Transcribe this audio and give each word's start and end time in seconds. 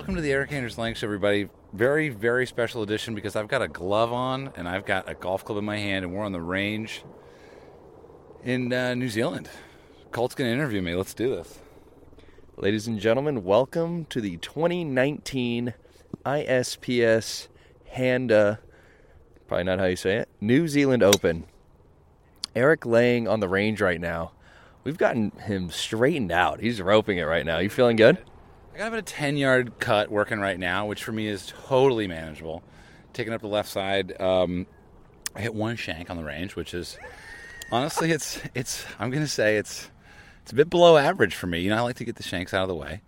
welcome 0.00 0.14
to 0.14 0.22
the 0.22 0.32
Erik 0.32 0.50
Anders 0.50 0.78
Lang 0.78 0.94
Show, 0.94 1.06
everybody. 1.06 1.50
Very, 1.74 2.08
very 2.08 2.46
special 2.46 2.82
edition 2.82 3.14
because 3.14 3.36
I've 3.36 3.48
got 3.48 3.60
a 3.60 3.68
glove 3.68 4.14
on 4.14 4.50
and 4.56 4.66
I've 4.66 4.86
got 4.86 5.10
a 5.10 5.14
golf 5.14 5.44
club 5.44 5.58
in 5.58 5.64
my 5.66 5.76
hand, 5.76 6.06
and 6.06 6.14
we're 6.14 6.24
on 6.24 6.32
the 6.32 6.40
range 6.40 7.04
in 8.42 8.72
uh, 8.72 8.94
New 8.94 9.10
Zealand. 9.10 9.50
Colt's 10.10 10.34
going 10.34 10.48
to 10.48 10.54
interview 10.54 10.80
me. 10.80 10.94
Let's 10.94 11.12
do 11.12 11.28
this. 11.28 11.58
Ladies 12.56 12.86
and 12.86 12.98
gentlemen, 12.98 13.44
welcome 13.44 14.06
to 14.06 14.22
the 14.22 14.38
2019 14.38 15.74
ISPS 16.24 17.48
Handa, 17.94 18.58
probably 19.48 19.64
not 19.64 19.80
how 19.80 19.84
you 19.84 19.96
say 19.96 20.16
it, 20.16 20.30
New 20.40 20.66
Zealand 20.66 21.02
Open. 21.02 21.44
Erik 22.56 22.86
Lang 22.86 23.28
on 23.28 23.40
the 23.40 23.48
range 23.50 23.82
right 23.82 24.00
now. 24.00 24.32
We've 24.82 24.96
gotten 24.96 25.32
him 25.32 25.68
straightened 25.70 26.32
out. 26.32 26.60
He's 26.60 26.80
roping 26.80 27.18
it 27.18 27.24
right 27.24 27.44
now. 27.44 27.58
You 27.58 27.68
feeling 27.68 27.96
good? 27.96 28.16
I 28.74 28.78
got 28.78 28.88
about 28.88 29.00
a 29.00 29.02
10 29.02 29.36
yard 29.36 29.78
cut 29.78 30.10
working 30.10 30.38
right 30.40 30.58
now, 30.58 30.86
which 30.86 31.02
for 31.02 31.12
me 31.12 31.26
is 31.26 31.52
totally 31.66 32.06
manageable. 32.06 32.62
Taking 33.12 33.32
up 33.32 33.40
the 33.40 33.48
left 33.48 33.68
side. 33.68 34.18
Um, 34.20 34.66
I 35.34 35.40
hit 35.40 35.54
one 35.54 35.76
shank 35.76 36.10
on 36.10 36.16
the 36.16 36.24
range, 36.24 36.54
which 36.54 36.74
is 36.74 36.96
honestly, 37.72 38.12
it's, 38.12 38.40
it's, 38.54 38.84
I'm 38.98 39.10
going 39.10 39.22
to 39.22 39.28
say 39.28 39.56
it's, 39.56 39.90
it's 40.42 40.52
a 40.52 40.54
bit 40.54 40.70
below 40.70 40.96
average 40.96 41.34
for 41.34 41.46
me. 41.46 41.60
You 41.60 41.70
know, 41.70 41.76
I 41.76 41.80
like 41.80 41.96
to 41.96 42.04
get 42.04 42.16
the 42.16 42.22
shanks 42.22 42.54
out 42.54 42.62
of 42.62 42.68
the 42.68 42.74
way. 42.74 43.02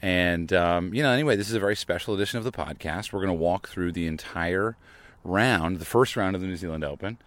And, 0.00 0.52
um, 0.52 0.94
you 0.94 1.02
know, 1.02 1.10
anyway, 1.10 1.36
this 1.36 1.48
is 1.48 1.54
a 1.54 1.60
very 1.60 1.76
special 1.76 2.14
edition 2.14 2.38
of 2.38 2.44
the 2.44 2.52
podcast. 2.52 3.12
We're 3.12 3.20
going 3.20 3.28
to 3.28 3.42
walk 3.42 3.68
through 3.68 3.92
the 3.92 4.06
entire 4.06 4.76
round, 5.22 5.78
the 5.78 5.86
first 5.86 6.16
round 6.16 6.34
of 6.34 6.42
the 6.42 6.48
New 6.48 6.56
Zealand 6.56 6.84
Open. 6.84 7.18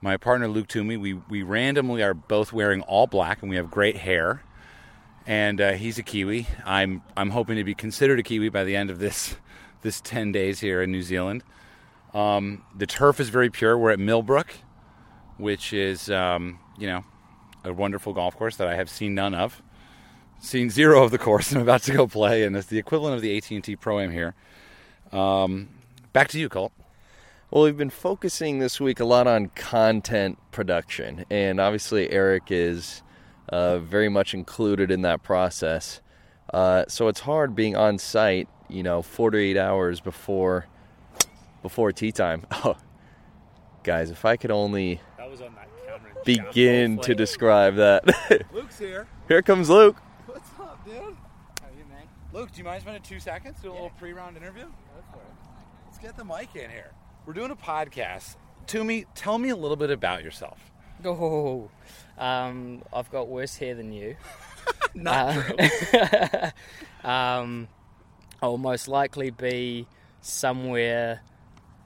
My 0.00 0.16
partner, 0.16 0.48
Luke 0.48 0.68
Toomey, 0.68 0.96
we, 0.96 1.14
we 1.14 1.42
randomly 1.42 2.02
are 2.02 2.14
both 2.14 2.52
wearing 2.52 2.82
all 2.82 3.06
black 3.06 3.42
and 3.42 3.50
we 3.50 3.56
have 3.56 3.70
great 3.70 3.98
hair 3.98 4.42
and 5.26 5.60
uh, 5.60 5.72
he's 5.72 5.98
a 5.98 6.02
Kiwi. 6.02 6.46
I'm 6.64 7.02
I'm 7.16 7.30
hoping 7.30 7.56
to 7.56 7.64
be 7.64 7.74
considered 7.74 8.18
a 8.18 8.22
Kiwi 8.22 8.48
by 8.48 8.64
the 8.64 8.76
end 8.76 8.90
of 8.90 8.98
this 8.98 9.36
this 9.82 10.00
ten 10.00 10.32
days 10.32 10.60
here 10.60 10.82
in 10.82 10.90
New 10.90 11.02
Zealand. 11.02 11.42
Um, 12.12 12.64
the 12.76 12.86
turf 12.86 13.20
is 13.20 13.28
very 13.28 13.50
pure. 13.50 13.76
We're 13.76 13.90
at 13.90 13.98
Millbrook, 13.98 14.54
which 15.36 15.72
is 15.72 16.10
um, 16.10 16.58
you 16.78 16.86
know 16.86 17.04
a 17.64 17.72
wonderful 17.72 18.12
golf 18.12 18.36
course 18.36 18.56
that 18.56 18.68
I 18.68 18.74
have 18.74 18.90
seen 18.90 19.14
none 19.14 19.34
of. 19.34 19.62
Seen 20.40 20.68
zero 20.68 21.02
of 21.02 21.10
the 21.10 21.18
course, 21.18 21.52
I'm 21.54 21.62
about 21.62 21.82
to 21.82 21.92
go 21.92 22.06
play, 22.06 22.44
and 22.44 22.54
it's 22.56 22.66
the 22.66 22.78
equivalent 22.78 23.16
of 23.16 23.22
the 23.22 23.36
AT&T 23.36 23.76
Pro 23.76 24.00
Am 24.00 24.10
here. 24.10 24.34
Um, 25.12 25.70
back 26.12 26.28
to 26.28 26.38
you, 26.38 26.48
Colt. 26.48 26.72
Well, 27.50 27.64
we've 27.64 27.76
been 27.76 27.88
focusing 27.88 28.58
this 28.58 28.80
week 28.80 29.00
a 29.00 29.04
lot 29.04 29.26
on 29.26 29.46
content 29.54 30.38
production, 30.50 31.24
and 31.30 31.60
obviously 31.60 32.10
Erik 32.10 32.50
is 32.50 33.02
uh, 33.48 33.78
very 33.78 34.08
much 34.08 34.34
included 34.34 34.90
in 34.90 35.02
that 35.02 35.22
process. 35.22 36.00
Uh, 36.52 36.84
so 36.88 37.08
it's 37.08 37.20
hard 37.20 37.54
being 37.54 37.76
on 37.76 37.98
site, 37.98 38.48
you 38.68 38.82
know, 38.82 39.02
48 39.02 39.56
hours 39.56 40.00
before 40.00 40.66
before 41.62 41.92
tee 41.92 42.12
time. 42.12 42.46
Oh, 42.64 42.76
guys, 43.82 44.10
if 44.10 44.24
I 44.24 44.36
could 44.36 44.50
only 44.50 45.00
begin 46.24 46.98
to 46.98 47.14
describe 47.14 47.76
that. 47.76 48.04
Luke's 48.52 48.78
here. 48.78 49.06
Here 49.28 49.42
comes 49.42 49.68
Luke. 49.68 49.96
What's 50.26 50.48
up, 50.58 50.84
dude? 50.84 50.94
How 50.94 51.02
are 51.02 51.72
you, 51.76 51.84
man? 51.88 52.08
Luke, 52.32 52.50
do 52.52 52.58
you 52.58 52.64
mind 52.64 52.82
spending 52.82 53.02
two 53.02 53.20
seconds 53.20 53.58
do 53.60 53.68
a 53.68 53.70
yeah. 53.70 53.74
little 53.74 53.96
pre-round 53.98 54.36
interview? 54.36 54.66
Let's 55.84 55.98
get 55.98 56.16
the 56.16 56.24
mic 56.24 56.56
in 56.56 56.70
here. 56.70 56.92
We're 57.26 57.34
doing 57.34 57.50
a 57.50 57.56
podcast. 57.56 58.36
Toomey, 58.66 59.06
tell 59.14 59.38
me 59.38 59.50
a 59.50 59.56
little 59.56 59.76
bit 59.76 59.90
about 59.90 60.24
yourself. 60.24 60.58
Oh, 61.04 61.70
um, 62.18 62.82
I've 62.92 63.10
got 63.10 63.28
worse 63.28 63.56
hair 63.56 63.74
than 63.74 63.92
you. 63.92 64.16
Not 64.94 65.36
uh, 65.58 66.50
um, 67.06 67.68
I'll 68.42 68.58
most 68.58 68.88
likely 68.88 69.30
be 69.30 69.86
somewhere 70.20 71.22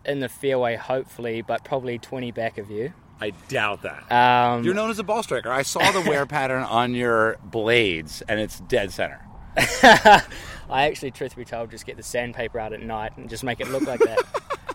in 0.04 0.20
the 0.20 0.28
fairway, 0.28 0.76
hopefully, 0.76 1.42
but 1.42 1.64
probably 1.64 1.98
20 1.98 2.30
back 2.32 2.58
of 2.58 2.70
you. 2.70 2.92
I 3.20 3.30
doubt 3.48 3.82
that. 3.82 4.12
Um, 4.12 4.62
You're 4.62 4.74
known 4.74 4.90
as 4.90 4.98
a 4.98 5.04
ball 5.04 5.22
striker. 5.22 5.50
I 5.50 5.62
saw 5.62 5.90
the 5.90 6.02
wear 6.02 6.24
pattern 6.26 6.62
on 6.62 6.94
your 6.94 7.36
blades, 7.42 8.22
and 8.28 8.38
it's 8.38 8.60
dead 8.60 8.92
center. 8.92 9.20
I 9.56 10.86
actually, 10.86 11.10
truth 11.10 11.34
be 11.34 11.44
told, 11.44 11.70
just 11.70 11.86
get 11.86 11.96
the 11.96 12.02
sandpaper 12.02 12.60
out 12.60 12.72
at 12.72 12.80
night 12.80 13.16
and 13.16 13.28
just 13.28 13.42
make 13.42 13.60
it 13.60 13.68
look 13.68 13.82
like 13.82 14.00
that. 14.00 14.18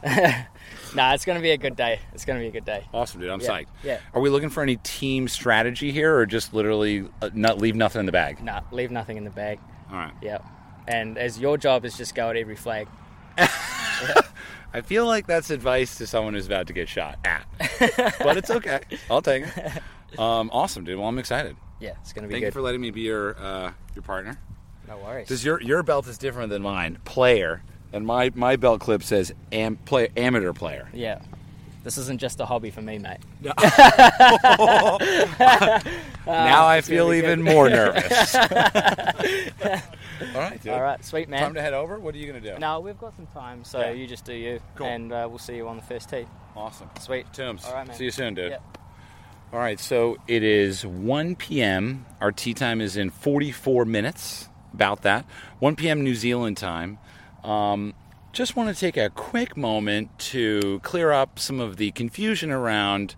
nah, 0.96 1.14
it's 1.14 1.25
going 1.25 1.38
to 1.38 1.41
be 1.41 1.52
a 1.52 1.58
good 1.58 1.75
day. 1.75 2.00
It's 2.14 2.25
going 2.25 2.38
to 2.40 2.44
be 2.44 2.50
a 2.50 2.52
good 2.52 2.66
day. 2.66 2.86
Awesome, 2.94 3.22
dude. 3.22 3.30
I'm 3.30 3.40
yeah, 3.41 3.50
psyched. 3.50 3.68
Yeah. 3.84 4.00
Are 4.14 4.22
we 4.22 4.30
looking 4.30 4.50
for 4.50 4.62
any 4.62 4.78
team 4.78 5.28
strategy 5.28 5.91
here, 5.91 6.18
or 6.18 6.25
just 6.25 6.53
literally 6.53 7.08
uh, 7.22 7.30
not 7.34 7.59
leave 7.59 7.75
nothing 7.75 8.02
in 8.02 8.06
the 8.06 8.12
bag? 8.12 8.44
Nah, 8.44 8.62
leave 8.72 8.91
nothing 8.91 9.18
in 9.18 9.24
the 9.24 9.30
bag. 9.30 9.59
All 9.90 9.97
right. 9.97 10.14
Yeah. 10.22 10.40
And 10.88 11.18
as 11.18 11.40
your 11.40 11.58
job 11.58 11.86
is 11.86 11.96
just 11.97 12.16
go 12.16 12.30
at 12.30 12.36
every 12.36 12.56
flag. 12.56 12.88
I 14.74 14.81
feel 14.81 15.06
like 15.06 15.28
that's 15.28 15.52
advice 15.52 15.96
to 16.00 16.08
someone 16.08 16.34
who's 16.34 16.47
about 16.47 16.68
to 16.68 16.74
get 16.74 16.90
shot 16.90 17.20
at, 17.24 17.46
but 18.20 18.38
it's 18.38 18.50
okay. 18.50 18.81
I'll 19.09 19.22
take 19.22 19.46
it. 19.46 20.20
Um, 20.20 20.50
awesome, 20.52 20.84
dude. 20.84 20.97
Well, 20.97 21.08
I'm 21.08 21.20
excited. 21.20 21.56
Yeah, 21.80 21.94
it's 22.02 22.12
to 22.14 22.22
be 22.22 22.28
Thank 22.28 22.41
good. 22.41 22.46
you 22.47 22.52
for 22.52 22.62
letting 22.62 22.81
me 22.81 22.91
be 22.91 23.02
your 23.02 23.38
uh, 23.38 23.72
your 23.96 24.02
partner. 24.02 24.40
No 24.88 24.97
worries. 24.97 25.28
Does 25.28 25.46
your 25.46 25.62
your 25.62 25.84
belt 25.84 26.08
is 26.08 26.18
different 26.18 26.50
than 26.50 26.62
mine, 26.62 27.00
player, 27.06 27.62
and 27.93 28.05
my 28.05 28.31
my 28.35 28.55
belt 28.57 28.81
clip 28.81 29.03
says 29.03 29.33
am, 29.51 29.77
play, 29.77 30.09
amateur 30.17 30.51
player. 30.53 30.89
Yeah. 30.93 31.19
This 31.83 31.97
isn't 31.97 32.19
just 32.21 32.39
a 32.39 32.45
hobby 32.45 32.71
for 32.71 32.81
me, 32.81 32.97
mate. 32.97 33.17
No. 33.41 33.51
now 36.25 36.65
I 36.65 36.79
feel 36.81 37.11
even 37.13 37.41
more 37.41 37.69
nervous. 37.77 38.33
All 38.35 38.43
right, 40.35 40.61
dude. 40.61 40.71
All 40.73 40.81
right, 40.81 41.03
sweet 41.03 41.27
man. 41.27 41.41
Time 41.41 41.53
to 41.55 41.61
head 41.61 41.73
over. 41.73 41.99
What 41.99 42.15
are 42.15 42.17
you 42.17 42.27
gonna 42.27 42.39
do? 42.39 42.57
No, 42.57 42.79
we've 42.79 42.97
got 42.97 43.15
some 43.15 43.27
time, 43.27 43.65
so 43.65 43.79
Yeah. 43.81 43.91
you 43.91 44.07
just 44.07 44.23
do 44.25 44.33
you, 44.33 44.61
Cool. 44.75 44.87
and 44.87 45.11
uh, 45.11 45.27
we'll 45.29 45.39
see 45.39 45.55
you 45.57 45.67
on 45.67 45.75
the 45.75 45.81
first 45.83 46.09
tee. 46.09 46.25
Awesome. 46.55 46.89
Sweet. 47.01 47.25
Toombs. 47.33 47.65
All 47.65 47.73
right, 47.73 47.85
man. 47.87 47.95
See 47.97 48.05
you 48.05 48.11
soon, 48.11 48.33
dude. 48.33 48.51
Yeah. 48.51 48.59
All 49.51 49.59
right, 49.59 49.79
so 49.79 50.17
it 50.27 50.41
is 50.41 50.85
1 50.85 51.35
p.m. 51.35 52.05
Our 52.21 52.31
tee 52.31 52.53
time 52.53 52.81
is 52.81 52.95
in 52.97 53.09
44 53.11 53.85
minutes, 53.85 54.47
about 54.73 55.01
that. 55.03 55.25
1 55.59 55.75
p.m. 55.75 56.01
New 56.03 56.15
Zealand 56.15 56.57
time. 56.57 56.97
Um, 57.43 57.93
just 58.31 58.55
want 58.55 58.73
to 58.73 58.79
take 58.79 58.97
a 58.97 59.09
quick 59.09 59.55
moment 59.55 60.17
to 60.17 60.79
clear 60.83 61.11
up 61.11 61.37
some 61.37 61.59
of 61.59 61.77
the 61.77 61.91
confusion 61.91 62.51
around 62.51 63.15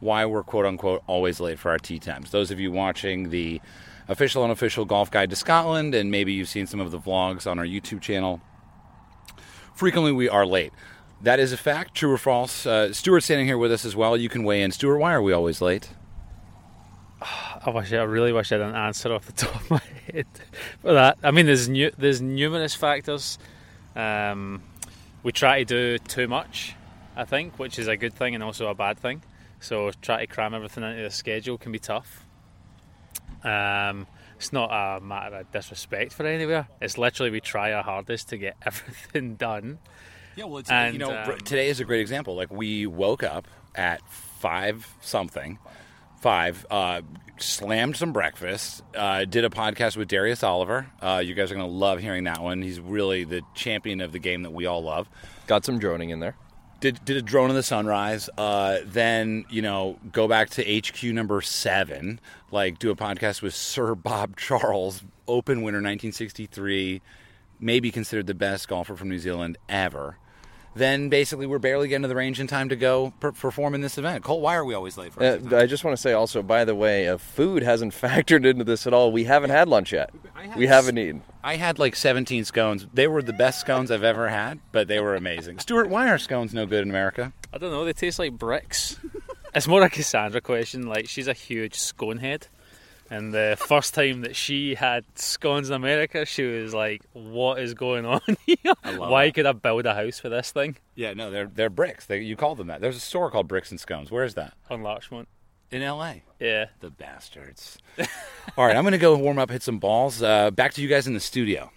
why 0.00 0.24
we're 0.26 0.42
quote 0.42 0.66
unquote 0.66 1.02
always 1.06 1.40
late 1.40 1.58
for 1.58 1.70
our 1.70 1.78
tee 1.78 1.98
times. 1.98 2.30
Those 2.30 2.50
of 2.50 2.58
you 2.60 2.72
watching 2.72 3.30
the 3.30 3.60
official 4.08 4.42
and 4.42 4.50
unofficial 4.50 4.84
golf 4.84 5.10
guide 5.10 5.30
to 5.30 5.36
Scotland, 5.36 5.94
and 5.94 6.10
maybe 6.10 6.32
you've 6.32 6.48
seen 6.48 6.66
some 6.66 6.80
of 6.80 6.90
the 6.90 6.98
vlogs 6.98 7.50
on 7.50 7.58
our 7.58 7.64
YouTube 7.64 8.00
channel, 8.00 8.40
frequently 9.74 10.12
we 10.12 10.28
are 10.28 10.44
late. 10.44 10.72
That 11.22 11.38
is 11.38 11.52
a 11.52 11.56
fact, 11.56 11.94
true 11.94 12.10
or 12.10 12.18
false. 12.18 12.64
Uh, 12.66 12.92
Stuart's 12.92 13.26
standing 13.26 13.46
here 13.46 13.58
with 13.58 13.70
us 13.70 13.84
as 13.84 13.94
well. 13.94 14.16
You 14.16 14.30
can 14.30 14.42
weigh 14.42 14.62
in. 14.62 14.72
Stuart, 14.72 14.98
why 14.98 15.12
are 15.12 15.22
we 15.22 15.32
always 15.32 15.60
late? 15.60 15.90
I 17.22 17.68
wish 17.70 17.92
I 17.92 18.02
really 18.02 18.32
wish 18.32 18.52
I 18.52 18.56
didn't 18.56 18.74
answer 18.74 19.12
off 19.12 19.26
the 19.26 19.32
top 19.32 19.54
of 19.54 19.70
my 19.70 19.82
head 20.12 20.26
for 20.80 20.94
that. 20.94 21.18
I 21.22 21.30
mean, 21.30 21.44
there's 21.44 21.68
nu- 21.68 21.90
there's 21.98 22.22
numerous 22.22 22.74
factors. 22.74 23.38
Um, 23.96 24.62
we 25.22 25.32
try 25.32 25.62
to 25.62 25.64
do 25.64 25.98
too 25.98 26.28
much, 26.28 26.74
I 27.16 27.24
think, 27.24 27.58
which 27.58 27.78
is 27.78 27.88
a 27.88 27.96
good 27.96 28.14
thing 28.14 28.34
and 28.34 28.42
also 28.42 28.68
a 28.68 28.74
bad 28.74 28.98
thing. 28.98 29.22
So 29.60 29.90
try 30.00 30.20
to 30.20 30.26
cram 30.26 30.54
everything 30.54 30.84
into 30.84 31.02
the 31.02 31.10
schedule 31.10 31.58
can 31.58 31.72
be 31.72 31.78
tough. 31.78 32.24
Um, 33.44 34.06
it's 34.36 34.52
not 34.52 34.70
a 34.70 35.00
matter 35.00 35.36
of 35.36 35.52
disrespect 35.52 36.14
for 36.14 36.26
anywhere. 36.26 36.68
It's 36.80 36.96
literally 36.96 37.30
we 37.30 37.40
try 37.40 37.72
our 37.72 37.82
hardest 37.82 38.30
to 38.30 38.38
get 38.38 38.56
everything 38.64 39.34
done. 39.34 39.78
Yeah, 40.36 40.44
well, 40.44 40.58
it's, 40.58 40.70
And, 40.70 40.94
you 40.94 40.98
know, 40.98 41.14
um, 41.14 41.38
today 41.38 41.68
is 41.68 41.80
a 41.80 41.84
great 41.84 42.00
example. 42.00 42.36
Like 42.36 42.50
we 42.50 42.86
woke 42.86 43.22
up 43.22 43.46
at 43.74 44.00
five 44.08 44.86
something, 45.02 45.58
five, 46.20 46.64
uh, 46.70 47.02
slammed 47.42 47.96
some 47.96 48.12
breakfast, 48.12 48.82
uh, 48.94 49.24
did 49.24 49.44
a 49.44 49.50
podcast 49.50 49.96
with 49.96 50.08
Darius 50.08 50.42
Oliver. 50.42 50.86
Uh, 51.00 51.22
you 51.24 51.34
guys 51.34 51.50
are 51.50 51.54
going 51.54 51.66
to 51.66 51.72
love 51.72 52.00
hearing 52.00 52.24
that 52.24 52.42
one. 52.42 52.62
He's 52.62 52.80
really 52.80 53.24
the 53.24 53.42
champion 53.54 54.00
of 54.00 54.12
the 54.12 54.18
game 54.18 54.42
that 54.42 54.52
we 54.52 54.66
all 54.66 54.82
love. 54.82 55.08
Got 55.46 55.64
some 55.64 55.78
droning 55.78 56.10
in 56.10 56.20
there. 56.20 56.36
Did, 56.80 57.04
did 57.04 57.16
a 57.16 57.22
drone 57.22 57.50
in 57.50 57.56
the 57.56 57.62
sunrise. 57.62 58.30
Uh, 58.38 58.78
then 58.84 59.44
you 59.50 59.60
know 59.60 59.98
go 60.12 60.26
back 60.26 60.50
to 60.50 60.78
HQ 60.78 61.02
number 61.04 61.42
seven. 61.42 62.20
Like 62.50 62.78
do 62.78 62.90
a 62.90 62.96
podcast 62.96 63.42
with 63.42 63.54
Sir 63.54 63.94
Bob 63.94 64.36
Charles, 64.36 65.02
Open 65.28 65.58
winner 65.58 65.76
1963, 65.78 67.02
maybe 67.60 67.90
considered 67.90 68.26
the 68.26 68.34
best 68.34 68.66
golfer 68.68 68.96
from 68.96 69.10
New 69.10 69.18
Zealand 69.18 69.58
ever. 69.68 70.16
Then 70.74 71.08
basically 71.08 71.46
we're 71.46 71.58
barely 71.58 71.88
getting 71.88 72.02
to 72.02 72.08
the 72.08 72.14
range 72.14 72.38
in 72.38 72.46
time 72.46 72.68
to 72.68 72.76
go 72.76 73.12
per- 73.18 73.32
perform 73.32 73.74
in 73.74 73.80
this 73.80 73.98
event. 73.98 74.22
Colt, 74.22 74.40
why 74.40 74.54
are 74.54 74.64
we 74.64 74.72
always 74.74 74.96
late 74.96 75.12
for? 75.12 75.22
Uh, 75.22 75.38
I 75.56 75.66
just 75.66 75.82
want 75.82 75.96
to 75.96 76.00
say 76.00 76.12
also, 76.12 76.42
by 76.42 76.64
the 76.64 76.74
way, 76.76 77.08
uh, 77.08 77.18
food 77.18 77.62
hasn't 77.64 77.92
factored 78.00 78.46
into 78.46 78.62
this 78.62 78.86
at 78.86 78.92
all. 78.94 79.10
We 79.10 79.24
haven't 79.24 79.50
had 79.50 79.68
lunch 79.68 79.92
yet. 79.92 80.10
Had 80.34 80.56
We 80.56 80.66
s- 80.68 80.72
haven't 80.72 80.98
eaten. 80.98 81.22
I 81.42 81.56
had 81.56 81.78
like 81.80 81.96
17 81.96 82.44
scones. 82.44 82.86
They 82.94 83.08
were 83.08 83.20
the 83.22 83.32
best 83.32 83.60
scones 83.60 83.90
I've 83.90 84.04
ever 84.04 84.28
had, 84.28 84.60
but 84.70 84.86
they 84.86 85.00
were 85.00 85.16
amazing. 85.16 85.58
Stuart, 85.58 85.88
why 85.88 86.08
are 86.08 86.18
scones 86.18 86.54
no 86.54 86.66
good 86.66 86.82
in 86.82 86.90
America? 86.90 87.32
I 87.52 87.58
don't 87.58 87.72
know. 87.72 87.84
They 87.84 87.92
taste 87.92 88.18
like 88.20 88.38
bricks. 88.38 88.96
it's 89.54 89.66
more 89.66 89.82
a 89.82 89.90
Cassandra 89.90 90.40
question. 90.40 90.86
Like 90.86 91.08
she's 91.08 91.26
a 91.26 91.32
huge 91.32 91.74
scone 91.74 92.18
head, 92.18 92.46
And 93.10 93.34
the 93.34 93.56
first 93.58 93.92
time 93.94 94.20
that 94.20 94.36
she 94.36 94.76
had 94.76 95.04
scones 95.16 95.68
in 95.68 95.74
America, 95.74 96.24
she 96.24 96.44
was 96.44 96.72
like, 96.72 97.02
"What 97.12 97.60
is 97.60 97.74
going 97.74 98.06
on 98.06 98.20
here? 98.46 98.56
Why 98.96 99.26
that. 99.26 99.34
could 99.34 99.46
I 99.46 99.52
build 99.52 99.84
a 99.86 99.94
house 99.94 100.20
for 100.20 100.28
this 100.28 100.52
thing?" 100.52 100.76
Yeah, 100.94 101.14
no, 101.14 101.30
they're 101.30 101.50
they're 101.52 101.70
bricks. 101.70 102.06
They, 102.06 102.20
you 102.20 102.36
call 102.36 102.54
them 102.54 102.68
that. 102.68 102.80
There's 102.80 102.96
a 102.96 103.00
store 103.00 103.30
called 103.30 103.48
Bricks 103.48 103.72
and 103.72 103.80
Scones. 103.80 104.10
Where 104.12 104.24
is 104.24 104.34
that? 104.34 104.54
On 104.70 104.82
Larchmont. 104.82 105.28
In 105.72 105.82
L.A. 105.82 106.22
Yeah. 106.40 106.66
The 106.80 106.90
bastards. 106.90 107.78
All 108.56 108.66
right, 108.66 108.76
I'm 108.76 108.84
gonna 108.84 108.98
go 108.98 109.16
warm 109.16 109.38
up, 109.38 109.50
hit 109.50 109.62
some 109.62 109.78
balls. 109.78 110.22
Uh, 110.22 110.50
back 110.50 110.74
to 110.74 110.82
you 110.82 110.88
guys 110.88 111.06
in 111.06 111.14
the 111.14 111.20
studio. 111.20 111.70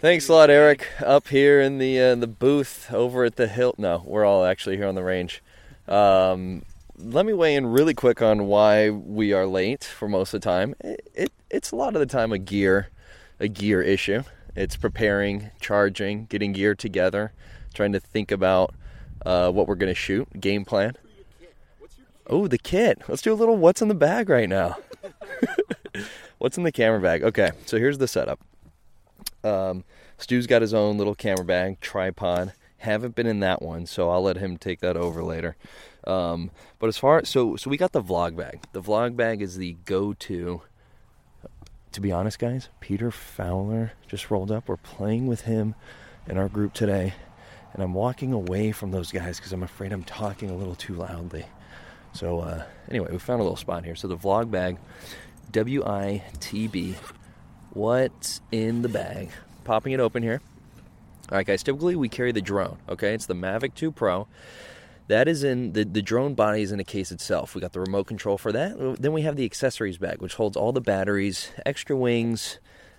Thanks 0.00 0.28
a 0.28 0.32
lot, 0.32 0.50
Erik. 0.50 0.88
Up 1.00 1.28
here 1.28 1.60
in 1.60 1.78
the 1.78 2.00
uh, 2.00 2.14
the 2.16 2.26
booth 2.26 2.92
over 2.92 3.24
at 3.24 3.36
the 3.36 3.46
hill. 3.46 3.74
No, 3.78 4.02
we're 4.04 4.24
all 4.24 4.44
actually 4.44 4.76
here 4.76 4.88
on 4.88 4.96
the 4.96 5.04
range. 5.04 5.42
Um, 5.86 6.62
let 6.98 7.26
me 7.26 7.32
weigh 7.32 7.54
in 7.54 7.66
really 7.66 7.94
quick 7.94 8.22
on 8.22 8.46
why 8.46 8.90
we 8.90 9.32
are 9.32 9.46
late 9.46 9.84
for 9.84 10.08
most 10.08 10.32
of 10.32 10.40
the 10.40 10.44
time. 10.44 10.74
It, 10.80 11.08
it 11.14 11.32
it's 11.50 11.70
a 11.70 11.76
lot 11.76 11.94
of 11.94 12.00
the 12.00 12.06
time 12.06 12.32
a 12.32 12.38
gear 12.38 12.88
a 13.38 13.48
gear 13.48 13.82
issue. 13.82 14.22
It's 14.54 14.76
preparing, 14.76 15.50
charging, 15.60 16.26
getting 16.26 16.52
gear 16.52 16.74
together, 16.74 17.32
trying 17.74 17.92
to 17.92 18.00
think 18.00 18.30
about 18.30 18.74
uh, 19.24 19.50
what 19.50 19.68
we're 19.68 19.74
going 19.74 19.92
to 19.92 19.94
shoot, 19.94 20.40
game 20.40 20.64
plan. 20.64 20.94
Oh, 22.26 22.48
the 22.48 22.58
kit. 22.58 23.02
Let's 23.06 23.22
do 23.22 23.32
a 23.32 23.36
little 23.36 23.56
what's 23.56 23.82
in 23.82 23.88
the 23.88 23.94
bag 23.94 24.28
right 24.30 24.48
now. 24.48 24.78
what's 26.38 26.56
in 26.56 26.64
the 26.64 26.72
camera 26.72 27.00
bag? 27.00 27.22
Okay, 27.22 27.50
so 27.66 27.76
here's 27.76 27.98
the 27.98 28.08
setup. 28.08 28.40
Um, 29.44 29.84
Stu's 30.18 30.46
got 30.46 30.62
his 30.62 30.72
own 30.72 30.96
little 30.96 31.14
camera 31.14 31.44
bag, 31.44 31.80
tripod. 31.80 32.54
Haven't 32.78 33.14
been 33.14 33.26
in 33.26 33.40
that 33.40 33.62
one, 33.62 33.86
so 33.86 34.10
I'll 34.10 34.22
let 34.22 34.38
him 34.38 34.56
take 34.56 34.80
that 34.80 34.96
over 34.96 35.22
later. 35.22 35.56
Um, 36.06 36.50
but 36.78 36.86
as 36.86 36.98
far 36.98 37.24
so 37.24 37.56
so 37.56 37.68
we 37.68 37.76
got 37.76 37.92
the 37.92 38.02
vlog 38.02 38.36
bag. 38.36 38.62
The 38.72 38.82
vlog 38.82 39.16
bag 39.16 39.42
is 39.42 39.56
the 39.56 39.76
go-to. 39.84 40.62
To 41.92 42.00
be 42.00 42.12
honest, 42.12 42.38
guys, 42.38 42.68
Peter 42.80 43.10
Fowler 43.10 43.92
just 44.06 44.30
rolled 44.30 44.50
up. 44.50 44.68
We're 44.68 44.76
playing 44.76 45.26
with 45.26 45.42
him 45.42 45.74
in 46.28 46.36
our 46.36 46.48
group 46.48 46.74
today, 46.74 47.14
and 47.72 47.82
I'm 47.82 47.94
walking 47.94 48.32
away 48.32 48.70
from 48.72 48.90
those 48.90 49.10
guys 49.10 49.38
because 49.38 49.52
I'm 49.52 49.62
afraid 49.62 49.92
I'm 49.92 50.04
talking 50.04 50.50
a 50.50 50.56
little 50.56 50.74
too 50.74 50.94
loudly. 50.94 51.46
So 52.12 52.40
uh, 52.40 52.64
anyway, 52.90 53.08
we 53.10 53.18
found 53.18 53.40
a 53.40 53.44
little 53.44 53.56
spot 53.56 53.84
here. 53.84 53.96
So 53.96 54.08
the 54.08 54.16
vlog 54.16 54.50
bag, 54.50 54.76
W 55.52 55.84
I 55.84 56.22
T 56.40 56.66
B. 56.66 56.96
What's 57.72 58.40
in 58.52 58.82
the 58.82 58.88
bag? 58.88 59.30
Popping 59.64 59.92
it 59.92 60.00
open 60.00 60.22
here. 60.22 60.40
All 61.30 61.36
right, 61.36 61.46
guys. 61.46 61.62
Typically, 61.62 61.96
we 61.96 62.08
carry 62.08 62.32
the 62.32 62.40
drone. 62.40 62.78
Okay, 62.88 63.12
it's 63.12 63.26
the 63.26 63.34
Mavic 63.34 63.74
2 63.74 63.90
Pro. 63.90 64.28
That 65.08 65.28
is 65.28 65.44
in 65.44 65.72
the 65.72 65.84
the 65.84 66.02
drone 66.02 66.34
body 66.34 66.62
is 66.62 66.72
in 66.72 66.80
a 66.80 66.84
case 66.84 67.12
itself. 67.12 67.54
We 67.54 67.60
got 67.60 67.72
the 67.72 67.80
remote 67.80 68.06
control 68.06 68.38
for 68.38 68.50
that. 68.52 68.96
Then 69.00 69.12
we 69.12 69.22
have 69.22 69.36
the 69.36 69.44
accessories 69.44 69.98
bag, 69.98 70.20
which 70.20 70.34
holds 70.34 70.56
all 70.56 70.72
the 70.72 70.80
batteries, 70.80 71.52
extra 71.64 71.96
wings, 71.96 72.58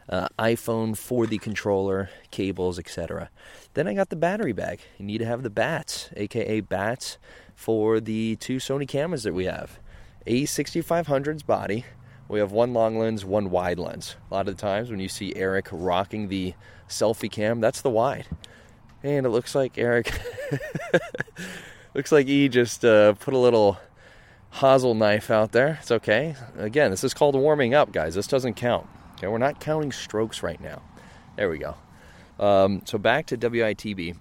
uh, 0.09 0.29
iPhone 0.39 0.97
for 0.97 1.27
the 1.27 1.37
controller, 1.37 2.09
cables, 2.31 2.79
etc. 2.79 3.29
Then 3.73 3.87
I 3.87 3.93
got 3.93 4.09
the 4.09 4.15
battery 4.15 4.53
bag. 4.53 4.79
You 4.97 5.05
need 5.05 5.17
to 5.17 5.25
have 5.25 5.43
the 5.43 5.49
bats, 5.49 6.09
aka 6.15 6.61
bats, 6.61 7.17
for 7.55 7.99
the 7.99 8.37
two 8.37 8.57
Sony 8.57 8.87
cameras 8.87 9.23
that 9.23 9.33
we 9.33 9.45
have. 9.45 9.79
A6500's 10.25 11.43
body. 11.43 11.85
We 12.29 12.39
have 12.39 12.51
one 12.51 12.73
long 12.73 12.97
lens, 12.97 13.23
one 13.23 13.49
wide 13.49 13.79
lens. 13.79 14.15
A 14.29 14.33
lot 14.33 14.47
of 14.47 14.57
the 14.57 14.61
times 14.61 14.89
when 14.89 14.99
you 14.99 15.07
see 15.07 15.33
Erik 15.35 15.67
rocking 15.71 16.27
the 16.27 16.53
selfie 16.89 17.31
cam, 17.31 17.61
that's 17.61 17.81
the 17.81 17.89
wide. 17.89 18.27
And 19.03 19.25
it 19.25 19.29
looks 19.29 19.55
like 19.55 19.77
Erik 19.77 20.11
looks 21.97 22.11
like 22.11 22.27
E 22.27 22.47
just 22.47 22.85
uh, 22.85 23.13
put 23.13 23.33
a 23.33 23.37
little 23.37 23.79
hazel 24.51 24.93
knife 24.93 25.31
out 25.31 25.51
there. 25.51 25.79
It's 25.81 25.89
okay. 25.91 26.35
Again, 26.57 26.91
this 26.91 27.03
is 27.03 27.13
called 27.13 27.35
warming 27.35 27.73
up, 27.73 27.91
guys. 27.91 28.13
This 28.13 28.27
doesn't 28.27 28.53
count. 28.53 28.87
Okay, 29.15 29.27
we're 29.27 29.39
not 29.39 29.59
counting 29.59 29.91
strokes 29.91 30.43
right 30.43 30.61
now. 30.61 30.83
There 31.35 31.49
we 31.49 31.57
go. 31.57 31.75
Um, 32.39 32.83
so 32.85 32.99
back 32.99 33.25
to 33.27 33.37
WITB. 33.37 34.15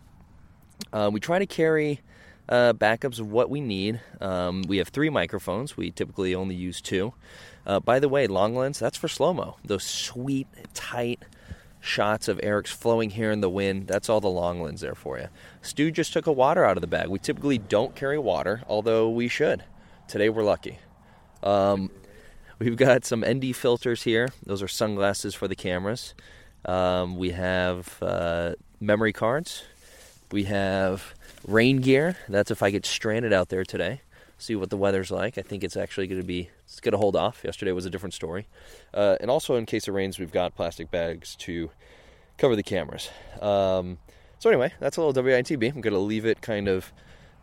Uh, 0.90 1.10
we 1.12 1.20
try 1.20 1.38
to 1.38 1.46
carry 1.46 2.00
uh, 2.48 2.72
backups 2.72 3.20
of 3.20 3.30
what 3.30 3.50
we 3.50 3.60
need. 3.60 4.00
Um, 4.22 4.62
we 4.66 4.78
have 4.78 4.88
three 4.88 5.10
microphones. 5.10 5.76
We 5.76 5.90
typically 5.90 6.34
only 6.34 6.54
use 6.54 6.80
two. 6.80 7.12
Uh, 7.66 7.80
by 7.80 7.98
the 7.98 8.08
way, 8.08 8.26
long 8.26 8.56
lens, 8.56 8.78
that's 8.78 8.96
for 8.96 9.08
slow 9.08 9.34
mo. 9.34 9.56
Those 9.62 9.84
sweet, 9.84 10.46
tight 10.72 11.22
shots 11.86 12.28
of 12.28 12.40
Erik's 12.42 12.70
flowing 12.70 13.10
here 13.10 13.30
in 13.30 13.40
the 13.40 13.50
wind. 13.50 13.86
That's 13.86 14.08
all 14.08 14.20
the 14.20 14.28
long 14.28 14.62
lens 14.62 14.80
there 14.80 14.94
for 14.94 15.18
you. 15.18 15.28
Stu 15.62 15.90
just 15.90 16.12
took 16.12 16.26
a 16.26 16.32
water 16.32 16.64
out 16.64 16.76
of 16.76 16.80
the 16.80 16.86
bag. 16.86 17.08
We 17.08 17.18
typically 17.18 17.58
don't 17.58 17.94
carry 17.94 18.18
water, 18.18 18.62
although 18.68 19.08
we 19.08 19.28
should. 19.28 19.64
Today 20.08 20.28
we're 20.28 20.44
lucky. 20.44 20.78
Um, 21.42 21.90
we've 22.58 22.76
got 22.76 23.04
some 23.04 23.24
ND 23.24 23.54
filters 23.54 24.02
here. 24.02 24.28
Those 24.44 24.62
are 24.62 24.68
sunglasses 24.68 25.34
for 25.34 25.48
the 25.48 25.56
cameras. 25.56 26.14
Um, 26.64 27.16
we 27.16 27.30
have 27.30 28.02
uh, 28.02 28.54
memory 28.80 29.12
cards. 29.12 29.62
We 30.32 30.44
have 30.44 31.14
rain 31.46 31.78
gear. 31.78 32.16
That's 32.28 32.50
if 32.50 32.62
I 32.62 32.70
get 32.70 32.84
stranded 32.84 33.32
out 33.32 33.48
there 33.48 33.64
today. 33.64 34.00
See 34.38 34.54
what 34.54 34.70
the 34.70 34.76
weather's 34.76 35.10
like. 35.10 35.38
I 35.38 35.42
think 35.42 35.64
it's 35.64 35.76
actually 35.76 36.06
going 36.06 36.20
to 36.20 36.26
be 36.26 36.50
it's 36.64 36.80
going 36.80 36.92
to 36.92 36.98
hold 36.98 37.16
off. 37.16 37.42
Yesterday 37.42 37.72
was 37.72 37.86
a 37.86 37.90
different 37.90 38.14
story. 38.14 38.46
Uh, 38.92 39.16
and 39.20 39.30
also, 39.30 39.56
in 39.56 39.64
case 39.64 39.88
it 39.88 39.92
rains, 39.92 40.18
we've 40.18 40.32
got 40.32 40.54
plastic 40.54 40.90
bags 40.90 41.36
to 41.36 41.70
cover 42.36 42.54
the 42.54 42.62
cameras. 42.62 43.08
Um, 43.40 43.98
so 44.38 44.50
anyway, 44.50 44.72
that's 44.78 44.98
a 44.98 45.02
little 45.02 45.22
WITB. 45.22 45.74
I'm 45.74 45.80
going 45.80 45.94
to 45.94 45.98
leave 45.98 46.26
it 46.26 46.42
kind 46.42 46.68
of 46.68 46.92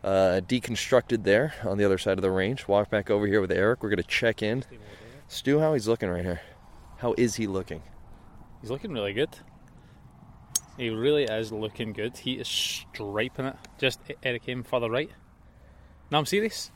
uh, 0.04 0.40
deconstructed 0.46 1.24
there 1.24 1.54
on 1.64 1.78
the 1.78 1.84
other 1.84 1.98
side 1.98 2.18
of 2.18 2.22
the 2.22 2.30
range. 2.30 2.68
Walk 2.68 2.90
back 2.90 3.10
over 3.10 3.26
here 3.26 3.40
with 3.40 3.50
Erik. 3.50 3.82
We're 3.82 3.88
going 3.88 3.96
to 3.96 4.02
check 4.04 4.42
in. 4.42 4.64
Stu, 5.26 5.58
how 5.58 5.72
he's 5.72 5.88
looking 5.88 6.08
right 6.08 6.24
here? 6.24 6.42
How 6.98 7.14
is 7.18 7.34
he 7.34 7.46
looking? 7.46 7.82
He's 8.60 8.70
looking 8.70 8.92
really 8.92 9.12
good. 9.12 9.30
He 10.76 10.90
really 10.90 11.24
is 11.24 11.52
looking 11.52 11.92
good. 11.92 12.16
He 12.16 12.34
is 12.34 12.48
striping 12.48 13.46
it. 13.46 13.56
Just 13.78 14.00
Erik 14.22 14.44
came 14.44 14.62
further 14.62 14.90
right. 14.90 15.10
No, 16.10 16.18
I'm 16.18 16.26
serious. 16.26 16.70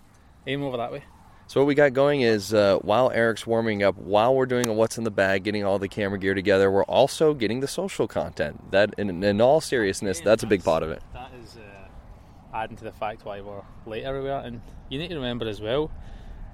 Aim 0.48 0.62
over 0.62 0.78
that 0.78 0.90
way. 0.90 1.04
So 1.46 1.60
what 1.60 1.66
we 1.66 1.74
got 1.74 1.92
going 1.92 2.22
is 2.22 2.54
uh, 2.54 2.78
while 2.78 3.10
Erik's 3.10 3.46
warming 3.46 3.82
up, 3.82 3.96
while 3.96 4.34
we're 4.34 4.46
doing 4.46 4.68
a 4.68 4.72
what's 4.72 4.96
in 4.96 5.04
the 5.04 5.10
bag, 5.10 5.44
getting 5.44 5.62
all 5.62 5.78
the 5.78 5.88
camera 5.88 6.18
gear 6.18 6.32
together, 6.32 6.70
we're 6.70 6.84
also 6.84 7.34
getting 7.34 7.60
the 7.60 7.68
social 7.68 8.08
content. 8.08 8.70
That, 8.70 8.94
in, 8.96 9.22
in 9.22 9.40
all 9.42 9.60
seriousness, 9.60 10.20
that's 10.20 10.42
a 10.42 10.46
big 10.46 10.64
part 10.64 10.82
of 10.82 10.90
it. 10.90 11.02
That 11.12 11.30
is 11.42 11.56
uh, 11.56 12.56
adding 12.56 12.78
to 12.78 12.84
the 12.84 12.92
fact 12.92 13.26
why 13.26 13.42
we're 13.42 13.62
late 13.86 14.04
everywhere. 14.04 14.40
And 14.40 14.62
you 14.88 14.98
need 14.98 15.08
to 15.08 15.16
remember 15.16 15.46
as 15.46 15.60
well, 15.60 15.90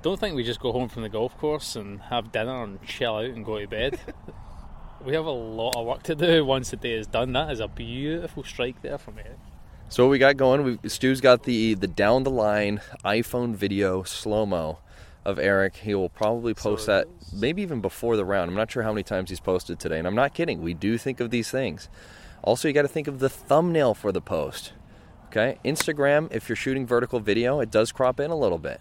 don't 0.02 0.18
think 0.18 0.34
we 0.34 0.42
just 0.42 0.60
go 0.60 0.72
home 0.72 0.88
from 0.88 1.02
the 1.02 1.08
golf 1.08 1.38
course 1.38 1.76
and 1.76 2.00
have 2.02 2.32
dinner 2.32 2.64
and 2.64 2.82
chill 2.84 3.16
out 3.16 3.24
and 3.26 3.44
go 3.44 3.60
to 3.60 3.68
bed. 3.68 3.98
we 5.04 5.14
have 5.14 5.26
a 5.26 5.30
lot 5.30 5.76
of 5.76 5.86
work 5.86 6.02
to 6.04 6.16
do 6.16 6.44
once 6.44 6.70
the 6.70 6.76
day 6.76 6.94
is 6.94 7.06
done. 7.06 7.32
That 7.32 7.50
is 7.52 7.60
a 7.60 7.68
beautiful 7.68 8.42
strike 8.42 8.82
there 8.82 8.98
from 8.98 9.18
Erik. 9.18 9.38
So 9.88 10.04
what 10.04 10.10
we 10.10 10.18
got 10.18 10.36
going, 10.36 10.78
we, 10.82 10.88
Stu's 10.88 11.20
got 11.20 11.44
the 11.44 11.74
the 11.74 11.86
down 11.86 12.24
the 12.24 12.30
line 12.30 12.80
iPhone 13.04 13.54
video 13.54 14.02
slow 14.02 14.44
mo 14.44 14.78
of 15.24 15.38
Erik. 15.38 15.76
He 15.76 15.94
will 15.94 16.08
probably 16.08 16.52
post 16.52 16.86
that 16.86 17.06
maybe 17.32 17.62
even 17.62 17.80
before 17.80 18.16
the 18.16 18.24
round. 18.24 18.50
I'm 18.50 18.56
not 18.56 18.70
sure 18.70 18.82
how 18.82 18.92
many 18.92 19.04
times 19.04 19.30
he's 19.30 19.40
posted 19.40 19.78
today, 19.78 19.98
and 19.98 20.06
I'm 20.06 20.14
not 20.14 20.34
kidding. 20.34 20.62
We 20.62 20.74
do 20.74 20.98
think 20.98 21.20
of 21.20 21.30
these 21.30 21.50
things. 21.50 21.88
Also, 22.42 22.68
you 22.68 22.74
got 22.74 22.82
to 22.82 22.88
think 22.88 23.08
of 23.08 23.20
the 23.20 23.28
thumbnail 23.28 23.94
for 23.94 24.10
the 24.10 24.20
post. 24.20 24.72
Okay, 25.26 25.58
Instagram. 25.64 26.32
If 26.32 26.48
you're 26.48 26.56
shooting 26.56 26.86
vertical 26.86 27.20
video, 27.20 27.60
it 27.60 27.70
does 27.70 27.92
crop 27.92 28.20
in 28.20 28.30
a 28.30 28.36
little 28.36 28.58
bit 28.58 28.80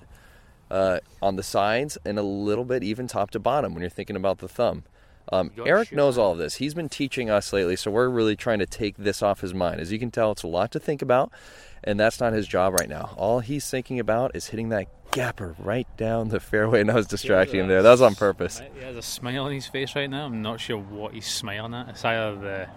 uh, 0.70 1.00
on 1.22 1.36
the 1.36 1.44
sides 1.44 1.98
and 2.06 2.18
a 2.18 2.24
little 2.24 2.66
bit 2.66 2.84
even 2.84 3.08
top 3.08 3.32
to 3.32 3.40
bottom 3.40 3.74
when 3.74 3.82
you're 3.82 3.90
thinking 3.90 4.16
about 4.16 4.40
the 4.40 4.48
thumb. 4.48 4.84
Um, 5.32 5.52
Erik 5.66 5.90
shoot 5.90 5.96
knows 5.96 6.18
all 6.18 6.34
of 6.34 6.38
this. 6.38 6.56
He's 6.56 6.74
been 6.74 6.90
teaching 6.90 7.30
us 7.30 7.54
lately, 7.54 7.76
so 7.76 7.90
we're 7.90 8.10
really 8.10 8.36
trying 8.36 8.60
to 8.60 8.66
take 8.66 8.98
this 8.98 9.22
off 9.24 9.42
his 9.42 9.54
mind. 9.54 9.80
As 9.80 9.92
you 9.92 9.98
can 10.00 10.12
tell, 10.12 10.32
it's 10.32 10.44
a 10.44 10.48
lot 10.48 10.72
to 10.74 10.80
think 10.80 11.02
about, 11.02 11.32
and 11.84 12.00
that's 12.00 12.20
not 12.20 12.34
his 12.34 12.48
job 12.48 12.74
right 12.74 12.90
now. 12.90 13.14
All 13.18 13.40
he's 13.40 13.70
thinking 13.70 14.00
about 14.00 14.36
is 14.36 14.48
hitting 14.48 14.70
that 14.70 14.88
gapper 15.12 15.56
right 15.60 15.88
down 15.98 16.30
the 16.30 16.40
fairway, 16.40 16.82
and 16.82 16.92
I 16.92 16.96
was 16.96 17.08
distracting 17.08 17.62
him 17.62 17.68
there. 17.68 17.82
That 17.82 17.92
was 17.92 18.02
on 18.02 18.16
purpose. 18.16 18.62
He 18.76 18.84
has 18.84 18.98
a 18.98 19.02
smile 19.02 19.46
on 19.46 19.52
his 19.54 19.66
face 19.68 19.96
right 19.96 20.10
now. 20.10 20.26
I'm 20.26 20.42
not 20.42 20.60
sure 20.60 20.78
what 20.78 21.14
he's 21.14 21.28
smiling 21.28 21.74
at. 21.74 21.90
It's 21.90 22.04
either 22.06 22.36
the 22.36 22.68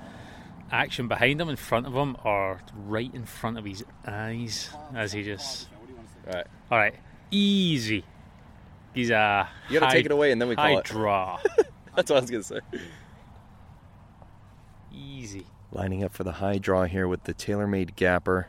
action 0.71 1.09
behind 1.09 1.41
him, 1.41 1.49
in 1.49 1.57
front 1.57 1.87
of 1.87 1.95
him, 1.95 2.17
or 2.25 2.61
right 2.87 3.13
in 3.13 3.25
front 3.25 3.59
of 3.59 3.65
his 3.65 3.85
eyes 4.07 4.71
as 4.95 5.13
he 5.13 5.23
just. 5.25 5.69
All 6.29 6.33
right, 6.35 6.47
All 6.71 6.79
right, 6.79 6.95
easy. 7.31 8.05
He's 8.95 9.11
a. 9.11 9.49
you 9.69 9.75
got 9.75 9.81
to 9.81 9.87
high- 9.87 9.93
take 9.93 10.07
it 10.07 10.13
away, 10.13 10.33
and 10.33 10.41
then 10.41 10.49
we 10.49 10.55
High 10.55 10.71
call 10.71 10.79
it. 10.79 10.85
draw. 10.87 11.39
That's 11.97 12.11
what 12.11 12.19
I 12.19 12.21
was 12.21 12.31
gonna 12.31 12.43
say. 12.43 12.61
easy. 14.93 15.47
Lining 15.73 16.05
up 16.05 16.13
for 16.13 16.25
the 16.25 16.33
high 16.33 16.59
draw 16.59 16.85
here 16.85 17.09
with 17.09 17.25
the 17.25 17.35
TaylorMade 17.35 17.97
gapper. 17.97 18.49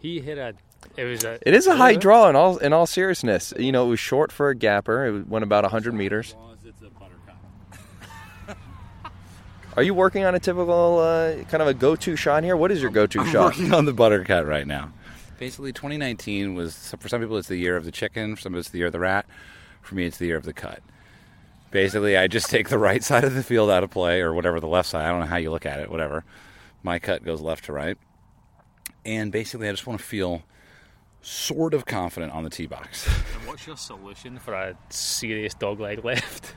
He 0.00 0.20
hit 0.20 0.38
a. 0.38 0.54
It 0.96 1.04
was 1.04 1.24
a. 1.24 1.38
It 1.46 1.54
is 1.54 1.66
a 1.66 1.76
high 1.76 1.94
draw 1.96 2.28
in 2.28 2.36
all 2.36 2.56
in 2.58 2.72
all 2.72 2.86
seriousness. 2.86 3.52
You 3.58 3.70
know, 3.72 3.86
it 3.86 3.90
was 3.90 4.00
short 4.00 4.32
for 4.32 4.48
a 4.50 4.54
gapper. 4.54 5.06
It 5.06 5.28
went 5.28 5.42
about 5.42 5.64
100 5.64 5.94
meters. 5.94 6.34
Are 9.76 9.82
you 9.82 9.92
working 9.94 10.24
on 10.24 10.34
a 10.34 10.40
typical 10.40 10.98
uh, 11.00 11.44
kind 11.44 11.60
of 11.62 11.68
a 11.68 11.74
go-to 11.74 12.16
shot 12.16 12.42
here? 12.44 12.56
What 12.56 12.72
is 12.72 12.80
your 12.80 12.90
go-to 12.90 13.20
I'm 13.20 13.30
shot? 13.30 13.44
working 13.44 13.74
on 13.74 13.84
the 13.84 13.92
buttercut 13.92 14.46
right 14.46 14.66
now. 14.66 14.92
Basically, 15.38 15.70
2019 15.72 16.54
was 16.54 16.94
for 16.98 17.08
some 17.10 17.20
people 17.20 17.36
it's 17.36 17.48
the 17.48 17.58
year 17.58 17.76
of 17.76 17.84
the 17.84 17.92
chicken, 17.92 18.36
for 18.36 18.40
some 18.42 18.54
it's 18.54 18.70
the 18.70 18.78
year 18.78 18.86
of 18.86 18.92
the 18.94 19.00
rat. 19.00 19.26
For 19.82 19.94
me, 19.94 20.06
it's 20.06 20.16
the 20.16 20.26
year 20.26 20.36
of 20.38 20.44
the 20.44 20.54
cut. 20.54 20.82
Basically, 21.70 22.16
I 22.16 22.26
just 22.26 22.50
take 22.50 22.68
the 22.68 22.78
right 22.78 23.02
side 23.10 23.24
of 23.24 23.34
the 23.34 23.42
field 23.42 23.70
out 23.70 23.84
of 23.84 23.90
play, 23.90 24.20
or 24.20 24.32
whatever 24.32 24.60
the 24.60 24.68
left 24.68 24.88
side. 24.88 25.04
I 25.04 25.10
don't 25.10 25.20
know 25.20 25.26
how 25.26 25.36
you 25.36 25.50
look 25.50 25.66
at 25.66 25.80
it. 25.80 25.90
Whatever. 25.90 26.24
My 26.82 26.98
cut 26.98 27.24
goes 27.24 27.40
left 27.40 27.64
to 27.64 27.72
right, 27.72 27.98
and 29.04 29.32
basically, 29.32 29.68
I 29.68 29.72
just 29.72 29.86
want 29.86 29.98
to 29.98 30.06
feel 30.06 30.42
sort 31.20 31.74
of 31.74 31.84
confident 31.84 32.32
on 32.32 32.44
the 32.44 32.50
tee 32.50 32.66
box. 32.66 33.08
And 33.34 33.46
what's 33.48 33.66
your 33.66 33.76
solution 33.76 34.38
for 34.38 34.54
a 34.54 34.76
serious 34.90 35.54
dog 35.54 35.80
leg 35.80 36.04
left? 36.04 36.54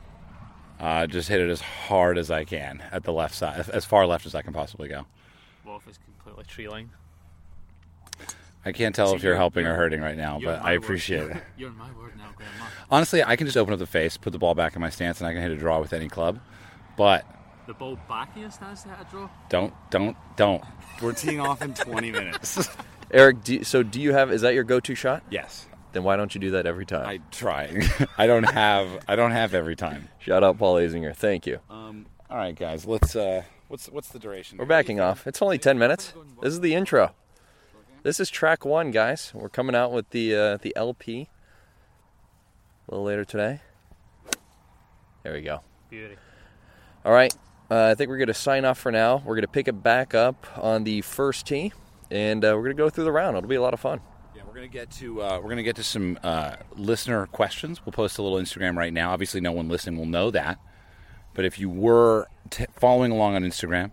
Uh, 0.80 1.08
just 1.08 1.28
hit 1.28 1.42
it 1.42 1.50
as 1.50 1.60
hard 1.60 2.18
as 2.18 2.32
I 2.32 2.46
can 2.46 2.82
at 2.92 3.04
the 3.04 3.12
left 3.12 3.36
side, 3.36 3.68
as 3.70 3.84
far 3.84 4.06
left 4.06 4.26
as 4.26 4.36
I 4.36 4.42
can 4.42 4.54
possibly 4.54 4.88
go. 4.88 5.06
What 5.64 5.82
if 5.82 5.88
it's 5.88 5.98
completely 5.98 6.46
tree 6.46 6.70
line? 6.70 6.92
I 8.66 8.72
can't 8.72 8.94
tell 8.94 9.10
See, 9.10 9.16
if 9.16 9.24
you're 9.24 9.32
you're- 9.32 9.38
helping 9.38 9.66
or 9.66 9.70
you're- 9.70 9.78
hurting 9.78 10.02
right 10.02 10.18
now, 10.18 10.40
but 10.44 10.62
my 10.62 10.70
I 10.70 10.74
word. 10.74 10.84
appreciate 10.84 11.30
it. 11.32 11.38
You're 11.58 11.72
my 11.72 11.92
word 11.94 12.18
now, 12.18 12.30
Grandma. 12.36 12.66
Honestly, 12.92 13.24
I 13.24 13.36
can 13.36 13.48
just 13.48 13.56
open 13.58 13.74
up 13.74 13.80
the 13.80 13.86
face, 13.88 14.18
put 14.18 14.32
the 14.34 14.40
ball 14.40 14.54
back 14.56 14.76
in 14.76 14.82
my 14.82 14.90
stance, 14.90 15.20
and 15.22 15.28
I 15.28 15.34
can 15.34 15.42
hit 15.42 15.52
a 15.52 15.56
draw 15.56 15.80
with 15.80 15.94
any 15.94 16.10
club. 16.10 16.40
But 16.98 17.26
The 17.68 17.74
ball 17.74 17.98
back 18.10 18.32
in 18.36 18.42
your 18.42 18.52
stance 18.52 18.84
to 18.84 18.90
hit 18.90 18.98
a 19.08 19.10
draw? 19.12 19.30
don't, 19.50 19.74
don't, 19.90 20.18
don't. 20.36 20.64
We're 21.02 21.14
teeing 21.14 21.40
off 21.40 21.62
in 21.62 21.74
20 21.74 22.12
minutes. 22.12 22.68
Erik, 23.12 23.44
do 23.44 23.56
you, 23.56 23.64
so 23.64 23.82
do 23.82 24.02
you 24.02 24.12
have? 24.14 24.32
Is 24.32 24.42
that 24.42 24.54
your 24.54 24.64
go-to 24.66 24.94
shot? 24.94 25.24
Yes, 25.32 25.66
Then 25.94 26.04
why 26.04 26.16
don't 26.18 26.36
you 26.36 26.42
do 26.42 26.52
that 26.52 26.66
every 26.68 26.86
time? 26.86 27.08
I 27.08 27.20
try. 27.32 27.82
I 28.18 28.28
don't 28.28 28.44
have. 28.44 29.04
I 29.08 29.16
don't 29.16 29.32
have 29.32 29.54
every 29.56 29.76
time. 29.78 30.10
Shout 30.20 30.44
out 30.44 30.58
Paul 30.60 30.76
Azinger. 30.76 31.16
Thank 31.16 31.48
you. 31.48 31.60
Um, 31.70 32.06
all 32.30 32.38
right, 32.38 32.56
guys. 32.56 32.86
Let's. 32.86 33.16
Uh, 33.16 33.44
what's 33.70 33.88
what's 33.88 34.10
the 34.10 34.20
duration? 34.20 34.58
We're 34.60 34.66
backing 34.66 35.00
off. 35.00 35.26
It's 35.26 35.42
only 35.42 35.58
10 35.58 35.80
minutes. 35.80 36.14
This 36.42 36.54
is 36.54 36.60
the 36.60 36.76
intro. 36.76 37.16
This 38.02 38.20
is 38.20 38.30
track 38.30 38.64
one, 38.64 38.92
guys. 38.92 39.32
We're 39.36 39.50
coming 39.50 39.76
out 39.76 39.92
with 39.92 40.10
the 40.12 40.34
uh, 40.36 40.58
the 40.58 40.74
LP 40.76 41.28
a 42.88 42.92
little 42.92 43.06
later 43.06 43.26
today. 43.26 43.60
There 45.24 45.34
we 45.34 45.42
go. 45.42 45.60
Beauty. 45.90 46.16
All 47.04 47.12
right. 47.12 47.34
Uh, 47.70 47.90
I 47.92 47.96
think 47.96 48.10
we're 48.10 48.18
going 48.18 48.28
to 48.28 48.34
sign 48.34 48.64
off 48.64 48.80
for 48.80 48.92
now. 48.92 49.18
We're 49.18 49.36
going 49.36 49.42
to 49.42 49.50
pick 49.50 49.68
it 49.68 49.84
back 49.84 50.16
up 50.16 50.48
on 50.58 50.86
the 50.86 51.02
first 51.02 51.46
tee, 51.46 51.74
and 52.10 52.44
uh, 52.44 52.54
we're 52.56 52.64
going 52.64 52.78
to 52.78 52.82
go 52.82 52.90
through 52.90 53.04
the 53.04 53.12
round. 53.12 53.38
It'll 53.38 53.50
be 53.50 53.56
a 53.56 53.62
lot 53.62 53.74
of 53.74 53.80
fun. 53.80 54.00
Yeah, 54.34 54.44
we're 54.48 54.54
gonna 54.54 54.68
get 54.70 54.90
to 54.92 55.22
uh, 55.22 55.40
we're 55.44 55.50
gonna 55.50 55.64
get 55.64 55.76
to 55.76 55.84
some 55.84 56.18
uh, 56.24 56.56
listener 56.76 57.26
questions. 57.26 57.86
We'll 57.86 57.92
post 57.94 58.18
a 58.18 58.22
little 58.22 58.38
Instagram 58.38 58.78
right 58.78 58.94
now. 58.94 59.12
Obviously, 59.12 59.42
no 59.42 59.52
one 59.52 59.68
listening 59.68 59.98
will 59.98 60.06
know 60.06 60.32
that, 60.32 60.60
but 61.34 61.44
if 61.44 61.60
you 61.60 61.70
were 61.70 62.28
t- 62.50 62.66
following 62.72 63.12
along 63.12 63.36
on 63.36 63.44
Instagram, 63.44 63.92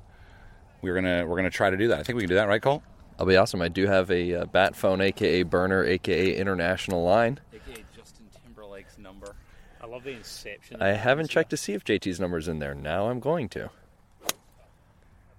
we're 0.83 0.95
gonna 0.95 1.27
we're 1.27 1.37
gonna 1.37 1.51
try 1.51 1.71
to 1.71 1.77
do 1.77 1.89
that. 1.89 1.99
I 1.99 2.03
think 2.05 2.17
we 2.17 2.23
can 2.23 2.29
do 2.29 2.37
that, 2.37 2.47
right, 2.47 2.63
Colt? 2.63 2.83
That'll 3.17 3.27
be 3.27 3.37
awesome. 3.37 3.63
I 3.63 3.69
do 3.69 3.87
have 3.87 4.11
a 4.11 4.35
uh, 4.43 4.45
bat 4.45 4.77
phone, 4.77 5.01
aka 5.01 5.43
burner, 5.43 5.83
aka 5.85 6.37
international 6.37 7.03
line. 7.03 7.41
AKA 7.55 7.83
Justin 7.97 8.27
Timberlake's 8.45 8.99
number. 8.99 9.35
I 9.81 9.87
love 9.87 10.05
the 10.05 10.11
inception. 10.11 10.83
I 10.83 10.89
haven't 10.89 11.31
checked 11.31 11.49
to 11.51 11.57
see 11.57 11.73
if 11.73 11.83
JT's 11.83 12.21
number's 12.21 12.47
in 12.47 12.59
there. 12.59 12.75
Now 12.75 13.09
I'm 13.09 13.21
going 13.21 13.49
to. 13.51 13.71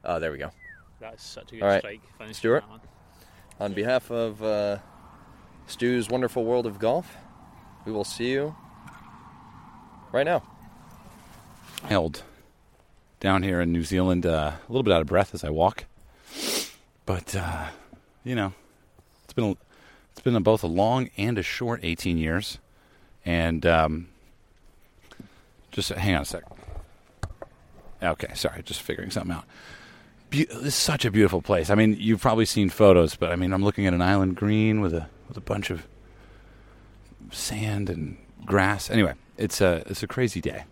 Oh, 0.03 0.19
there 0.19 0.31
we 0.31 0.39
go. 0.39 0.49
That's 0.99 1.23
such 1.23 1.51
a 1.51 1.55
good 1.55 1.63
All 1.63 1.69
right. 1.69 1.79
strike. 1.79 2.01
Finish 2.17 2.37
Stuart? 2.37 2.63
On 3.59 3.73
behalf 3.73 4.09
of 4.09 4.41
uh, 4.41 4.77
Stu's 5.67 6.09
wonderful 6.09 6.45
world 6.45 6.65
of 6.65 6.79
golf, 6.79 7.15
we 7.85 7.91
will 7.91 8.03
see 8.03 8.31
you 8.31 8.55
right 10.11 10.25
now. 10.25 10.41
held 11.83 12.23
down 13.19 13.43
here 13.43 13.61
in 13.61 13.71
New 13.71 13.83
Zealand, 13.83 14.25
uh, 14.25 14.53
a 14.57 14.71
little 14.71 14.83
bit 14.83 14.93
out 14.93 15.01
of 15.01 15.07
breath 15.07 15.35
as 15.35 15.43
I 15.43 15.49
walk. 15.51 15.85
But 17.07 17.35
uh, 17.35 17.69
you 18.23 18.35
know, 18.35 18.53
it's 19.23 19.33
been 19.33 19.45
a, 19.45 19.51
it's 20.11 20.21
been 20.21 20.35
a, 20.35 20.41
both 20.41 20.61
a 20.61 20.67
long 20.67 21.09
and 21.17 21.39
a 21.39 21.41
short 21.41 21.79
18 21.81 22.17
years, 22.19 22.59
and 23.25 23.65
um, 23.65 24.09
just 25.71 25.89
hang 25.89 26.15
on 26.15 26.21
a 26.21 26.25
sec. 26.25 26.43
Okay, 28.03 28.27
sorry, 28.35 28.61
just 28.61 28.81
figuring 28.81 29.09
something 29.09 29.31
out. 29.31 29.45
Be- 30.29 30.47
is 30.51 30.75
such 30.75 31.05
a 31.05 31.09
beautiful 31.09 31.41
place. 31.41 31.69
I 31.69 31.75
mean, 31.75 31.95
you've 31.97 32.21
probably 32.21 32.45
seen 32.45 32.69
photos, 32.69 33.15
but 33.15 33.31
I 33.31 33.37
mean, 33.37 33.53
I'm 33.53 33.63
looking 33.63 33.87
at 33.87 33.93
an 33.93 34.01
island 34.01 34.35
green 34.35 34.81
with 34.81 34.93
a 34.93 35.07
with 35.29 35.37
a 35.37 35.41
bunch 35.41 35.69
of 35.69 35.87
sand 37.31 37.89
and 37.89 38.17
grass. 38.45 38.89
Anyway, 38.89 39.13
it's 39.37 39.61
a 39.61 39.83
it's 39.87 40.03
a 40.03 40.07
crazy 40.07 40.41
day. 40.41 40.65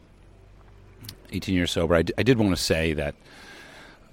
18 1.31 1.55
years 1.55 1.71
sober. 1.71 1.95
I, 1.95 2.01
d- 2.03 2.13
I 2.17 2.23
did 2.23 2.37
want 2.37 2.51
to 2.55 2.61
say 2.61 2.93
that, 2.93 3.15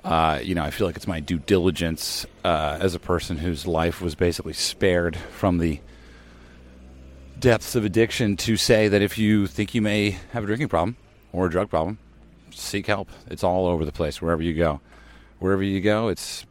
uh, 0.04 0.40
you 0.42 0.54
know, 0.54 0.62
I 0.62 0.71
feel 0.71 0.87
like 0.87 0.97
it's 0.97 1.06
my 1.06 1.21
due 1.21 1.38
diligence 1.38 2.26
uh, 2.44 2.78
as 2.80 2.94
a 2.94 2.99
person 2.99 3.38
whose 3.38 3.66
life 3.66 4.00
was 4.00 4.14
basically 4.14 4.52
spared 4.52 5.16
from 5.16 5.59
the 5.59 5.80
depths 7.38 7.75
of 7.75 7.85
addiction 7.85 8.37
to 8.37 8.56
say 8.56 8.88
that 8.88 9.02
if 9.02 9.18
you 9.18 9.47
think 9.47 9.75
you 9.75 9.82
may 9.82 10.18
have 10.32 10.42
a 10.42 10.47
drinking 10.47 10.68
problem 10.68 10.97
or 11.32 11.47
a 11.47 11.50
drug 11.50 11.71
problem, 11.71 11.99
seek 12.50 12.87
help. 12.87 13.11
It's 13.28 13.44
all 13.44 13.66
over 13.66 13.85
the 13.85 13.92
place, 13.92 14.21
wherever 14.21 14.42
you 14.42 14.54
go. 14.54 14.80
Wherever 15.38 15.62
you 15.62 15.80
go, 15.80 16.09
it's, 16.09 16.47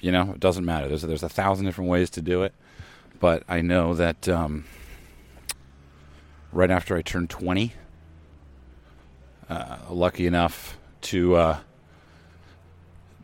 you 0.00 0.12
know, 0.12 0.32
it 0.32 0.40
doesn't 0.40 0.64
matter. 0.64 0.88
There's, 0.88 1.02
there's 1.02 1.22
a 1.22 1.28
thousand 1.28 1.66
different 1.66 1.90
ways 1.90 2.10
to 2.10 2.22
do 2.22 2.42
it. 2.42 2.52
But 3.20 3.42
I 3.48 3.62
know 3.62 3.94
that 3.94 4.28
um, 4.28 4.64
right 6.52 6.70
after 6.70 6.96
I 6.96 7.02
turned 7.02 7.30
20, 7.30 7.72
uh, 9.48 9.78
lucky 9.90 10.26
enough 10.26 10.76
to 11.00 11.34
uh, 11.36 11.58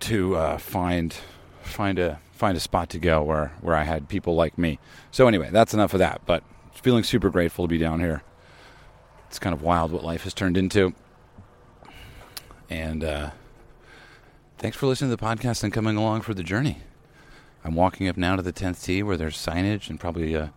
to 0.05 0.37
uh, 0.37 0.59
find 0.59 1.15
find 1.63 1.99
a 1.99 2.21
find 2.33 2.57
a 2.57 2.61
spot 2.61 2.91
to 2.91 2.99
go 2.99 3.23
where 3.23 3.53
where 3.61 3.75
I 3.75 3.85
had 3.85 4.09
people 4.09 4.35
like 4.35 4.59
me. 4.59 4.79
So 5.11 5.29
anyway, 5.29 5.51
that's 5.51 5.75
enough 5.75 5.95
of 5.95 5.99
that. 5.99 6.23
But 6.27 6.43
feeling 6.73 7.05
super 7.05 7.31
grateful 7.31 7.65
to 7.65 7.69
be 7.69 7.79
down 7.79 8.01
here. 8.01 8.23
It's 9.29 9.39
kind 9.39 9.55
of 9.55 9.63
wild 9.63 9.93
what 9.93 10.05
life 10.05 10.25
has 10.25 10.35
turned 10.35 10.57
into. 10.57 10.95
And 12.71 13.05
uh, 13.05 13.31
thanks 14.59 14.77
for 14.77 14.87
listening 14.87 15.11
to 15.11 15.17
the 15.17 15.23
podcast 15.23 15.65
and 15.65 15.73
coming 15.73 15.97
along 15.97 16.23
for 16.23 16.35
the 16.35 16.43
journey. 16.43 16.79
I'm 17.65 17.75
walking 17.75 18.09
up 18.09 18.17
now 18.17 18.37
to 18.37 18.43
the 18.43 18.53
tenth 18.53 18.83
tee 18.83 19.03
where 19.03 19.17
there's 19.17 19.37
signage 19.37 19.89
and 19.89 19.99
probably 19.99 20.37
uh, 20.37 20.49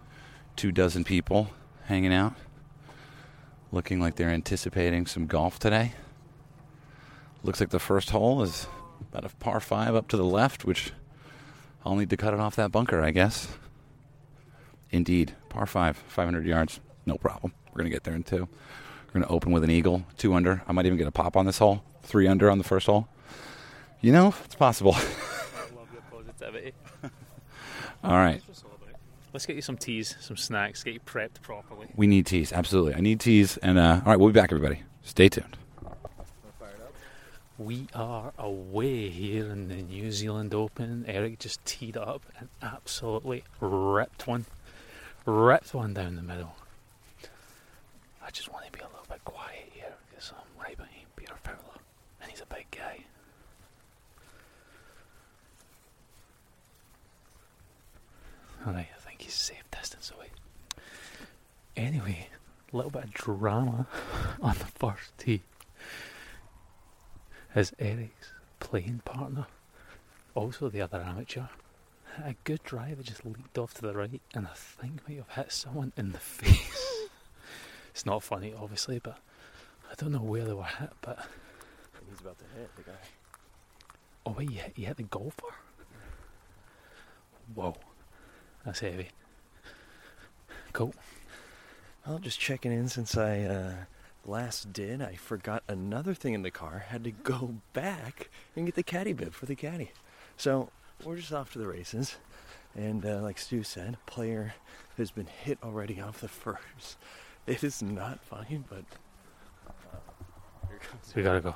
two 0.56 0.72
dozen 0.72 1.04
people 1.04 1.52
hanging 1.86 2.14
out 2.14 2.34
looking 3.72 4.00
like 4.00 4.16
they're 4.16 4.30
anticipating 4.30 5.06
some 5.06 5.28
golf 5.28 5.60
today. 5.60 5.94
Looks 7.44 7.60
like 7.60 7.70
the 7.70 7.80
first 7.80 8.10
hole 8.10 8.42
is 8.42 8.68
about 9.12 9.26
a 9.26 9.36
par 9.38 9.60
five 9.60 9.96
up 9.96 10.08
to 10.10 10.18
the 10.18 10.26
left, 10.26 10.66
which 10.66 10.92
I'll 11.86 11.96
need 11.96 12.10
to 12.10 12.18
cut 12.18 12.34
it 12.34 12.40
off 12.40 12.56
that 12.56 12.72
bunker, 12.72 13.02
I 13.02 13.12
guess. 13.12 13.48
Indeed, 14.92 15.36
par 15.50 15.66
five, 15.66 15.98
500 15.98 16.46
yards, 16.46 16.80
no 17.06 17.18
problem. 17.18 17.54
We're 17.68 17.80
going 17.80 17.92
to 17.92 17.96
get 17.96 18.04
there 18.04 18.16
in 18.16 18.24
two. 18.24 18.48
We're 19.08 19.14
going 19.14 19.24
to 19.24 19.30
open 19.30 19.52
with 19.52 19.64
an 19.64 19.72
eagle, 19.72 20.04
two 20.18 20.34
under. 20.34 20.64
I 20.68 20.72
might 20.72 20.86
even 20.86 20.98
get 20.98 21.08
a 21.08 21.12
pop 21.12 21.38
on 21.38 21.46
this 21.46 21.58
hole, 21.58 21.84
three 22.04 22.28
under 22.28 22.50
on 22.50 22.58
the 22.58 22.64
first 22.64 22.88
hole. 22.88 23.08
You 24.02 24.12
know, 24.12 24.34
it's 24.46 24.56
possible. 24.56 24.94
I 24.96 25.76
love 25.76 25.90
your 25.92 26.02
positivity. 26.12 26.74
All 28.04 28.12
right. 28.12 28.42
Let's 29.34 29.46
get 29.46 29.56
you 29.56 29.62
some 29.62 29.78
teas, 29.78 30.16
some 30.20 30.38
snacks, 30.38 30.84
get 30.84 30.94
you 30.94 31.00
prepped 31.00 31.42
properly. 31.42 31.88
We 31.96 32.08
need 32.08 32.26
teas, 32.26 32.52
absolutely. 32.52 32.96
I 32.96 33.02
need 33.02 33.20
teas. 33.20 33.58
And 33.58 33.78
uh, 33.78 34.02
all 34.04 34.12
right, 34.12 34.20
we'll 34.20 34.30
be 34.30 34.40
back, 34.40 34.52
everybody. 34.52 34.82
Stay 35.04 35.30
tuned. 35.30 35.58
We 37.60 37.88
are 37.96 38.34
away 38.38 39.10
here 39.10 39.48
in 39.48 39.68
the 39.68 39.82
New 39.82 40.12
Zealand 40.12 40.54
Open. 40.54 41.04
Erik 41.08 41.40
just 41.40 41.66
teed 41.66 41.98
up 41.98 42.22
and 42.38 42.50
absolutely 42.62 43.44
ripped 43.60 44.28
one. 44.28 44.46
Ripped 45.26 45.74
one 45.74 45.96
down 45.96 46.18
the 46.18 46.22
middle. 46.22 46.56
I 48.24 48.30
just 48.30 48.54
want 48.54 48.66
to 48.68 48.72
be 48.72 48.80
a 48.80 48.84
little 48.84 49.08
bit 49.10 49.26
quiet 49.26 49.72
here 49.74 49.96
because 50.08 50.34
I'm 50.38 50.64
right 50.64 50.78
behind 50.78 51.16
Peter 51.16 51.34
Fowler 51.44 51.82
and 52.22 52.30
he's 52.30 52.42
a 52.42 52.46
big 52.46 52.68
guy. 52.70 53.00
Alright, 58.68 58.90
I 58.96 59.00
think 59.00 59.24
he's 59.24 59.34
safe 59.34 59.64
distance 59.72 60.12
away. 60.16 60.28
Anyway, 61.76 62.28
a 62.72 62.76
little 62.76 62.92
bit 62.92 63.06
of 63.06 63.14
drama 63.14 63.88
on 64.44 64.56
the 64.60 64.66
first 64.66 65.18
tee 65.18 65.42
as 67.58 67.74
Erik's 67.80 68.34
playing 68.60 69.02
partner, 69.04 69.48
also 70.36 70.70
the 70.70 70.80
other 70.80 71.02
amateur, 71.02 71.46
a 72.24 72.36
good 72.44 72.62
driver 72.62 73.02
just 73.02 73.26
leaped 73.26 73.58
off 73.58 73.74
to 73.74 73.82
the 73.82 73.94
right 73.96 74.22
and 74.36 74.46
I 74.46 74.54
think 74.54 75.10
might 75.10 75.18
have 75.18 75.30
hit 75.30 75.52
someone 75.52 75.92
in 75.98 76.12
the 76.12 76.20
face. 76.20 77.10
it's 77.90 78.06
not 78.06 78.22
funny, 78.22 78.54
obviously, 78.56 79.00
but 79.00 79.18
I 79.92 79.96
don't 79.98 80.12
know 80.12 80.22
where 80.22 80.46
they 80.46 80.54
were 80.54 80.66
hit, 80.66 80.92
but 81.02 81.18
He's 82.08 82.20
about 82.20 82.38
to 82.38 82.46
hit 82.60 82.76
the 82.76 82.84
guy. 82.84 82.98
oh 84.28 84.36
wait, 84.38 84.52
you 84.52 84.60
hit, 84.60 84.74
you 84.76 84.86
hit 84.86 84.98
the 84.98 85.04
golfer? 85.04 85.48
Whoa, 87.56 87.76
that's 88.64 88.82
heavy. 88.82 89.10
Cool. 90.74 90.94
Well, 92.06 92.20
just 92.20 92.40
checking 92.40 92.72
in 92.72 92.88
since 92.88 93.18
I 93.18 93.40
uh, 93.42 93.74
last 94.28 94.74
did. 94.74 95.02
I 95.02 95.16
forgot 95.16 95.64
another 95.68 96.14
thing 96.14 96.34
in 96.34 96.42
the 96.44 96.52
car. 96.52 96.86
Had 96.90 97.04
to 97.06 97.12
go 97.12 97.56
back 97.74 98.30
and 98.56 98.66
get 98.66 98.76
the 98.76 98.84
caddy 98.84 99.14
bib 99.14 99.34
for 99.34 99.46
the 99.46 99.56
caddy. 99.56 99.92
So 100.36 100.70
we're 101.04 101.16
just 101.18 101.32
off 101.34 101.52
to 101.54 101.60
the 101.60 101.68
races. 101.68 102.18
And 102.76 103.06
uh, 103.06 103.22
like 103.22 103.38
Stu 103.40 103.64
said, 103.64 103.98
player 104.06 104.54
has 104.98 105.10
been 105.12 105.28
hit 105.28 105.58
already 105.64 106.00
off 106.02 106.22
the 106.22 106.28
first. 106.28 106.98
It 107.48 107.64
is 107.64 107.82
not 107.82 108.20
fine, 108.24 108.66
but 108.70 108.84
we 111.16 111.24
gotta 111.24 111.42
go. 111.42 111.56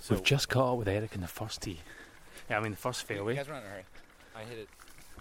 So- 0.00 0.14
We've 0.14 0.24
just 0.24 0.48
caught 0.48 0.72
up 0.72 0.78
with 0.78 0.88
Erik 0.88 1.14
in 1.14 1.20
the 1.20 1.28
first 1.28 1.62
tee. 1.62 1.80
Yeah, 2.48 2.58
I 2.58 2.60
mean 2.60 2.70
the 2.72 2.76
first 2.78 3.04
fairway, 3.04 3.32
You 3.34 3.38
guys, 3.38 3.48
run 3.48 3.60
in 3.62 3.66
a 3.66 3.70
hurry. 3.70 3.82
I 4.34 4.44
hit 4.44 4.58
it. 4.58 4.68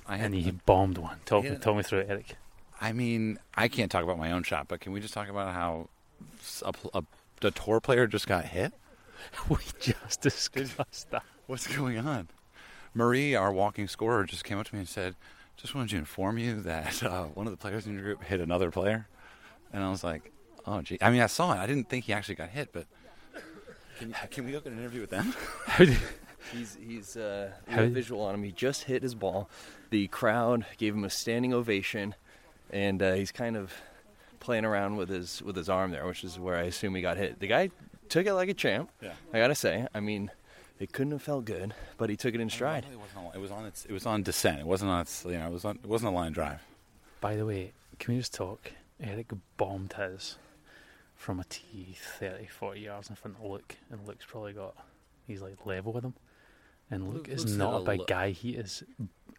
I 0.07 0.15
and 0.17 0.33
hit 0.33 0.43
he 0.43 0.49
it. 0.49 0.65
bombed 0.65 0.97
one. 0.97 1.19
Talk, 1.25 1.43
hit 1.43 1.53
it. 1.53 1.61
talk 1.61 1.75
me 1.75 1.83
through 1.83 1.99
it, 1.99 2.09
Erik. 2.09 2.35
I 2.79 2.93
mean, 2.93 3.39
I 3.55 3.67
can't 3.67 3.91
talk 3.91 4.03
about 4.03 4.17
my 4.17 4.31
own 4.31 4.43
shot, 4.43 4.67
but 4.67 4.79
can 4.79 4.91
we 4.93 4.99
just 5.01 5.13
talk 5.13 5.27
about 5.29 5.53
how 5.53 5.81
s- 5.81 5.96
a, 6.65 6.73
a, 6.93 7.03
a 7.41 7.51
tour 7.51 7.79
player 7.79 8.07
just 8.07 8.27
got 8.27 8.45
hit? 8.45 8.73
we 9.49 9.57
just 9.79 10.21
discussed 10.21 11.09
that. 11.11 11.23
What's 11.47 11.67
going 11.67 11.97
on? 11.97 12.29
Marie, 12.93 13.35
our 13.35 13.51
walking 13.51 13.87
scorer, 13.87 14.23
just 14.25 14.43
came 14.43 14.57
up 14.57 14.67
to 14.67 14.75
me 14.75 14.79
and 14.79 14.89
said, 14.89 15.15
"Just 15.55 15.75
wanted 15.75 15.89
to 15.91 15.97
inform 15.97 16.37
you 16.37 16.61
that 16.61 17.03
uh, 17.03 17.25
one 17.25 17.47
of 17.47 17.51
the 17.51 17.57
players 17.57 17.85
in 17.85 17.93
your 17.93 18.03
group 18.03 18.23
hit 18.23 18.41
another 18.41 18.71
player." 18.71 19.07
And 19.71 19.83
I 19.83 19.89
was 19.89 20.03
like, 20.03 20.31
"Oh, 20.65 20.81
gee." 20.81 20.97
I 21.01 21.11
mean, 21.11 21.21
I 21.21 21.27
saw 21.27 21.53
it. 21.53 21.57
I 21.57 21.67
didn't 21.67 21.89
think 21.89 22.05
he 22.05 22.13
actually 22.13 22.35
got 22.35 22.49
hit, 22.49 22.69
but 22.71 22.85
can, 23.99 24.15
can 24.29 24.45
we 24.45 24.51
go 24.51 24.59
get 24.59 24.73
an 24.73 24.79
interview 24.79 25.01
with 25.01 25.09
them? 25.09 25.33
He's 26.53 26.77
he's 26.81 27.17
uh, 27.17 27.51
we 27.67 27.73
a 27.75 27.87
visual 27.87 28.21
on 28.21 28.35
him. 28.35 28.43
He 28.43 28.53
just 28.53 28.83
hit 28.83 29.03
his 29.03 29.15
ball. 29.15 29.49
The 29.89 30.07
crowd 30.07 30.65
gave 30.77 30.93
him 30.93 31.03
a 31.03 31.09
standing 31.09 31.53
ovation, 31.53 32.15
and 32.69 33.01
uh, 33.03 33.13
he's 33.15 33.33
kind 33.33 33.57
of 33.57 33.73
playing 34.39 34.65
around 34.65 34.97
with 34.97 35.09
his 35.09 35.41
with 35.41 35.55
his 35.55 35.69
arm 35.69 35.91
there, 35.91 36.05
which 36.05 36.23
is 36.23 36.39
where 36.39 36.55
I 36.57 36.63
assume 36.63 36.95
he 36.95 37.01
got 37.01 37.17
hit. 37.17 37.39
The 37.39 37.47
guy 37.47 37.69
took 38.09 38.25
it 38.25 38.33
like 38.33 38.49
a 38.49 38.53
champ. 38.53 38.89
Yeah. 39.01 39.13
I 39.33 39.39
gotta 39.39 39.55
say. 39.55 39.87
I 39.93 39.99
mean, 39.99 40.31
it 40.79 40.91
couldn't 40.93 41.11
have 41.11 41.21
felt 41.21 41.45
good, 41.45 41.73
but 41.97 42.09
he 42.09 42.15
took 42.15 42.33
it 42.35 42.41
in 42.41 42.49
stride. 42.49 42.85
It 42.91 42.99
wasn't 42.99 43.17
on, 43.25 43.31
it 43.35 43.39
was 43.41 43.51
on 43.51 43.65
its. 43.65 43.85
It 43.85 43.91
was 43.91 44.05
on 44.05 44.23
descent. 44.23 44.59
It 44.59 44.65
wasn't 44.67 44.91
on 44.91 45.01
its. 45.01 45.25
You 45.25 45.37
know, 45.37 45.47
it 45.47 45.51
was 45.53 45.65
on. 45.65 45.77
It 45.83 45.87
wasn't 45.87 46.11
a 46.13 46.15
line 46.15 46.31
drive. 46.31 46.61
by 47.21 47.35
the 47.35 47.45
way, 47.45 47.73
can 47.99 48.13
we 48.13 48.19
just 48.19 48.33
talk? 48.33 48.71
Erik 48.99 49.31
bombed 49.57 49.93
his 49.93 50.37
from 51.15 51.39
a 51.39 51.43
tee 51.45 51.95
30, 52.19 52.45
40 52.47 52.79
yards 52.79 53.09
in 53.09 53.15
front 53.15 53.37
of 53.37 53.43
Luke, 53.43 53.75
and 53.91 54.07
Luke's 54.07 54.25
probably 54.25 54.53
got 54.53 54.75
he's 55.25 55.41
like 55.41 55.65
level 55.65 55.93
with 55.93 56.03
him. 56.03 56.13
And 56.89 57.05
Luke 57.07 57.27
Luke- 57.27 57.29
is 57.29 57.57
not 57.57 57.73
a 57.73 57.77
a 57.77 57.83
big 57.83 57.99
look. 57.99 58.07
guy. 58.07 58.29
He 58.31 58.51
is. 58.51 58.83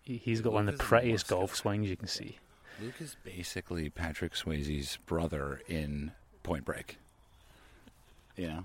he- 0.02 0.16
He's 0.18 0.40
got 0.40 0.52
one 0.54 0.68
of 0.68 0.76
the 0.78 0.82
prettiest 0.82 1.24
muscular 1.26 1.40
golf 1.42 1.54
swings 1.56 1.88
you 1.90 1.96
can 1.96 2.08
see. 2.08 2.38
Luke 2.80 3.00
is 3.00 3.16
basically 3.24 3.88
Patrick 3.90 4.34
Swayze's 4.34 4.98
brother 5.06 5.60
in 5.66 6.12
Point 6.44 6.64
Break. 6.64 6.98
You 8.36 8.46
know, 8.46 8.64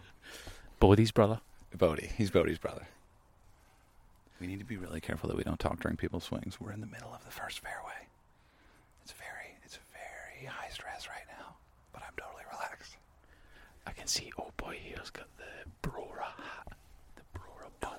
Bodhi's 0.79 1.12
brother. 1.12 1.39
Bodhi. 1.75 2.12
He's 2.15 2.29
Bodhi's 2.29 2.60
brother. 2.60 2.88
We 4.39 4.46
need 4.46 4.60
to 4.60 4.65
be 4.65 4.77
really 4.77 5.01
careful 5.01 5.29
that 5.29 5.38
we 5.38 5.43
don't 5.43 5.60
talk 5.60 5.79
during 5.79 5.98
people's 5.98 6.25
swings. 6.25 6.60
We're 6.62 6.74
in 6.74 6.82
the 6.82 6.88
middle 6.88 7.12
of 7.13 7.24
the 7.25 7.32
first 7.32 7.60
fairway. 7.62 8.08
It's 9.03 9.13
very, 9.13 9.58
it's 9.63 9.79
very 9.91 10.46
high 10.48 10.70
stress 10.70 11.08
right 11.08 11.25
now, 11.39 11.55
but 11.91 12.03
I'm 12.03 12.13
totally 12.17 12.43
relaxed. 12.51 12.98
I 13.88 13.91
can 13.91 14.05
see. 14.05 14.32
Oh 14.38 14.51
boy, 14.58 14.77
here's 14.84 15.10
got 15.10 15.27
the 15.38 15.88
Brora 15.88 16.29
hat, 16.38 16.74
the 17.15 17.39
Brora 17.39 17.70
bun, 17.79 17.98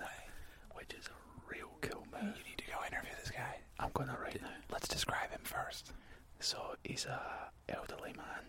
which 0.75 0.94
is 0.99 1.06
a 1.09 1.50
real 1.52 1.71
cool 1.80 2.06
move. 2.12 2.37
You 2.38 2.44
need 2.50 2.59
to 2.59 2.66
go 2.66 2.78
interview 2.87 3.11
this 3.21 3.30
guy. 3.33 3.59
I'm 3.80 3.90
gonna 3.94 4.16
right 4.23 4.40
now. 4.40 4.49
Let's 4.71 4.87
describe 4.88 5.30
him 5.30 5.40
first. 5.42 5.92
So 6.44 6.76
he's 6.84 7.06
a 7.06 7.48
elderly 7.70 8.12
man. 8.12 8.44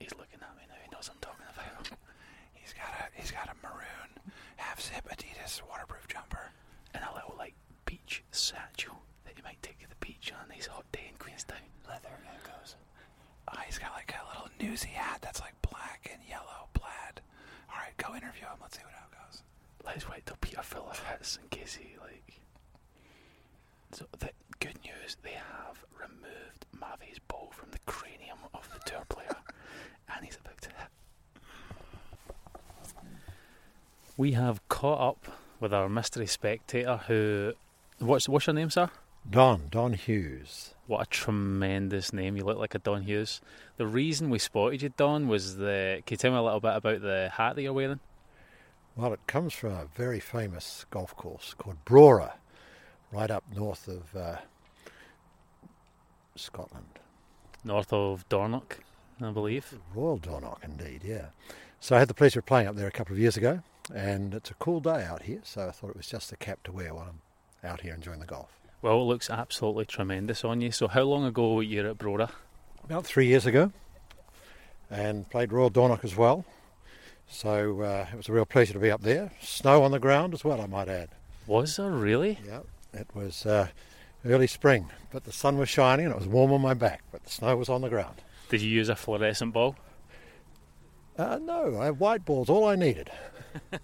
He's 0.00 0.12
looking 0.16 0.40
at 0.40 0.56
me 0.56 0.64
now. 0.66 0.80
He 0.82 0.88
knows 0.90 1.10
I'm 1.12 1.20
talking 1.20 1.44
about 1.44 1.86
him. 1.86 1.98
He's 2.54 2.72
got 2.72 2.88
a 2.88 3.04
he's 3.20 3.30
got 3.30 3.50
a 3.52 3.56
maroon 3.60 4.32
half 4.56 4.80
zip 4.80 5.06
Adidas 5.12 5.60
waterproof 5.68 6.08
jumper. 6.08 6.52
And 6.94 7.04
a 7.04 7.14
little 7.14 7.34
like 7.36 7.52
beach 7.84 8.24
satchel 8.30 8.96
that 9.26 9.36
you 9.36 9.42
might 9.44 9.60
take 9.62 9.78
to 9.80 9.88
the 9.90 10.00
beach 10.00 10.32
on 10.32 10.46
a 10.48 10.54
nice 10.54 10.66
hot 10.68 10.90
day 10.90 11.04
in 11.10 11.16
Queenstown. 11.18 11.58
Leather 11.86 12.16
echoes. 12.32 12.76
Uh, 13.46 13.60
he's 13.66 13.78
got 13.78 13.92
like 13.92 14.14
a 14.16 14.24
little 14.32 14.48
newsy 14.58 14.88
hat 14.88 15.18
that's 15.20 15.40
like 15.40 15.60
black 15.60 16.08
and 16.10 16.22
yellow 16.26 16.68
plaid. 16.72 17.20
All 17.68 17.76
right, 17.76 17.96
go 17.98 18.14
interview 18.16 18.48
him. 18.48 18.56
Let's 18.62 18.78
see 18.78 18.84
what 18.84 18.94
it 18.94 19.12
goes. 19.12 19.42
Let's 19.84 20.08
wait 20.08 20.24
till 20.24 20.36
Peter 20.40 20.62
Fowler 20.62 20.96
hits 21.10 21.38
in 21.42 21.48
case 21.50 21.74
he 21.74 21.96
like. 22.00 22.40
So 23.92 24.06
the 24.18 24.30
good 24.60 24.78
news, 24.82 25.18
they 25.22 25.36
have 25.36 25.84
removed 26.00 26.61
Mavi's 26.82 27.20
ball 27.28 27.50
from 27.52 27.70
the 27.70 27.78
cranium 27.86 28.38
of 28.52 28.68
the 28.72 28.90
tour 28.90 29.04
player, 29.08 29.36
and 30.14 30.24
he's 30.24 30.36
about 30.36 30.60
to 30.62 30.68
hit. 30.70 30.88
We 34.16 34.32
have 34.32 34.66
caught 34.68 35.00
up 35.00 35.28
with 35.60 35.72
our 35.72 35.88
mystery 35.88 36.26
spectator 36.26 36.96
who. 37.06 37.52
What's 37.98 38.28
what's 38.28 38.46
your 38.48 38.54
name, 38.54 38.70
sir? 38.70 38.90
Don, 39.28 39.68
Don 39.70 39.92
Hughes. 39.92 40.74
What 40.88 41.02
a 41.02 41.06
tremendous 41.08 42.12
name! 42.12 42.36
You 42.36 42.44
look 42.44 42.58
like 42.58 42.74
a 42.74 42.80
Don 42.80 43.02
Hughes. 43.02 43.40
The 43.76 43.86
reason 43.86 44.28
we 44.28 44.40
spotted 44.40 44.82
you, 44.82 44.92
Don, 44.96 45.28
was 45.28 45.56
the. 45.56 46.02
Can 46.04 46.14
you 46.14 46.16
tell 46.16 46.32
me 46.32 46.38
a 46.38 46.42
little 46.42 46.60
bit 46.60 46.74
about 46.74 47.00
the 47.00 47.30
hat 47.32 47.54
that 47.54 47.62
you're 47.62 47.72
wearing? 47.72 48.00
Well, 48.96 49.12
it 49.12 49.20
comes 49.26 49.54
from 49.54 49.72
a 49.72 49.86
very 49.94 50.20
famous 50.20 50.84
golf 50.90 51.16
course 51.16 51.54
called 51.56 51.84
Brora, 51.86 52.32
right 53.12 53.30
up 53.30 53.44
north 53.54 53.86
of 53.88 54.14
uh, 54.16 54.36
Scotland. 56.36 56.98
North 57.64 57.92
of 57.92 58.28
Dornoch, 58.28 58.78
I 59.20 59.30
believe. 59.30 59.74
Royal 59.94 60.18
Dornoch, 60.18 60.60
indeed, 60.64 61.02
yeah. 61.04 61.26
So 61.80 61.96
I 61.96 61.98
had 61.98 62.08
the 62.08 62.14
pleasure 62.14 62.40
of 62.40 62.46
playing 62.46 62.68
up 62.68 62.76
there 62.76 62.86
a 62.88 62.92
couple 62.92 63.12
of 63.14 63.18
years 63.18 63.36
ago, 63.36 63.62
and 63.94 64.34
it's 64.34 64.50
a 64.50 64.54
cool 64.54 64.80
day 64.80 65.04
out 65.04 65.22
here, 65.22 65.40
so 65.44 65.68
I 65.68 65.70
thought 65.70 65.90
it 65.90 65.96
was 65.96 66.06
just 66.06 66.30
the 66.30 66.36
cap 66.36 66.62
to 66.64 66.72
wear 66.72 66.94
while 66.94 67.08
I'm 67.08 67.68
out 67.68 67.80
here 67.80 67.94
enjoying 67.94 68.20
the 68.20 68.26
golf. 68.26 68.50
Well, 68.80 69.00
it 69.00 69.04
looks 69.04 69.30
absolutely 69.30 69.84
tremendous 69.84 70.44
on 70.44 70.60
you. 70.60 70.72
So, 70.72 70.88
how 70.88 71.02
long 71.02 71.24
ago 71.24 71.54
were 71.54 71.62
you 71.62 71.88
at 71.88 71.98
Brora? 71.98 72.30
About 72.84 73.04
three 73.06 73.26
years 73.26 73.46
ago, 73.46 73.72
and 74.90 75.28
played 75.30 75.52
Royal 75.52 75.70
Dornoch 75.70 76.04
as 76.04 76.16
well. 76.16 76.44
So 77.28 77.80
uh, 77.80 78.06
it 78.12 78.16
was 78.16 78.28
a 78.28 78.32
real 78.32 78.44
pleasure 78.44 78.74
to 78.74 78.78
be 78.78 78.90
up 78.90 79.00
there. 79.00 79.32
Snow 79.40 79.82
on 79.82 79.90
the 79.90 79.98
ground 79.98 80.34
as 80.34 80.44
well, 80.44 80.60
I 80.60 80.66
might 80.66 80.88
add. 80.88 81.08
Was 81.46 81.76
there 81.76 81.90
really? 81.90 82.38
Yeah, 82.46 82.60
it 82.92 83.08
was 83.14 83.46
uh, 83.46 83.68
early 84.24 84.46
spring, 84.46 84.90
but 85.10 85.24
the 85.24 85.32
sun 85.32 85.58
was 85.58 85.68
shining 85.68 86.06
and 86.06 86.14
it 86.14 86.18
was 86.18 86.28
warm 86.28 86.52
on 86.52 86.60
my 86.60 86.74
back, 86.74 87.02
but 87.10 87.24
the 87.24 87.30
snow 87.30 87.56
was 87.56 87.68
on 87.68 87.80
the 87.80 87.88
ground. 87.88 88.22
Did 88.48 88.62
you 88.62 88.70
use 88.70 88.88
a 88.88 88.96
fluorescent 88.96 89.52
ball? 89.52 89.76
Uh, 91.18 91.38
no, 91.42 91.78
I 91.80 91.86
have 91.86 92.00
white 92.00 92.24
balls, 92.24 92.48
all 92.48 92.66
I 92.66 92.76
needed. 92.76 93.10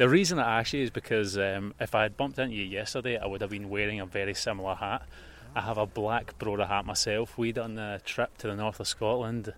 The 0.00 0.08
reason 0.08 0.38
I 0.38 0.64
you 0.72 0.82
is 0.82 0.88
because 0.88 1.36
um, 1.36 1.74
if 1.78 1.94
I 1.94 2.04
had 2.04 2.16
bumped 2.16 2.38
into 2.38 2.54
you 2.54 2.64
yesterday, 2.64 3.18
I 3.18 3.26
would 3.26 3.42
have 3.42 3.50
been 3.50 3.68
wearing 3.68 4.00
a 4.00 4.06
very 4.06 4.32
similar 4.32 4.74
hat. 4.74 5.02
I 5.54 5.60
have 5.60 5.76
a 5.76 5.84
black 5.84 6.38
Brora 6.38 6.66
hat 6.66 6.86
myself. 6.86 7.36
We 7.36 7.52
done 7.52 7.78
a 7.78 8.00
trip 8.02 8.38
to 8.38 8.46
the 8.46 8.56
north 8.56 8.80
of 8.80 8.88
Scotland 8.88 9.52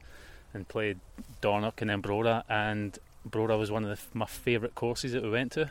and 0.53 0.67
played 0.67 0.99
Dornoch 1.41 1.81
and 1.81 1.91
then 1.91 2.03
Brora, 2.03 2.43
and 2.49 2.99
Brora 3.25 3.57
was 3.57 3.71
one 3.71 3.85
of 3.85 3.91
the, 3.91 4.19
my 4.19 4.27
favourite 4.27 4.75
courses 4.75 5.13
that 5.13 5.23
we 5.23 5.31
went 5.31 5.53
to. 5.53 5.71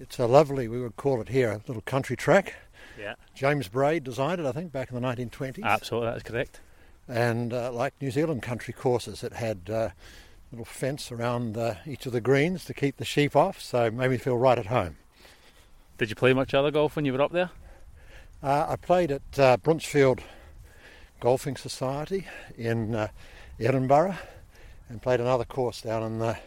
It's 0.00 0.18
a 0.18 0.24
lovely, 0.24 0.68
we 0.68 0.80
would 0.80 0.96
call 0.96 1.20
it 1.20 1.28
here, 1.28 1.50
a 1.50 1.60
little 1.66 1.82
country 1.82 2.16
track. 2.16 2.54
Yeah, 2.98 3.14
James 3.34 3.68
Braid 3.68 4.04
designed 4.04 4.40
it, 4.40 4.46
I 4.46 4.52
think, 4.52 4.72
back 4.72 4.90
in 4.90 5.00
the 5.00 5.06
1920s. 5.06 5.62
absolutely, 5.62 6.10
that's 6.10 6.22
correct. 6.22 6.60
And 7.06 7.52
uh, 7.52 7.72
like 7.72 7.94
New 8.00 8.10
Zealand 8.10 8.42
country 8.42 8.74
courses, 8.74 9.22
it 9.22 9.32
had 9.32 9.70
uh, 9.70 9.90
little 10.50 10.64
fence 10.64 11.10
around 11.10 11.56
uh, 11.56 11.76
each 11.86 12.06
of 12.06 12.12
the 12.12 12.20
greens 12.20 12.64
to 12.66 12.74
keep 12.74 12.96
the 12.96 13.04
sheep 13.04 13.34
off, 13.36 13.60
so 13.60 13.84
it 13.84 13.94
made 13.94 14.10
me 14.10 14.18
feel 14.18 14.36
right 14.36 14.58
at 14.58 14.66
home. 14.66 14.96
Did 15.96 16.10
you 16.10 16.16
play 16.16 16.32
much 16.32 16.54
other 16.54 16.70
golf 16.70 16.96
when 16.96 17.04
you 17.04 17.12
were 17.12 17.22
up 17.22 17.32
there? 17.32 17.50
Uh, 18.42 18.66
I 18.68 18.76
played 18.76 19.10
at 19.10 19.38
uh, 19.38 19.56
Bruntsfield 19.56 20.20
Golfing 21.20 21.56
Society 21.56 22.26
in 22.56 22.94
uh, 22.94 23.08
Edinburgh 23.58 24.16
and 24.88 25.02
played 25.02 25.20
another 25.20 25.44
course 25.44 25.82
down 25.82 26.02
in 26.04 26.18
the 26.18 26.38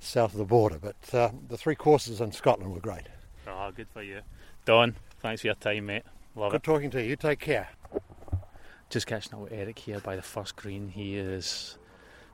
south 0.00 0.32
of 0.32 0.38
the 0.38 0.44
border. 0.44 0.78
But 0.78 1.14
uh, 1.14 1.30
the 1.48 1.58
three 1.58 1.74
courses 1.74 2.20
in 2.20 2.32
Scotland 2.32 2.72
were 2.72 2.80
great. 2.80 3.06
Oh, 3.46 3.70
good 3.70 3.88
for 3.92 4.02
you. 4.02 4.20
Don, 4.64 4.96
thanks 5.26 5.40
for 5.40 5.48
your 5.48 5.56
time, 5.56 5.86
mate. 5.86 6.04
Love 6.36 6.52
it. 6.52 6.62
Good 6.62 6.62
talking 6.62 6.90
to 6.92 7.02
you. 7.02 7.10
You 7.10 7.16
take 7.16 7.40
care. 7.40 7.68
Just 8.90 9.08
catching 9.08 9.34
up 9.34 9.40
with 9.40 9.52
Erik 9.52 9.78
here 9.78 9.98
by 9.98 10.14
the 10.14 10.22
first 10.22 10.54
green. 10.54 10.88
He 10.88 11.16
has 11.16 11.78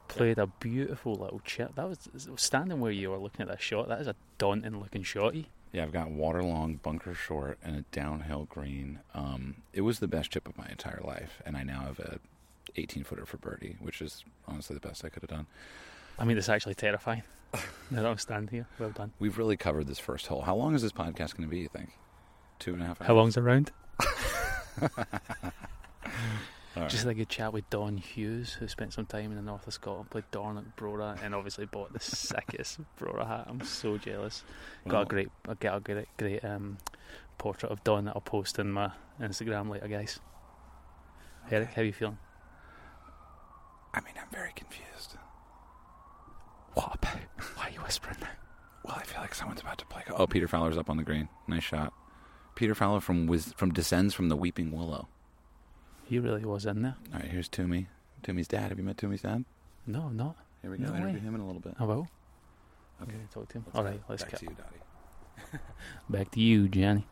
played 0.09 0.39
a 0.39 0.47
beautiful 0.47 1.15
little 1.15 1.41
chip. 1.43 1.75
That 1.77 1.89
was 1.89 2.11
standing 2.37 2.81
where 2.81 2.93
you 2.93 3.11
were 3.11 3.17
looking 3.17 3.41
at 3.41 3.49
that 3.49 3.63
shot. 3.63 3.89
That 3.89 4.03
is 4.03 4.09
a 4.09 4.15
daunting 4.37 4.79
looking 4.79 5.03
shotty. 5.05 5.47
Yeah, 5.73 5.85
I've 5.85 5.93
got 5.93 6.11
water 6.11 6.43
long, 6.43 6.81
bunker 6.83 7.15
short, 7.15 7.59
and 7.65 7.77
a 7.77 7.83
downhill 7.93 8.45
green. 8.45 8.99
Um, 9.15 9.63
it 9.73 9.81
was 9.81 10.01
the 10.01 10.09
best 10.09 10.31
chip 10.31 10.47
of 10.47 10.59
my 10.59 10.67
entire 10.69 11.01
life, 11.03 11.41
and 11.47 11.57
I 11.57 11.63
now 11.63 11.81
have 11.81 11.99
a 11.99 12.19
18 12.77 13.05
footer 13.05 13.25
for 13.25 13.39
birdie, 13.39 13.79
which 13.81 14.03
is 14.03 14.23
honestly 14.47 14.75
the 14.75 14.87
best 14.87 15.03
I 15.03 15.09
could 15.09 15.23
have 15.23 15.31
done. 15.31 15.47
I 16.19 16.27
mean, 16.27 16.37
it's 16.37 16.51
actually 16.51 16.75
terrifying. 16.75 17.23
now 17.91 18.03
that 18.03 18.07
I'm 18.07 18.19
standing 18.19 18.55
here, 18.55 18.67
well 18.79 18.91
done. 18.91 19.13
We've 19.19 19.39
really 19.39 19.57
covered 19.57 19.87
this 19.87 19.99
first 19.99 20.27
hole. 20.27 20.43
How 20.43 20.57
long 20.57 20.75
is 20.75 20.83
this 20.83 20.93
podcast 20.93 21.37
going 21.37 21.45
to 21.45 21.47
be? 21.49 21.61
You 21.61 21.69
think? 21.69 21.93
Two 22.63 22.75
and 22.75 22.83
a 22.83 22.87
half 22.87 23.01
hours. 23.01 23.07
How 23.09 23.15
long's 23.15 23.35
the 23.35 23.43
round? 23.43 23.73
All 26.75 26.83
right. 26.83 26.89
Just 26.91 27.03
had 27.03 27.11
a 27.11 27.15
good 27.15 27.29
chat 27.29 27.53
with 27.53 27.69
Don 27.71 27.97
Hughes, 27.99 28.55
who 28.55 28.67
spent 28.69 28.93
some 28.95 29.05
time 29.05 29.31
in 29.31 29.37
the 29.37 29.43
north 29.43 29.67
of 29.67 29.75
Scotland, 29.75 30.11
played 30.11 30.25
Dorn 30.31 30.55
Dornoch 30.57 30.77
Brora, 30.77 31.23
and 31.23 31.35
obviously 31.35 31.67
bought 31.67 31.93
the 31.93 32.01
sickest 32.01 32.79
Brora 32.99 33.27
hat. 33.27 33.47
I'm 33.49 33.61
so 33.63 33.99
jealous. 33.99 34.43
Got 34.87 34.93
Well, 34.93 35.03
a 35.03 35.07
great, 35.07 35.29
I 35.49 35.55
got 35.55 35.77
a 35.77 35.81
great, 35.81 36.07
great 36.17 36.45
um, 36.45 36.79
portrait 37.37 37.71
of 37.73 37.83
Don 37.85 38.07
that 38.07 38.15
I'll 38.15 38.23
post 38.23 38.59
in 38.59 38.73
my 38.73 38.93
Instagram 39.21 39.69
later, 39.69 39.89
guys. 39.89 40.21
Erik, 41.51 41.71
how 41.75 41.83
are 41.83 41.85
you 41.85 41.93
feeling? 41.93 42.19
I 43.93 44.01
mean, 44.01 44.15
I'm 44.19 44.31
very 44.33 44.53
confused. 44.55 45.17
What 46.75 46.95
about? 46.95 47.17
Why 47.57 47.67
are 47.67 47.71
you 47.71 47.81
whispering. 47.81 48.17
Well, 48.85 48.97
I 48.99 49.05
feel 49.05 49.21
like 49.21 49.33
someone's 49.33 49.61
about 49.61 49.79
to 49.79 49.87
play. 49.87 50.03
Oh, 50.11 50.27
Peter 50.27 50.49
Fowler's 50.49 50.77
up 50.77 50.91
on 50.91 50.97
the 50.97 51.05
green. 51.05 51.29
Nice 51.47 51.63
shot. 51.63 51.93
Peter 52.55 52.75
Fowler 52.75 53.01
from 53.01 53.27
Wiz- 53.27 53.53
from 53.57 53.73
descends 53.73 54.15
from 54.15 54.29
the 54.29 54.37
Weeping 54.37 54.71
Willow. 54.73 55.09
He 56.05 56.19
really 56.19 56.45
was 56.45 56.67
in 56.67 56.83
there. 56.83 56.97
All 57.13 57.21
right, 57.21 57.29
here's 57.31 57.49
Toomey. 57.49 57.89
Toomey's 58.23 58.49
dad. 58.49 58.69
Have 58.69 58.79
you 58.79 58.85
met 58.85 58.99
Toomey's 58.99 59.23
dad? 59.23 59.45
No, 59.87 60.03
I'm 60.03 60.17
not. 60.17 60.37
Here 60.61 60.71
we 60.71 60.79
go. 60.79 60.85
No 60.85 60.95
Interview 60.97 61.15
way. 61.15 61.21
him 61.21 61.35
in 61.35 61.41
a 61.41 61.47
little 61.47 61.61
bit. 61.61 61.75
I 61.79 61.85
will. 61.85 62.09
Okay. 63.03 63.13
I'm 63.15 63.29
talk 63.33 63.49
to 63.49 63.55
him. 63.59 63.65
All 63.75 63.83
right, 63.83 64.01
let's 64.09 64.23
All 64.23 64.29
go. 64.31 64.33
let's 64.33 64.33
Back 64.33 64.33
go. 64.33 64.39
to 64.39 64.45
you, 64.45 64.57
Dottie. 64.57 65.63
Back 66.11 66.31
to 66.33 66.41
you, 66.41 66.69
Johnny. 66.69 67.07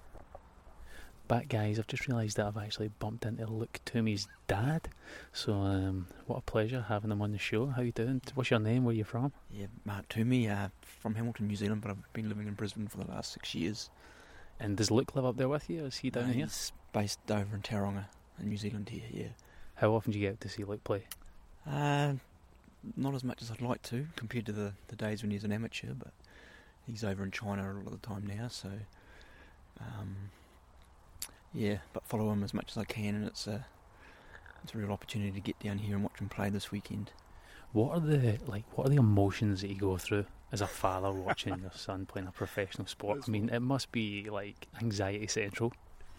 But 1.27 1.49
guys, 1.49 1.79
I've 1.79 1.87
just 1.87 2.09
realised 2.09 2.37
that 2.39 2.47
I've 2.47 2.57
actually 2.57 2.89
bumped 2.99 3.25
into 3.25 3.47
Luke 3.47 3.79
Toomey's 3.85 4.27
dad. 4.49 4.89
So 5.33 5.53
um, 5.55 6.09
what 6.27 6.39
a 6.39 6.41
pleasure 6.43 6.85
having 6.89 7.13
him 7.13 7.23
on 7.23 7.31
the 7.31 7.39
show. 7.39 7.67
How 7.67 7.83
you 7.83 7.93
doing? 7.93 8.21
What's 8.35 8.51
your 8.51 8.59
name? 8.59 8.85
Where 8.85 8.93
are 8.93 8.97
you 8.97 9.05
from? 9.05 9.33
Yeah, 9.51 9.67
Matt 9.85 10.09
Toomey, 10.11 10.49
uh, 10.49 10.69
from 10.83 11.15
Hamilton, 11.15 11.47
New 11.47 11.55
Zealand, 11.55 11.83
but 11.83 11.93
I've 11.93 12.13
been 12.13 12.29
living 12.29 12.49
in 12.49 12.55
Brisbane 12.55 12.89
for 12.89 12.97
the 12.99 13.07
last 13.07 13.33
six 13.33 13.55
years. 13.55 13.91
And 14.61 14.77
does 14.77 14.91
Luke 14.91 15.17
live 15.17 15.25
up 15.25 15.39
there 15.39 15.49
with 15.49 15.71
you? 15.71 15.87
Is 15.87 15.97
he 15.97 16.11
down 16.11 16.33
here? 16.33 16.45
He's 16.45 16.73
based 16.93 17.19
over 17.31 17.57
in 17.57 17.63
Tauranga, 17.63 18.05
in 18.39 18.51
New 18.51 18.59
Zealand 18.59 18.91
here, 18.91 19.03
yeah. 19.11 19.29
How 19.77 19.93
often 19.93 20.13
do 20.13 20.19
you 20.19 20.29
get 20.29 20.41
to 20.43 20.49
see 20.51 20.65
Luke 20.65 20.85
play? 20.85 21.05
Uh, 21.67 22.15
not 22.95 23.15
as 23.15 23.25
much 23.25 23.41
as 23.41 23.51
I'd 23.51 23.63
like 23.63 23.81
to, 23.85 24.07
compared 24.17 24.45
to 24.47 24.53
the, 24.53 24.75
the 24.89 24.97
days 24.97 25.23
when 25.23 25.31
he 25.31 25.37
was 25.37 25.45
an 25.45 25.53
amateur, 25.53 25.95
but 25.99 26.13
he's 26.87 27.03
over 27.03 27.25
in 27.25 27.31
China 27.31 27.63
a 27.63 27.73
lot 27.73 27.87
of 27.87 28.01
the 28.01 28.07
time 28.07 28.27
now, 28.27 28.49
so... 28.49 28.69
Um, 29.81 30.17
yeah, 31.55 31.79
but 31.95 32.05
follow 32.05 32.31
him 32.31 32.45
as 32.45 32.53
much 32.53 32.71
as 32.71 32.77
I 32.77 32.85
can, 32.85 33.15
and 33.15 33.27
it's 33.27 33.47
a, 33.47 33.65
it's 34.63 34.75
a 34.75 34.79
real 34.79 34.93
opportunity 34.93 35.33
to 35.33 35.41
get 35.41 35.59
down 35.59 35.79
here 35.79 35.95
and 35.95 36.05
watch 36.05 36.21
him 36.21 36.29
play 36.29 36.51
this 36.51 36.71
weekend. 36.71 37.13
What 37.73 37.93
are 37.93 38.01
the 38.01 38.39
like? 38.47 38.65
What 38.77 38.87
are 38.87 38.91
the 38.91 38.97
emotions 38.97 39.61
that 39.61 39.69
you 39.69 39.77
go 39.77 39.97
through 39.97 40.27
as 40.53 40.61
a 40.61 40.67
father 40.67 41.13
watching 41.13 41.59
your 41.61 41.71
son 41.75 42.07
playing 42.07 42.27
a 42.27 42.33
professional 42.33 42.87
sport? 42.87 43.21
I 43.27 43.31
mean, 43.31 43.49
it 43.49 43.61
must 43.61 43.93
be 43.93 44.29
like 44.29 44.67
anxiety 44.81 45.27
central. 45.29 45.73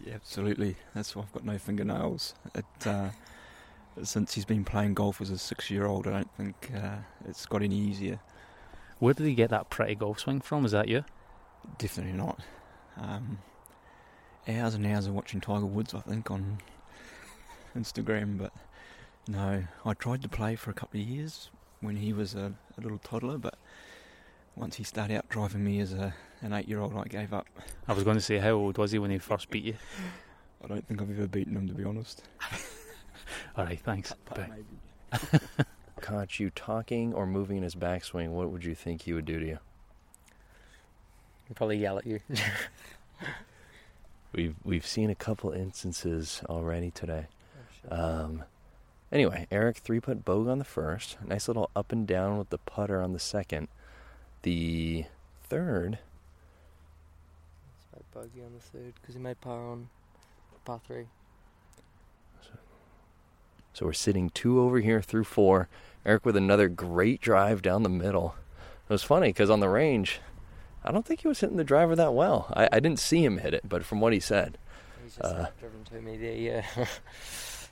Yeah, 0.06 0.16
absolutely. 0.16 0.78
That's 0.96 1.16
why 1.16 1.24
I've 1.24 1.34
got 1.34 1.46
no 1.46 1.58
fingernails. 1.58 2.34
It, 2.56 2.88
uh, 2.88 3.10
since 4.04 4.34
he's 4.34 4.46
been 4.46 4.64
playing 4.64 4.94
golf 4.94 5.22
as 5.22 5.30
a 5.30 5.38
six-year-old, 5.38 6.08
I 6.08 6.12
don't 6.12 6.32
think 6.38 6.72
uh, 6.74 6.96
it's 7.28 7.46
got 7.46 7.62
any 7.62 7.78
easier. 7.78 8.20
Where 9.00 9.14
did 9.14 9.28
he 9.28 9.36
get 9.36 9.50
that 9.50 9.70
pretty 9.70 9.96
golf 9.96 10.20
swing 10.20 10.42
from? 10.42 10.66
Is 10.66 10.72
that 10.72 10.88
you? 10.88 11.04
Definitely 11.78 12.14
not. 12.14 12.40
Um, 12.98 13.40
hours 14.48 14.74
and 14.74 14.86
hours 14.88 15.08
of 15.08 15.14
watching 15.14 15.42
Tiger 15.42 15.66
Woods, 15.66 15.94
I 15.94 16.00
think, 16.00 16.32
on 16.32 16.60
Instagram. 17.76 18.38
But 18.38 18.54
no, 19.28 19.64
I 19.86 19.94
tried 19.94 20.22
to 20.24 20.30
play 20.30 20.56
for 20.56 20.72
a 20.72 20.74
couple 20.74 21.00
of 21.00 21.08
years 21.08 21.50
when 21.80 21.96
he 21.96 22.14
was 22.14 22.36
a, 22.36 22.54
a 22.78 22.82
little 22.82 23.00
toddler, 23.00 23.38
but 23.38 23.56
once 24.56 24.76
he 24.76 24.84
started 24.84 25.18
out 25.18 25.30
driving 25.30 25.64
me 25.64 25.80
as 25.80 25.94
a, 25.94 26.14
an 26.42 26.54
eight-year-old, 26.54 26.96
I 26.96 27.06
gave 27.06 27.34
up. 27.34 27.48
I 27.88 27.94
was 27.94 28.04
going 28.04 28.18
to 28.18 28.22
say, 28.22 28.38
how 28.38 28.52
old 28.52 28.78
was 28.78 28.92
he 28.92 29.00
when 29.00 29.12
he 29.12 29.18
first 29.18 29.50
beat 29.50 29.64
you? 29.64 29.76
I 30.64 30.68
don't 30.68 30.88
think 30.88 31.02
I've 31.02 31.10
ever 31.10 31.28
beaten 31.28 31.56
him, 31.56 31.68
to 31.68 31.74
be 31.74 31.84
honest. 31.84 32.24
All 33.58 33.66
right, 33.66 33.80
thanks. 33.80 34.14
Bye. 34.30 34.48
maybe. 34.50 35.46
Caught 36.02 36.40
you 36.40 36.50
talking 36.50 37.14
or 37.14 37.26
moving 37.26 37.58
in 37.58 37.64
his 37.64 37.76
backswing, 37.76 38.30
what 38.30 38.52
would 38.52 38.64
you 38.64 38.76
think 38.76 39.04
he 39.04 39.14
would 39.14 39.26
do 39.26 39.40
to 39.40 39.46
you? 39.46 39.60
I'll 41.50 41.56
probably 41.56 41.78
yell 41.78 41.98
at 41.98 42.06
you. 42.06 42.20
We've 44.34 44.56
we've 44.64 44.88
seen 44.88 45.10
a 45.10 45.16
couple 45.16 45.52
instances 45.52 46.42
already 46.48 46.90
today. 46.92 47.26
Um, 47.90 48.44
anyway, 49.12 49.48
Erik 49.52 49.78
three 49.78 50.00
putt 50.00 50.24
bogey 50.26 50.50
on 50.50 50.60
the 50.60 50.66
first, 50.66 51.18
nice 51.26 51.48
little 51.48 51.70
up 51.76 51.92
and 51.92 52.08
down 52.08 52.38
with 52.38 52.50
the 52.50 52.58
putter 52.60 53.02
on 53.02 53.14
the 53.14 53.20
second. 53.20 53.68
The 54.44 55.06
third, 55.44 56.00
It's 57.96 58.04
bogey 58.14 58.42
on 58.44 58.54
the 58.54 58.60
third 58.60 58.94
because 59.02 59.16
he 59.16 59.22
made 59.22 59.40
par 59.42 59.60
on 59.62 59.90
par 60.66 60.80
three. 60.86 61.06
so 63.74 63.86
we're 63.86 63.94
sitting 63.94 64.30
two 64.30 64.60
over 64.60 64.80
here 64.80 65.02
through 65.02 65.24
four. 65.26 65.68
Erik 66.06 66.26
with 66.26 66.36
another 66.36 66.68
great 66.68 67.22
drive 67.22 67.62
down 67.62 67.84
the 67.84 67.90
middle. 67.90 68.36
It 68.90 68.94
was 68.94 69.04
funny 69.04 69.30
because 69.30 69.50
on 69.52 69.60
the 69.60 69.70
range, 69.70 70.20
I 70.84 70.92
don't 70.92 71.06
think 71.06 71.22
he 71.22 71.28
was 71.28 71.40
hitting 71.40 71.58
the 71.58 71.64
driver 71.64 71.96
that 71.96 72.14
well. 72.14 72.52
I, 72.56 72.68
I 72.72 72.80
didn't 72.80 73.00
see 73.00 73.24
him 73.24 73.38
hit 73.38 73.54
it, 73.54 73.62
but 73.70 73.86
from 73.86 74.02
what 74.02 74.14
he 74.14 74.20
said, 74.20 74.58
He's 75.04 75.16
just 75.16 75.34
Uh, 75.34 75.48
driven 75.60 75.84
to 75.86 76.02
me 76.02 76.18
there. 76.18 76.34
Yeah. 76.36 76.66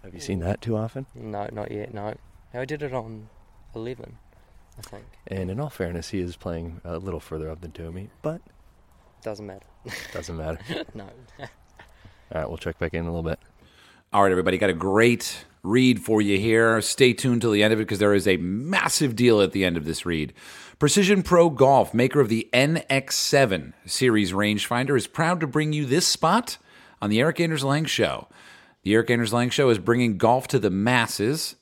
have 0.04 0.14
you 0.14 0.20
seen 0.20 0.40
that 0.40 0.62
too 0.62 0.76
often? 0.78 1.06
no, 1.16 1.48
not 1.52 1.72
yet. 1.72 1.94
No. 1.94 2.16
No, 2.54 2.62
I 2.62 2.66
did 2.66 2.82
it 2.82 2.94
on 2.94 3.30
eleven, 3.76 4.18
I 4.78 4.82
think. 4.82 5.06
And 5.28 5.52
in 5.52 5.60
all 5.60 5.70
fairness, 5.70 6.10
he 6.10 6.20
is 6.20 6.36
playing 6.36 6.82
a 6.84 6.98
little 6.98 7.20
further 7.20 7.50
up 7.50 7.62
than 7.62 7.72
Toomey, 7.72 8.10
but 8.22 8.42
Doesn't 9.22 9.46
matter. 9.46 9.66
doesn't 10.14 10.38
matter. 10.38 10.60
no. 10.94 11.10
All 11.40 11.48
right, 12.42 12.48
we'll 12.48 12.58
check 12.58 12.80
back 12.80 12.94
in 12.94 13.06
a 13.06 13.10
little 13.10 13.24
bit. 13.24 13.40
All 14.12 14.24
right, 14.24 14.32
everybody, 14.32 14.58
got 14.58 14.70
a 14.70 14.74
great 14.74 15.46
read 15.62 16.02
for 16.02 16.22
you 16.22 16.40
here. 16.40 16.82
Stay 16.82 17.14
tuned 17.14 17.42
till 17.42 17.52
the 17.52 17.62
end 17.62 17.74
of 17.74 17.80
it 17.80 17.84
because 17.84 18.00
there 18.00 18.14
is 18.14 18.28
a 18.28 18.38
massive 18.38 19.16
deal 19.16 19.42
at 19.42 19.52
the 19.52 19.64
end 19.66 19.78
of 19.78 19.86
this 19.86 20.06
read. 20.06 20.34
Precision 20.80 21.22
Pro 21.22 21.50
Golf, 21.50 21.94
maker 21.94 22.20
of 22.20 22.30
the 22.30 22.48
NX7 22.54 23.74
series 23.86 24.32
rangefinder, 24.32 24.96
is 24.98 25.08
proud 25.08 25.40
to 25.42 25.48
bring 25.48 25.74
you 25.74 25.86
this 25.86 26.08
spot 26.08 26.58
on 27.02 27.10
the 27.10 27.20
Erik 27.20 27.40
Anders 27.40 27.64
Lang 27.64 27.86
Show. 27.86 28.28
The 28.84 28.94
Erik 28.94 29.10
Anders 29.10 29.34
Lang 29.34 29.50
Show 29.50 29.70
is 29.70 29.80
bringing 29.80 30.18
golf 30.18 30.48
to 30.50 30.60
the 30.60 30.70
masses, 30.70 31.56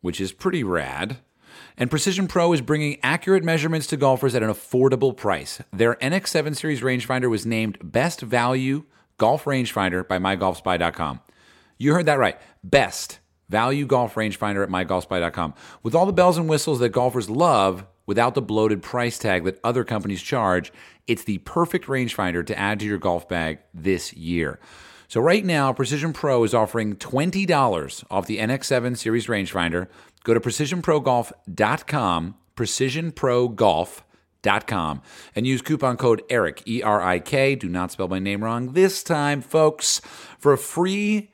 which 0.00 0.20
is 0.20 0.32
pretty 0.32 0.62
rad. 0.62 1.18
And 1.76 1.90
Precision 1.90 2.28
Pro 2.28 2.52
is 2.52 2.60
bringing 2.60 2.98
accurate 3.02 3.44
measurements 3.44 3.86
to 3.88 3.96
golfers 3.96 4.34
at 4.34 4.42
an 4.42 4.50
affordable 4.50 5.16
price. 5.16 5.60
Their 5.72 5.96
NX7 5.96 6.56
series 6.56 6.80
rangefinder 6.80 7.28
was 7.28 7.44
named 7.44 7.78
Best 7.82 8.20
Value 8.20 8.84
Golf 9.18 9.44
Rangefinder 9.44 10.06
by 10.06 10.18
MyGolfSpy.com. 10.18 11.20
You 11.78 11.92
heard 11.92 12.06
that 12.06 12.18
right. 12.18 12.38
Best 12.62 13.18
value 13.48 13.86
golf 13.86 14.14
rangefinder 14.14 14.62
at 14.62 14.68
mygolfspy.com. 14.68 15.54
With 15.82 15.94
all 15.94 16.06
the 16.06 16.12
bells 16.12 16.38
and 16.38 16.48
whistles 16.48 16.78
that 16.80 16.90
golfers 16.90 17.30
love 17.30 17.86
without 18.06 18.34
the 18.34 18.42
bloated 18.42 18.82
price 18.82 19.18
tag 19.18 19.44
that 19.44 19.60
other 19.62 19.84
companies 19.84 20.22
charge, 20.22 20.72
it's 21.06 21.24
the 21.24 21.38
perfect 21.38 21.86
rangefinder 21.86 22.44
to 22.46 22.58
add 22.58 22.80
to 22.80 22.86
your 22.86 22.98
golf 22.98 23.28
bag 23.28 23.58
this 23.74 24.12
year. 24.14 24.58
So 25.08 25.20
right 25.20 25.44
now, 25.44 25.72
Precision 25.72 26.12
Pro 26.12 26.44
is 26.44 26.54
offering 26.54 26.94
$20 26.96 28.04
off 28.10 28.26
the 28.26 28.38
NX7 28.38 28.96
series 28.96 29.26
rangefinder. 29.26 29.88
Go 30.24 30.34
to 30.34 30.40
precisionprogolf.com, 30.40 32.34
precisionprogolf.com, 32.56 35.02
and 35.36 35.46
use 35.46 35.62
coupon 35.62 35.96
code 35.96 36.22
ERIK, 36.28 36.62
E 36.66 36.82
R 36.82 37.00
I 37.00 37.20
K. 37.20 37.54
Do 37.54 37.68
not 37.68 37.92
spell 37.92 38.08
my 38.08 38.18
name 38.18 38.42
wrong 38.42 38.72
this 38.72 39.04
time, 39.04 39.40
folks, 39.40 40.00
for 40.38 40.52
a 40.52 40.58
free 40.58 41.30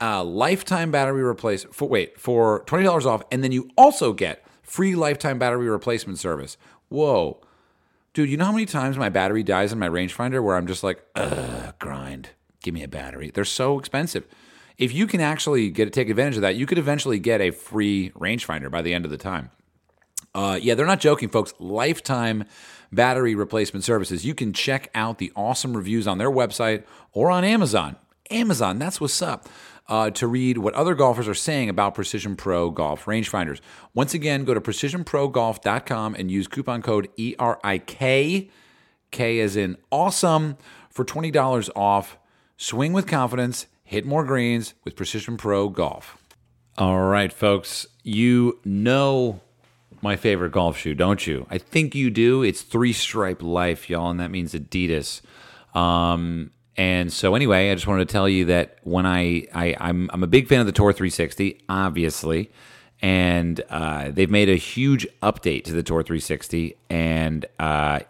uh, 0.00 0.24
lifetime 0.24 0.90
battery 0.90 1.22
replace 1.22 1.64
for 1.64 1.88
wait 1.88 2.18
for 2.18 2.62
twenty 2.66 2.84
dollars 2.84 3.04
off, 3.04 3.22
and 3.30 3.44
then 3.44 3.52
you 3.52 3.68
also 3.76 4.14
get 4.14 4.42
free 4.62 4.94
lifetime 4.94 5.38
battery 5.38 5.68
replacement 5.68 6.18
service. 6.18 6.56
Whoa, 6.88 7.42
dude! 8.14 8.30
You 8.30 8.38
know 8.38 8.46
how 8.46 8.52
many 8.52 8.66
times 8.66 8.96
my 8.96 9.10
battery 9.10 9.42
dies 9.42 9.72
in 9.72 9.78
my 9.78 9.88
rangefinder 9.88 10.42
where 10.42 10.56
I'm 10.56 10.66
just 10.66 10.82
like, 10.82 11.04
ugh, 11.14 11.74
grind. 11.78 12.30
Give 12.66 12.74
me 12.74 12.82
a 12.82 12.88
battery. 12.88 13.30
They're 13.32 13.44
so 13.44 13.78
expensive. 13.78 14.26
If 14.76 14.92
you 14.92 15.06
can 15.06 15.20
actually 15.20 15.70
get 15.70 15.92
take 15.92 16.10
advantage 16.10 16.34
of 16.34 16.40
that, 16.42 16.56
you 16.56 16.66
could 16.66 16.78
eventually 16.78 17.20
get 17.20 17.40
a 17.40 17.52
free 17.52 18.10
rangefinder 18.16 18.68
by 18.72 18.82
the 18.82 18.92
end 18.92 19.04
of 19.04 19.12
the 19.12 19.16
time. 19.16 19.52
Uh, 20.34 20.58
yeah, 20.60 20.74
they're 20.74 20.84
not 20.84 20.98
joking, 20.98 21.28
folks. 21.28 21.54
Lifetime 21.60 22.42
battery 22.90 23.36
replacement 23.36 23.84
services. 23.84 24.26
You 24.26 24.34
can 24.34 24.52
check 24.52 24.90
out 24.96 25.18
the 25.18 25.30
awesome 25.36 25.76
reviews 25.76 26.08
on 26.08 26.18
their 26.18 26.28
website 26.28 26.82
or 27.12 27.30
on 27.30 27.44
Amazon. 27.44 27.94
Amazon, 28.32 28.80
that's 28.80 29.00
what's 29.00 29.22
up. 29.22 29.48
Uh, 29.86 30.10
to 30.10 30.26
read 30.26 30.58
what 30.58 30.74
other 30.74 30.96
golfers 30.96 31.28
are 31.28 31.34
saying 31.34 31.68
about 31.68 31.94
Precision 31.94 32.34
Pro 32.34 32.70
Golf 32.72 33.04
rangefinders. 33.04 33.60
Once 33.94 34.12
again, 34.12 34.44
go 34.44 34.54
to 34.54 34.60
precisionprogolf.com 34.60 36.16
and 36.16 36.32
use 36.32 36.48
coupon 36.48 36.82
code 36.82 37.08
ERIK, 37.16 38.50
K 39.12 39.38
as 39.38 39.54
in 39.54 39.76
awesome, 39.92 40.56
for 40.90 41.04
$20 41.04 41.70
off. 41.76 42.18
Swing 42.58 42.94
with 42.94 43.06
confidence, 43.06 43.66
hit 43.84 44.06
more 44.06 44.24
greens 44.24 44.72
with 44.82 44.96
Precision 44.96 45.36
Pro 45.36 45.68
Golf. 45.68 46.16
All 46.78 47.02
right, 47.02 47.30
folks, 47.30 47.86
you 48.02 48.58
know 48.64 49.40
my 50.00 50.16
favorite 50.16 50.52
golf 50.52 50.78
shoe, 50.78 50.94
don't 50.94 51.26
you? 51.26 51.46
I 51.50 51.58
think 51.58 51.94
you 51.94 52.10
do. 52.10 52.42
It's 52.42 52.62
Three 52.62 52.94
Stripe 52.94 53.42
Life, 53.42 53.90
y'all, 53.90 54.10
and 54.10 54.20
that 54.20 54.30
means 54.30 54.54
Adidas. 54.54 55.20
Um, 55.74 56.50
and 56.78 57.12
so, 57.12 57.34
anyway, 57.34 57.70
I 57.70 57.74
just 57.74 57.86
wanted 57.86 58.08
to 58.08 58.12
tell 58.12 58.28
you 58.28 58.46
that 58.46 58.78
when 58.84 59.04
I, 59.04 59.46
I 59.54 59.76
I'm 59.78 60.10
I'm 60.12 60.22
a 60.22 60.26
big 60.26 60.48
fan 60.48 60.60
of 60.60 60.66
the 60.66 60.72
Tour 60.72 60.94
360, 60.94 61.60
obviously, 61.68 62.50
and 63.02 63.60
uh, 63.68 64.10
they've 64.10 64.30
made 64.30 64.48
a 64.48 64.56
huge 64.56 65.06
update 65.22 65.64
to 65.64 65.72
the 65.74 65.82
Tour 65.82 66.02
360, 66.02 66.74
and 66.88 67.44
uh, 67.58 68.00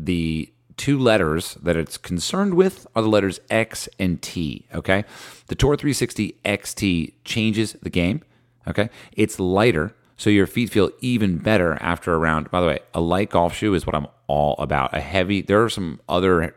the 0.00 0.52
two 0.76 0.98
letters 0.98 1.54
that 1.62 1.76
it's 1.76 1.96
concerned 1.96 2.54
with 2.54 2.86
are 2.94 3.02
the 3.02 3.08
letters 3.08 3.40
X 3.50 3.88
and 3.98 4.20
T. 4.20 4.66
Okay, 4.74 5.04
the 5.46 5.54
Tour 5.54 5.76
360 5.76 6.36
XT 6.44 7.12
changes 7.24 7.72
the 7.82 7.90
game. 7.90 8.22
Okay, 8.66 8.90
it's 9.12 9.40
lighter, 9.40 9.94
so 10.16 10.30
your 10.30 10.46
feet 10.46 10.70
feel 10.70 10.90
even 11.00 11.38
better 11.38 11.76
after 11.80 12.14
a 12.14 12.18
round. 12.18 12.50
By 12.50 12.60
the 12.60 12.66
way, 12.66 12.78
a 12.94 13.00
light 13.00 13.30
golf 13.30 13.54
shoe 13.54 13.74
is 13.74 13.86
what 13.86 13.94
I'm 13.94 14.06
all 14.28 14.54
about. 14.58 14.94
A 14.94 15.00
heavy, 15.00 15.42
there 15.42 15.62
are 15.62 15.68
some 15.68 16.00
other 16.08 16.42
uh, 16.44 16.48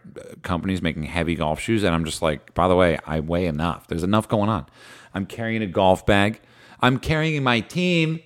companies 0.44 0.82
making 0.82 1.04
heavy 1.04 1.36
golf 1.36 1.60
shoes, 1.60 1.84
and 1.84 1.96
I'm 1.96 2.06
just 2.06 2.22
like, 2.22 2.54
by 2.54 2.68
the 2.68 2.76
way, 2.76 2.98
I 3.06 3.20
weigh 3.20 3.48
enough. 3.48 3.88
There's 3.88 4.04
enough 4.04 4.30
going 4.30 4.50
on. 4.50 4.66
I'm 5.14 5.26
carrying 5.26 5.62
a 5.62 5.68
golf 5.68 6.06
bag. 6.06 6.40
I'm 6.80 7.00
carrying 7.00 7.42
my 7.44 7.62
team. 7.62 8.20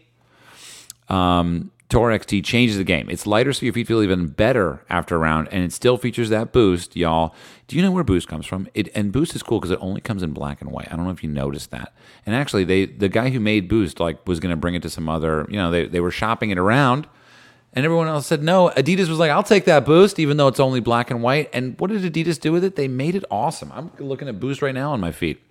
Um, 1.07 1.71
Tour 1.89 2.11
XT 2.11 2.43
changes 2.43 2.77
the 2.77 2.83
game. 2.83 3.09
It's 3.09 3.25
lighter, 3.25 3.51
so 3.51 3.65
your 3.65 3.73
feet 3.73 3.87
feel 3.87 4.03
even 4.03 4.27
better 4.27 4.85
after 4.91 5.15
a 5.15 5.17
round, 5.17 5.47
and 5.51 5.63
it 5.63 5.73
still 5.73 5.97
features 5.97 6.29
that 6.29 6.53
boost, 6.53 6.95
y'all. 6.95 7.33
Do 7.67 7.75
you 7.75 7.81
know 7.81 7.89
where 7.89 8.03
Boost 8.03 8.27
comes 8.27 8.45
from? 8.45 8.67
It 8.75 8.89
and 8.95 9.11
Boost 9.11 9.35
is 9.35 9.41
cool 9.41 9.59
because 9.59 9.71
it 9.71 9.79
only 9.81 9.99
comes 9.99 10.21
in 10.21 10.31
black 10.31 10.61
and 10.61 10.71
white. 10.71 10.87
I 10.91 10.95
don't 10.95 11.05
know 11.05 11.11
if 11.11 11.23
you 11.23 11.29
noticed 11.31 11.71
that. 11.71 11.93
And 12.27 12.35
actually, 12.35 12.63
they 12.63 12.85
the 12.85 13.09
guy 13.09 13.29
who 13.31 13.39
made 13.39 13.67
Boost 13.67 13.99
like 13.99 14.27
was 14.27 14.39
going 14.39 14.51
to 14.51 14.55
bring 14.55 14.75
it 14.75 14.83
to 14.83 14.89
some 14.89 15.09
other. 15.09 15.47
You 15.49 15.57
know, 15.57 15.71
they 15.71 15.87
they 15.87 15.99
were 15.99 16.11
shopping 16.11 16.51
it 16.51 16.59
around, 16.59 17.07
and 17.73 17.83
everyone 17.83 18.07
else 18.07 18.27
said 18.27 18.43
no. 18.43 18.69
Adidas 18.77 19.09
was 19.09 19.17
like, 19.17 19.31
"I'll 19.31 19.41
take 19.41 19.65
that 19.65 19.83
Boost, 19.83 20.19
even 20.19 20.37
though 20.37 20.47
it's 20.47 20.59
only 20.59 20.81
black 20.81 21.09
and 21.09 21.23
white." 21.23 21.49
And 21.53 21.79
what 21.79 21.89
did 21.89 22.03
Adidas 22.03 22.39
do 22.39 22.51
with 22.51 22.63
it? 22.63 22.75
They 22.75 22.87
made 22.87 23.15
it 23.15 23.23
awesome. 23.31 23.71
I'm 23.73 23.91
looking 23.97 24.27
at 24.27 24.39
Boost 24.39 24.61
right 24.61 24.75
now 24.75 24.93
on 24.93 24.99
my 24.99 25.11
feet 25.11 25.41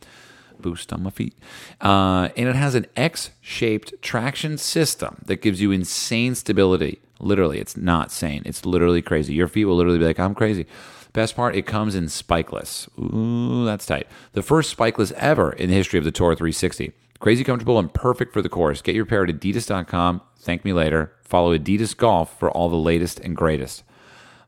boost 0.63 0.93
on 0.93 1.03
my 1.03 1.11
feet. 1.11 1.35
Uh, 1.81 2.29
and 2.37 2.49
it 2.49 2.57
has 2.57 2.75
an 2.75 2.87
X 2.97 3.31
shaped 3.41 4.01
traction 4.03 4.59
system 4.59 5.23
that 5.27 5.43
gives 5.43 5.61
you 5.61 5.73
insane 5.73 6.35
stability. 6.35 7.01
Literally, 7.21 7.59
it's 7.59 7.77
not 7.77 8.13
sane. 8.13 8.43
It's 8.47 8.65
literally 8.65 9.03
crazy. 9.03 9.35
Your 9.35 9.49
feet 9.49 9.65
will 9.65 9.77
literally 9.77 9.99
be 9.99 10.05
like, 10.05 10.21
I'm 10.21 10.35
crazy. 10.35 10.67
Best 11.13 11.35
part, 11.35 11.57
it 11.57 11.67
comes 11.67 11.95
in 11.95 12.05
spikeless. 12.05 12.89
Ooh, 12.99 13.65
that's 13.65 13.87
tight. 13.87 14.07
The 14.33 14.43
first 14.43 14.77
spikeless 14.77 15.13
ever 15.13 15.53
in 15.53 15.71
the 15.71 15.77
history 15.77 15.99
of 15.99 16.05
the 16.05 16.13
Tour 16.13 16.35
360. 16.35 16.93
Crazy 17.19 17.43
comfortable 17.43 17.79
and 17.79 17.93
perfect 17.93 18.33
for 18.33 18.43
the 18.43 18.49
course. 18.49 18.83
Get 18.83 18.95
your 18.95 19.07
pair 19.07 19.25
at 19.25 19.31
adidas.com. 19.31 20.21
Thank 20.39 20.65
me 20.65 20.73
later. 20.73 21.13
Follow 21.23 21.57
Adidas 21.57 21.97
Golf 21.97 22.39
for 22.39 22.51
all 22.51 22.69
the 22.69 22.77
latest 22.77 23.19
and 23.21 23.37
greatest. 23.37 23.83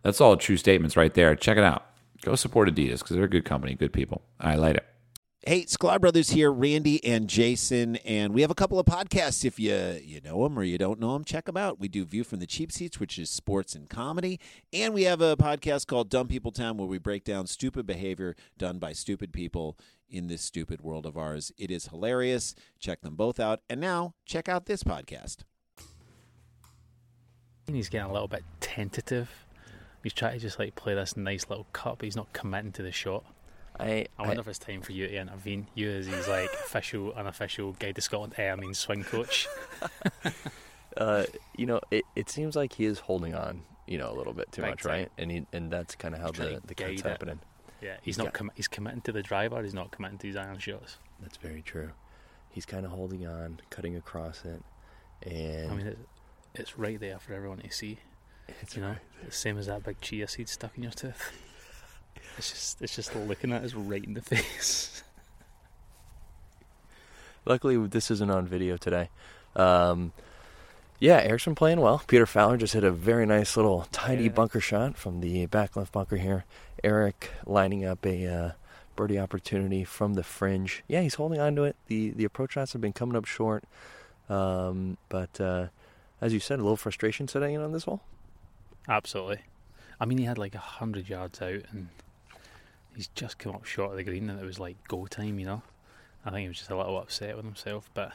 That's 0.02 0.20
all 0.20 0.36
true 0.36 0.56
statements 0.56 0.96
right 0.96 1.12
there. 1.12 1.34
Check 1.34 1.58
it 1.58 1.64
out. 1.64 1.86
Go 2.22 2.34
support 2.36 2.68
Adidas 2.68 2.98
because 3.00 3.16
they're 3.16 3.24
a 3.24 3.28
good 3.28 3.44
company, 3.44 3.74
good 3.74 3.92
people. 3.92 4.22
I 4.38 4.54
like 4.54 4.76
it. 4.76 4.86
Hey, 5.46 5.64
Sklar 5.64 5.98
Brothers 5.98 6.28
here, 6.28 6.52
Randy 6.52 7.02
and 7.02 7.26
Jason, 7.26 7.96
and 7.96 8.34
we 8.34 8.42
have 8.42 8.50
a 8.50 8.54
couple 8.54 8.78
of 8.78 8.84
podcasts. 8.84 9.42
If 9.42 9.58
you 9.58 9.98
you 10.04 10.20
know 10.20 10.44
them 10.44 10.58
or 10.58 10.62
you 10.62 10.76
don't 10.76 11.00
know 11.00 11.14
them, 11.14 11.24
check 11.24 11.46
them 11.46 11.56
out. 11.56 11.80
We 11.80 11.88
do 11.88 12.04
View 12.04 12.24
from 12.24 12.40
the 12.40 12.46
Cheap 12.46 12.70
Seats, 12.70 13.00
which 13.00 13.18
is 13.18 13.30
sports 13.30 13.74
and 13.74 13.88
comedy, 13.88 14.38
and 14.70 14.92
we 14.92 15.04
have 15.04 15.22
a 15.22 15.38
podcast 15.38 15.86
called 15.86 16.10
Dumb 16.10 16.28
People 16.28 16.52
Town, 16.52 16.76
where 16.76 16.86
we 16.86 16.98
break 16.98 17.24
down 17.24 17.46
stupid 17.46 17.86
behavior 17.86 18.36
done 18.58 18.78
by 18.78 18.92
stupid 18.92 19.32
people 19.32 19.78
in 20.10 20.26
this 20.26 20.42
stupid 20.42 20.82
world 20.82 21.06
of 21.06 21.16
ours. 21.16 21.52
It 21.56 21.70
is 21.70 21.86
hilarious. 21.86 22.54
Check 22.78 23.00
them 23.00 23.14
both 23.14 23.40
out, 23.40 23.62
and 23.70 23.80
now 23.80 24.12
check 24.26 24.46
out 24.46 24.66
this 24.66 24.84
podcast. 24.84 25.38
He's 27.66 27.88
getting 27.88 28.10
a 28.10 28.12
little 28.12 28.28
bit 28.28 28.44
tentative. 28.60 29.30
He's 30.02 30.12
trying 30.12 30.34
to 30.34 30.38
just 30.38 30.58
like 30.58 30.74
play 30.74 30.94
this 30.94 31.16
nice 31.16 31.48
little 31.48 31.66
cut, 31.72 31.96
but 31.96 32.04
he's 32.04 32.16
not 32.16 32.30
committing 32.34 32.72
to 32.72 32.82
the 32.82 32.92
shot. 32.92 33.24
I, 33.80 34.06
I 34.18 34.26
wonder 34.26 34.40
if 34.40 34.48
it's 34.48 34.58
time 34.58 34.82
for 34.82 34.92
you 34.92 35.06
to 35.08 35.14
intervene. 35.16 35.66
You 35.74 35.90
as 35.90 36.06
his 36.06 36.28
like 36.28 36.50
official, 36.66 37.12
unofficial 37.14 37.72
guide 37.72 37.94
to 37.96 38.00
Scotland. 38.00 38.34
Eh, 38.36 38.50
I 38.50 38.54
mean 38.56 38.74
swing 38.74 39.02
coach. 39.04 39.48
uh, 40.96 41.24
you 41.56 41.66
know, 41.66 41.80
it, 41.90 42.04
it 42.16 42.28
seems 42.30 42.56
like 42.56 42.74
he 42.74 42.84
is 42.84 42.98
holding 43.00 43.34
on, 43.34 43.62
you 43.86 43.98
know, 43.98 44.10
a 44.10 44.16
little 44.16 44.32
bit 44.32 44.50
too 44.52 44.62
Big 44.62 44.70
much, 44.72 44.82
time. 44.82 44.92
right? 44.92 45.12
And 45.18 45.30
he, 45.30 45.46
and 45.52 45.70
that's 45.70 45.94
kind 45.94 46.14
of 46.14 46.20
how 46.20 46.30
the 46.30 46.60
the 46.66 46.74
cut's 46.74 47.02
happening. 47.02 47.40
Yeah, 47.82 47.94
he's, 48.02 48.16
He's 48.16 48.18
not. 48.18 48.24
got- 48.26 48.34
Com- 48.34 48.50
he's 48.54 48.68
committing 48.68 49.00
to 49.02 49.12
the 49.12 49.22
driver. 49.22 49.62
He's 49.62 49.72
not 49.74 49.90
committing 49.90 50.18
to 50.18 50.26
his 50.26 50.36
iron 50.36 50.58
shots. 50.58 50.98
That's 51.20 51.36
very 51.38 51.62
true. 51.62 51.90
He's 52.50 52.66
kind 52.66 52.84
of 52.84 52.90
holding 52.92 53.26
on, 53.26 53.60
cutting 53.70 53.96
across 53.96 54.42
it, 54.44 54.62
and 55.22 55.70
I 55.70 55.74
mean, 55.74 55.86
it's, 55.86 56.00
it's 56.54 56.78
right 56.78 56.98
there 56.98 57.18
for 57.20 57.32
everyone 57.32 57.58
to 57.58 57.70
see. 57.70 57.98
it's 58.60 58.74
You 58.74 58.82
know, 58.82 58.96
the 59.24 59.30
same 59.32 59.56
as 59.56 59.66
that 59.66 59.84
big 59.84 60.00
chia 60.00 60.26
seed 60.26 60.48
stuck 60.48 60.76
in 60.76 60.82
your 60.82 60.92
tooth. 60.92 61.32
It's 62.38 62.50
just, 62.50 62.82
it's 62.82 62.96
just 62.96 63.14
looking 63.14 63.52
at 63.52 63.62
us 63.64 63.74
right 63.74 64.02
in 64.04 64.14
the 64.14 64.22
face. 64.22 65.02
Luckily, 67.44 67.76
this 67.86 68.10
isn't 68.10 68.30
on 68.30 68.46
video 68.46 68.76
today. 68.76 69.08
Um, 69.56 70.12
yeah, 70.98 71.18
Erik's 71.22 71.46
been 71.46 71.54
playing 71.54 71.80
well. 71.80 72.02
Peter 72.06 72.26
Fowler 72.26 72.56
just 72.58 72.74
hit 72.74 72.84
a 72.84 72.90
very 72.90 73.24
nice 73.26 73.56
little 73.56 73.86
tiny 73.90 74.24
Yeah. 74.24 74.28
bunker 74.30 74.60
shot 74.60 74.96
from 74.96 75.20
the 75.20 75.46
back 75.46 75.74
left 75.76 75.92
bunker 75.92 76.16
here. 76.16 76.44
Erik 76.84 77.30
lining 77.46 77.84
up 77.84 78.04
a 78.04 78.26
uh, 78.26 78.50
birdie 78.96 79.18
opportunity 79.18 79.82
from 79.84 80.14
the 80.14 80.22
fringe. 80.22 80.84
Yeah, 80.88 81.00
he's 81.00 81.14
holding 81.14 81.40
on 81.40 81.56
to 81.56 81.64
it. 81.64 81.76
The 81.86 82.10
the 82.10 82.24
approach 82.24 82.52
shots 82.52 82.74
have 82.74 82.82
been 82.82 82.92
coming 82.92 83.16
up 83.16 83.24
short, 83.24 83.64
um, 84.28 84.98
but 85.08 85.40
uh, 85.40 85.68
as 86.20 86.34
you 86.34 86.40
said, 86.40 86.58
a 86.58 86.62
little 86.62 86.76
frustration 86.76 87.26
setting 87.28 87.54
in 87.54 87.62
on 87.62 87.72
this 87.72 87.84
hole. 87.84 88.00
Absolutely. 88.88 89.40
I 90.00 90.06
mean, 90.06 90.18
he 90.18 90.24
had 90.24 90.38
like 90.38 90.54
a 90.54 90.58
hundred 90.58 91.08
yards 91.08 91.42
out, 91.42 91.62
and 91.70 91.88
he's 92.96 93.08
just 93.08 93.38
come 93.38 93.54
up 93.54 93.64
short 93.64 93.90
of 93.90 93.96
the 93.98 94.04
green, 94.04 94.30
and 94.30 94.40
it 94.40 94.44
was 94.44 94.58
like 94.58 94.76
go 94.88 95.06
time. 95.06 95.38
You 95.38 95.46
know, 95.46 95.62
I 96.24 96.30
think 96.30 96.42
he 96.42 96.48
was 96.48 96.58
just 96.58 96.70
a 96.70 96.76
little 96.76 96.98
upset 96.98 97.36
with 97.36 97.44
himself, 97.44 97.90
but 97.92 98.12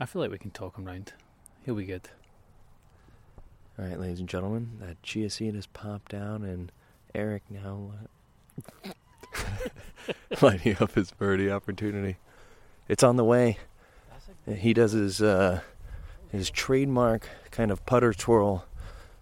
I 0.00 0.06
feel 0.06 0.20
like 0.20 0.30
we 0.30 0.38
can 0.38 0.50
talk 0.50 0.76
him 0.76 0.84
round. 0.84 1.12
He'll 1.64 1.74
be 1.74 1.84
good. 1.84 2.08
All 3.78 3.84
right, 3.84 3.98
ladies 3.98 4.18
and 4.18 4.28
gentlemen, 4.28 4.78
that 4.80 5.00
chia 5.04 5.30
seed 5.30 5.54
has 5.54 5.66
popped 5.66 6.10
down, 6.10 6.42
and 6.42 6.72
Erik 7.14 7.44
now 7.48 7.92
uh, 8.84 8.90
lining 10.42 10.76
up 10.80 10.94
his 10.94 11.12
birdie 11.12 11.50
opportunity. 11.50 12.16
It's 12.88 13.04
on 13.04 13.16
the 13.16 13.24
way. 13.24 13.58
He 14.46 14.72
does 14.72 14.92
his 14.92 15.22
uh, 15.22 15.60
his 16.32 16.50
trademark 16.50 17.28
kind 17.50 17.70
of 17.70 17.84
putter 17.86 18.12
twirl, 18.12 18.64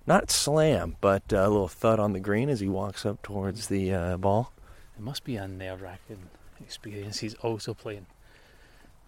not 0.07 0.31
slam, 0.31 0.97
but 1.01 1.33
a 1.33 1.49
little 1.49 1.69
thud 1.69 1.99
on 1.99 2.13
the 2.13 2.21
green 2.21 2.49
as 2.49 2.61
he 2.61 2.69
walks 2.69 3.05
up 3.05 3.23
towards 3.23 3.69
the 3.69 3.93
uh, 3.93 4.17
ball. 4.17 4.53
It 4.97 5.03
must 5.03 5.25
be 5.25 5.37
a 5.37 5.47
nerve-wracking 5.47 6.31
experience. 6.61 7.19
He's 7.19 7.35
also 7.35 7.75
playing 7.75 8.07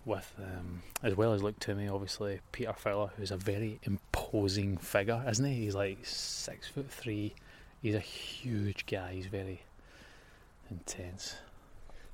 with, 0.04 0.32
um, 0.38 0.82
as 1.02 1.16
well 1.16 1.32
as 1.32 1.42
Luke 1.42 1.58
Toomey, 1.60 1.88
obviously 1.88 2.40
Peter 2.52 2.72
Fowler, 2.72 3.10
who's 3.16 3.30
a 3.30 3.36
very 3.36 3.78
imposing 3.84 4.76
figure, 4.78 5.22
isn't 5.28 5.44
he? 5.44 5.54
He's 5.64 5.74
like 5.74 6.04
six 6.04 6.68
foot 6.68 6.90
three. 6.90 7.34
He's 7.82 7.94
a 7.94 8.00
huge 8.00 8.86
guy. 8.86 9.12
He's 9.12 9.26
very 9.26 9.62
intense. 10.70 11.36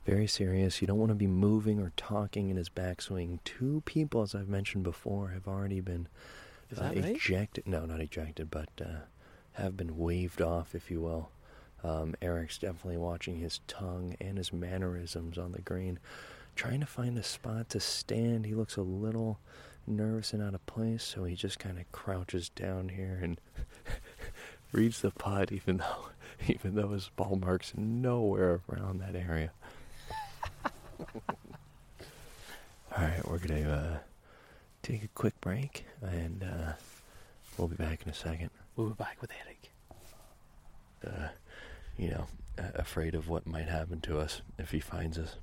Very 0.04 0.26
serious. 0.26 0.80
You 0.82 0.86
don't 0.86 0.98
want 0.98 1.10
to 1.10 1.14
be 1.16 1.26
moving 1.26 1.80
or 1.80 1.92
talking 1.96 2.50
in 2.50 2.56
his 2.56 2.68
backswing. 2.68 3.38
Two 3.44 3.82
people, 3.86 4.22
as 4.22 4.34
I've 4.34 4.48
mentioned 4.48 4.84
before, 4.84 5.28
have 5.28 5.48
already 5.48 5.80
been 5.80 6.08
Is 6.70 6.78
uh, 6.78 6.92
right? 6.94 6.96
ejected. 6.96 7.66
No, 7.66 7.86
not 7.86 8.00
ejected, 8.00 8.50
but 8.50 8.68
uh, 8.80 9.04
have 9.52 9.76
been 9.76 9.98
waved 9.98 10.42
off, 10.42 10.74
if 10.74 10.90
you 10.90 11.00
will. 11.00 11.30
Um, 11.82 12.14
Erik's 12.22 12.58
definitely 12.58 12.96
watching 12.96 13.36
his 13.36 13.60
tongue 13.66 14.16
and 14.20 14.38
his 14.38 14.52
mannerisms 14.52 15.36
on 15.36 15.52
the 15.52 15.60
green, 15.60 15.98
trying 16.56 16.80
to 16.80 16.86
find 16.86 17.18
a 17.18 17.22
spot 17.22 17.68
to 17.70 17.80
stand. 17.80 18.46
He 18.46 18.54
looks 18.54 18.76
a 18.76 18.82
little 18.82 19.38
nervous 19.86 20.32
and 20.32 20.42
out 20.42 20.54
of 20.54 20.64
place, 20.66 21.02
so 21.02 21.24
he 21.24 21.34
just 21.34 21.58
kind 21.58 21.78
of 21.78 21.90
crouches 21.92 22.48
down 22.48 22.88
here 22.88 23.20
and 23.22 23.38
reads 24.72 25.02
the 25.02 25.10
putt, 25.10 25.52
even 25.52 25.76
though 25.78 26.08
even 26.48 26.74
though 26.74 26.88
his 26.88 27.10
ball 27.16 27.36
mark's 27.36 27.72
nowhere 27.76 28.60
around 28.70 29.00
that 29.00 29.14
area. 29.14 29.52
All 32.96 33.04
right, 33.04 33.28
we're 33.28 33.38
gonna 33.38 33.70
uh, 33.70 33.98
take 34.84 35.02
a 35.02 35.08
quick 35.08 35.40
break, 35.40 35.86
and 36.02 36.44
uh, 36.44 36.72
we'll 37.56 37.68
be 37.68 37.76
back 37.76 38.02
in 38.04 38.10
a 38.10 38.14
second. 38.14 38.50
We'll 38.76 38.88
be 38.88 38.94
back 38.94 39.16
with 39.20 39.30
Erik. 39.44 39.70
Uh, 41.06 41.28
you 41.96 42.10
know, 42.10 42.26
uh, 42.58 42.70
afraid 42.74 43.14
of 43.14 43.28
what 43.28 43.46
might 43.46 43.68
happen 43.68 44.00
to 44.02 44.18
us 44.18 44.42
if 44.58 44.70
he 44.70 44.80
finds 44.80 45.18
us. 45.18 45.36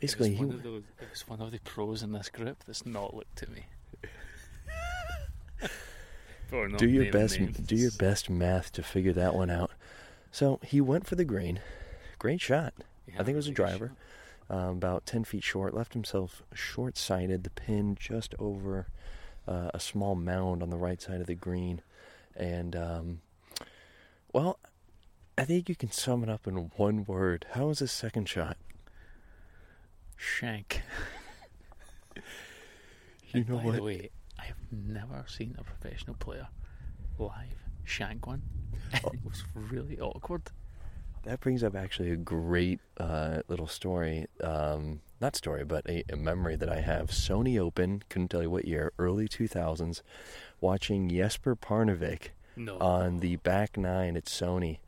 Basically, 0.00 0.32
it 0.32 0.38
he 0.38 0.44
was, 0.44 0.48
one 0.48 0.56
of 0.58 0.62
those, 0.62 0.82
it 1.00 1.10
was 1.10 1.28
one 1.28 1.40
of 1.40 1.50
the 1.52 1.58
pros 1.60 2.02
in 2.02 2.12
this 2.12 2.28
group 2.28 2.58
that's 2.66 2.84
not 2.84 3.14
looked 3.14 3.42
at 3.42 3.48
me. 3.48 3.66
Do 6.78 6.88
your 6.88 7.10
best. 7.10 7.40
names. 7.40 7.56
Do 7.58 7.76
your 7.76 7.90
best 7.92 8.28
math 8.28 8.72
to 8.72 8.82
figure 8.82 9.12
that 9.14 9.34
one 9.34 9.50
out. 9.50 9.70
So 10.30 10.60
he 10.62 10.80
went 10.80 11.06
for 11.06 11.14
the 11.16 11.24
green. 11.24 11.60
Great 12.18 12.40
shot. 12.40 12.74
Yeah, 13.08 13.14
I 13.14 13.24
think 13.24 13.34
it 13.34 13.36
was 13.36 13.48
a 13.48 13.52
driver. 13.52 13.88
shot. 13.88 13.96
Um, 14.48 14.68
about 14.76 15.06
10 15.06 15.24
feet 15.24 15.42
short, 15.44 15.74
left 15.74 15.92
himself 15.94 16.42
short 16.54 16.96
sighted, 16.96 17.44
the 17.44 17.50
pin 17.50 17.96
just 17.98 18.34
over 18.38 18.86
uh, 19.46 19.70
a 19.74 19.80
small 19.80 20.14
mound 20.14 20.62
on 20.62 20.70
the 20.70 20.76
right 20.76 21.00
side 21.00 21.20
of 21.20 21.26
the 21.26 21.34
green. 21.34 21.80
And, 22.36 22.76
um, 22.76 23.20
well, 24.32 24.58
I 25.38 25.44
think 25.44 25.68
you 25.68 25.74
can 25.74 25.90
sum 25.90 26.22
it 26.22 26.28
up 26.28 26.46
in 26.46 26.70
one 26.76 27.04
word. 27.04 27.46
How 27.52 27.66
was 27.66 27.78
his 27.80 27.92
second 27.92 28.28
shot? 28.28 28.56
Shank. 30.16 30.82
You 33.32 33.40
And 33.40 33.48
know 33.50 33.56
by 33.58 33.64
what? 33.64 33.74
the 33.76 33.82
way, 33.82 34.10
I 34.38 34.44
have 34.44 34.56
never 34.70 35.24
seen 35.28 35.56
a 35.58 35.64
professional 35.64 36.14
player 36.16 36.46
live 37.18 37.58
shank 37.84 38.26
one. 38.26 38.42
Oh. 39.04 39.10
it 39.12 39.18
was 39.24 39.42
really 39.54 39.98
awkward. 39.98 40.42
That 41.26 41.40
brings 41.40 41.64
up 41.64 41.74
actually 41.74 42.10
a 42.12 42.16
great 42.16 42.78
uh, 42.98 43.42
little 43.48 43.66
story. 43.66 44.26
Um, 44.40 45.00
not 45.20 45.34
story, 45.34 45.64
but 45.64 45.84
a, 45.88 46.04
a 46.08 46.16
memory 46.16 46.54
that 46.54 46.68
I 46.68 46.80
have. 46.80 47.10
Sony 47.10 47.58
Open, 47.58 48.04
couldn't 48.08 48.28
tell 48.28 48.42
you 48.42 48.50
what 48.50 48.64
year, 48.64 48.92
early 48.96 49.26
2000s, 49.26 50.02
watching 50.60 51.08
Jesper 51.08 51.56
Parnevik 51.56 52.28
No. 52.54 52.78
on 52.78 53.18
the 53.18 53.36
back 53.36 53.76
nine 53.76 54.16
at 54.16 54.26
Sony, 54.26 54.78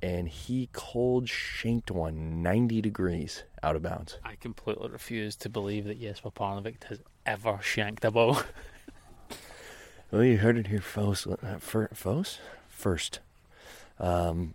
and 0.00 0.28
he 0.28 0.68
cold 0.72 1.28
shanked 1.28 1.90
one 1.90 2.42
90 2.44 2.80
degrees 2.80 3.42
out 3.64 3.74
of 3.74 3.82
bounds. 3.82 4.18
I 4.24 4.36
completely 4.36 4.88
refuse 4.90 5.34
to 5.36 5.48
believe 5.48 5.84
that 5.86 6.00
Jesper 6.00 6.30
Parnevik 6.30 6.84
has 6.84 7.00
ever 7.26 7.58
shanked 7.60 8.04
a 8.04 8.12
ball. 8.12 8.40
Well, 10.10 10.24
you 10.24 10.38
heard 10.38 10.56
it 10.56 10.68
here 10.68 10.80
first. 10.80 11.26
Uh, 11.26 11.58
first? 11.58 12.40
First. 12.70 13.20
Um, 14.00 14.54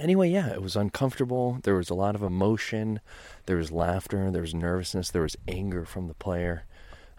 anyway, 0.00 0.30
yeah, 0.30 0.50
it 0.52 0.62
was 0.62 0.76
uncomfortable. 0.76 1.58
There 1.62 1.74
was 1.74 1.90
a 1.90 1.94
lot 1.94 2.14
of 2.14 2.22
emotion. 2.22 3.00
There 3.46 3.56
was 3.56 3.70
laughter. 3.70 4.30
There 4.30 4.42
was 4.42 4.54
nervousness. 4.54 5.10
There 5.10 5.22
was 5.22 5.36
anger 5.48 5.84
from 5.84 6.08
the 6.08 6.14
player. 6.14 6.64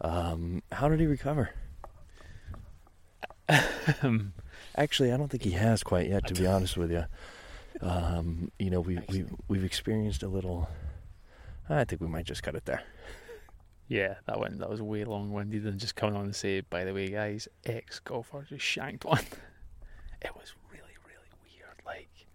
Um, 0.01 0.61
how 0.71 0.87
did 0.89 0.99
he 0.99 1.05
recover? 1.07 1.51
Um, 4.01 4.33
Actually, 4.75 5.11
I 5.11 5.17
don't 5.17 5.29
think 5.29 5.43
he 5.43 5.51
has 5.51 5.81
quite 5.83 6.07
yet. 6.09 6.27
To 6.27 6.33
be 6.33 6.45
honest 6.45 6.77
with 6.77 6.91
you, 6.91 7.05
um, 7.81 8.51
you 8.59 8.69
know, 8.69 8.81
we 8.81 8.99
we 9.09 9.25
we've 9.47 9.63
experienced 9.63 10.21
a 10.23 10.27
little. 10.27 10.69
I 11.69 11.83
think 11.83 12.01
we 12.01 12.07
might 12.07 12.25
just 12.25 12.43
cut 12.43 12.55
it 12.55 12.65
there. 12.65 12.83
yeah, 13.87 14.15
that 14.25 14.39
went. 14.39 14.59
That 14.59 14.69
was 14.69 14.81
way 14.81 15.03
long-winded 15.03 15.65
and 15.65 15.79
just 15.79 15.95
coming 15.95 16.15
on 16.15 16.25
and 16.25 16.35
say, 16.35 16.61
by 16.61 16.83
the 16.85 16.93
way, 16.93 17.07
guys, 17.07 17.47
ex 17.65 17.99
golfer 17.99 18.45
just 18.47 18.63
shanked 18.63 19.03
one. 19.03 19.25
it 20.21 20.35
was 20.35 20.53
really, 20.71 20.95
really 21.05 21.29
weird. 21.43 21.81
Like, 21.85 22.27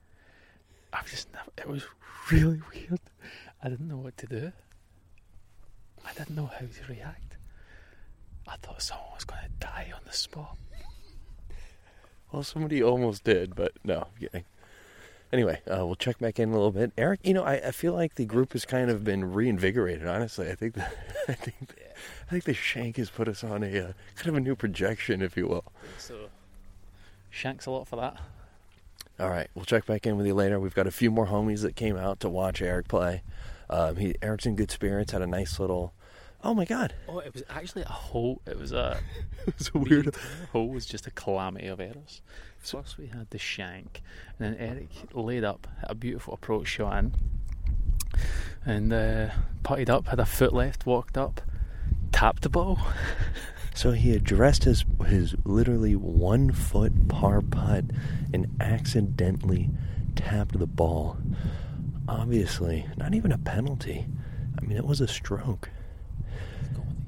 I've 0.93 1.11
just 1.11 1.33
never. 1.33 1.51
It 1.59 1.69
was 1.69 1.85
really 2.31 2.61
weird. 2.75 3.01
I 3.63 3.69
didn't 3.69 3.89
know 3.89 3.97
what 3.97 4.17
to 4.19 4.27
do. 4.27 4.53
I 6.05 6.13
didn't 6.15 6.37
know 6.37 6.47
how 6.47 6.59
to 6.59 6.93
react. 6.93 7.37
I 8.47 8.57
thought 8.57 8.83
someone 8.83 9.09
was 9.15 9.25
going 9.25 9.43
to 9.43 9.67
die 9.67 9.93
on 9.95 10.01
the 10.05 10.13
spot. 10.13 10.57
Well, 12.33 12.43
somebody 12.43 12.83
almost 12.83 13.25
did, 13.25 13.55
but 13.55 13.73
no, 13.85 14.01
I'm 14.01 14.21
kidding. 14.21 14.45
Anyway, 15.33 15.61
uh, 15.67 15.87
we'll 15.87 15.95
check 15.95 16.19
back 16.19 16.39
in 16.39 16.51
a 16.51 16.53
little 16.53 16.73
bit. 16.73 16.93
Erik, 16.99 17.21
you 17.25 17.33
know, 17.33 17.43
I, 17.43 17.55
I 17.55 17.71
feel 17.71 17.95
like 17.95 18.17
the 18.17 18.27
group 18.27 18.53
has 18.53 18.67
kind 18.67 18.91
of 18.91 19.03
been 19.05 19.33
reinvigorated. 19.33 20.07
Honestly, 20.07 20.51
I 20.51 20.55
think 20.55 20.75
the, 20.75 20.85
I 21.29 21.33
think 21.33 21.69
the, 21.69 21.75
I 22.27 22.31
think 22.31 22.45
the 22.45 22.55
shank 22.55 22.97
has 22.97 23.09
put 23.09 23.29
us 23.29 23.43
on 23.43 23.63
a 23.63 23.67
uh, 23.67 23.93
kind 24.17 24.29
of 24.29 24.35
a 24.35 24.41
new 24.41 24.55
projection, 24.55 25.23
if 25.23 25.37
you 25.37 25.47
will. 25.47 25.65
So, 25.99 26.29
shanks 27.31 27.65
a 27.65 27.71
lot 27.71 27.89
for 27.89 27.97
that. 27.97 28.19
All 29.23 29.31
right, 29.31 29.47
we'll 29.55 29.65
check 29.65 29.87
back 29.87 30.05
in 30.05 30.17
with 30.17 30.27
you 30.27 30.35
later. 30.35 30.59
We've 30.59 30.75
got 30.75 30.89
a 30.89 30.91
few 30.91 31.09
more 31.09 31.29
homies 31.29 31.63
that 31.63 31.77
came 31.77 31.97
out 31.97 32.19
to 32.21 32.29
watch 32.29 32.61
Erik 32.61 32.89
play. 32.89 33.23
Um, 33.71 33.95
he 33.95 34.17
Erik's 34.21 34.47
in 34.47 34.57
good 34.57 34.73
spirits. 34.73 35.13
Had 35.13 35.23
a 35.23 35.29
nice 35.29 35.61
little. 35.61 35.95
Oh 36.43 36.55
my 36.55 36.65
God, 36.65 36.93
Oh, 37.09 37.21
it 37.21 37.33
was 37.33 37.45
actually 37.49 37.83
a 37.83 37.89
whole. 37.89 38.43
It 38.47 38.59
was 38.59 38.73
a. 38.73 38.99
it 39.47 39.57
was 39.57 39.71
a 39.73 39.79
weird. 39.79 40.17
hole 40.51 40.69
was 40.69 40.87
just 40.87 41.07
a 41.07 41.13
calamity 41.13 41.69
of 41.69 41.79
errors. 41.79 42.21
First 42.59 42.99
we 42.99 43.07
had 43.07 43.31
the 43.31 43.39
shank, 43.39 44.03
and 44.41 44.59
then 44.59 44.69
Erik 44.69 44.91
laid 45.13 45.45
up, 45.45 45.69
had 45.81 45.93
a 45.93 45.95
beautiful 45.95 46.35
approach 46.35 46.67
shot 46.67 46.99
in, 46.99 47.15
and 48.67 48.93
uh, 48.93 49.29
putted 49.63 49.89
up, 49.89 50.09
had 50.09 50.19
a 50.19 50.27
foot 50.27 50.53
left, 50.53 50.85
walked 50.85 51.17
up, 51.17 51.41
tapped 52.11 52.43
the 52.43 52.49
ball. 52.49 52.81
So 53.75 53.93
he 53.93 54.15
addressed 54.15 54.65
his 54.65 54.85
his 55.07 55.35
literally 55.45 55.97
one 55.97 56.53
foot 56.53 57.09
par 57.09 57.41
putt 57.41 57.85
and 58.33 58.47
accidentally 58.61 59.71
tapped 60.15 60.59
the 60.59 60.67
ball. 60.67 61.17
Obviously, 62.09 62.87
not 62.97 63.15
even 63.15 63.33
a 63.33 63.39
penalty. 63.39 64.07
I 64.59 64.65
mean, 64.65 64.77
it 64.77 64.85
was 64.85 65.01
a 65.01 65.09
stroke. 65.09 65.71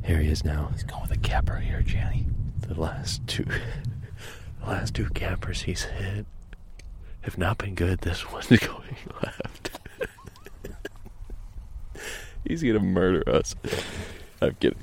Here 0.05 0.20
he 0.20 0.29
is 0.29 0.44
now. 0.44 0.70
He's 0.72 0.83
going 0.83 1.03
with 1.03 1.12
a 1.12 1.18
capper 1.18 1.57
here, 1.57 1.83
Jenny. 1.83 2.27
The 2.66 2.81
last 2.81 3.27
two, 3.27 3.44
the 3.44 4.66
last 4.66 4.94
two 4.94 5.09
cappers 5.11 5.62
he's 5.62 5.83
hit 5.83 6.27
have 7.22 7.38
not 7.38 7.59
been 7.59 7.74
good. 7.74 8.00
This 8.00 8.31
one's 8.31 8.46
going 8.48 8.96
left. 9.22 9.79
he's 12.44 12.62
gonna 12.62 12.81
murder 12.81 13.22
us. 13.29 13.55
I'm 14.40 14.55
kidding. 14.55 14.79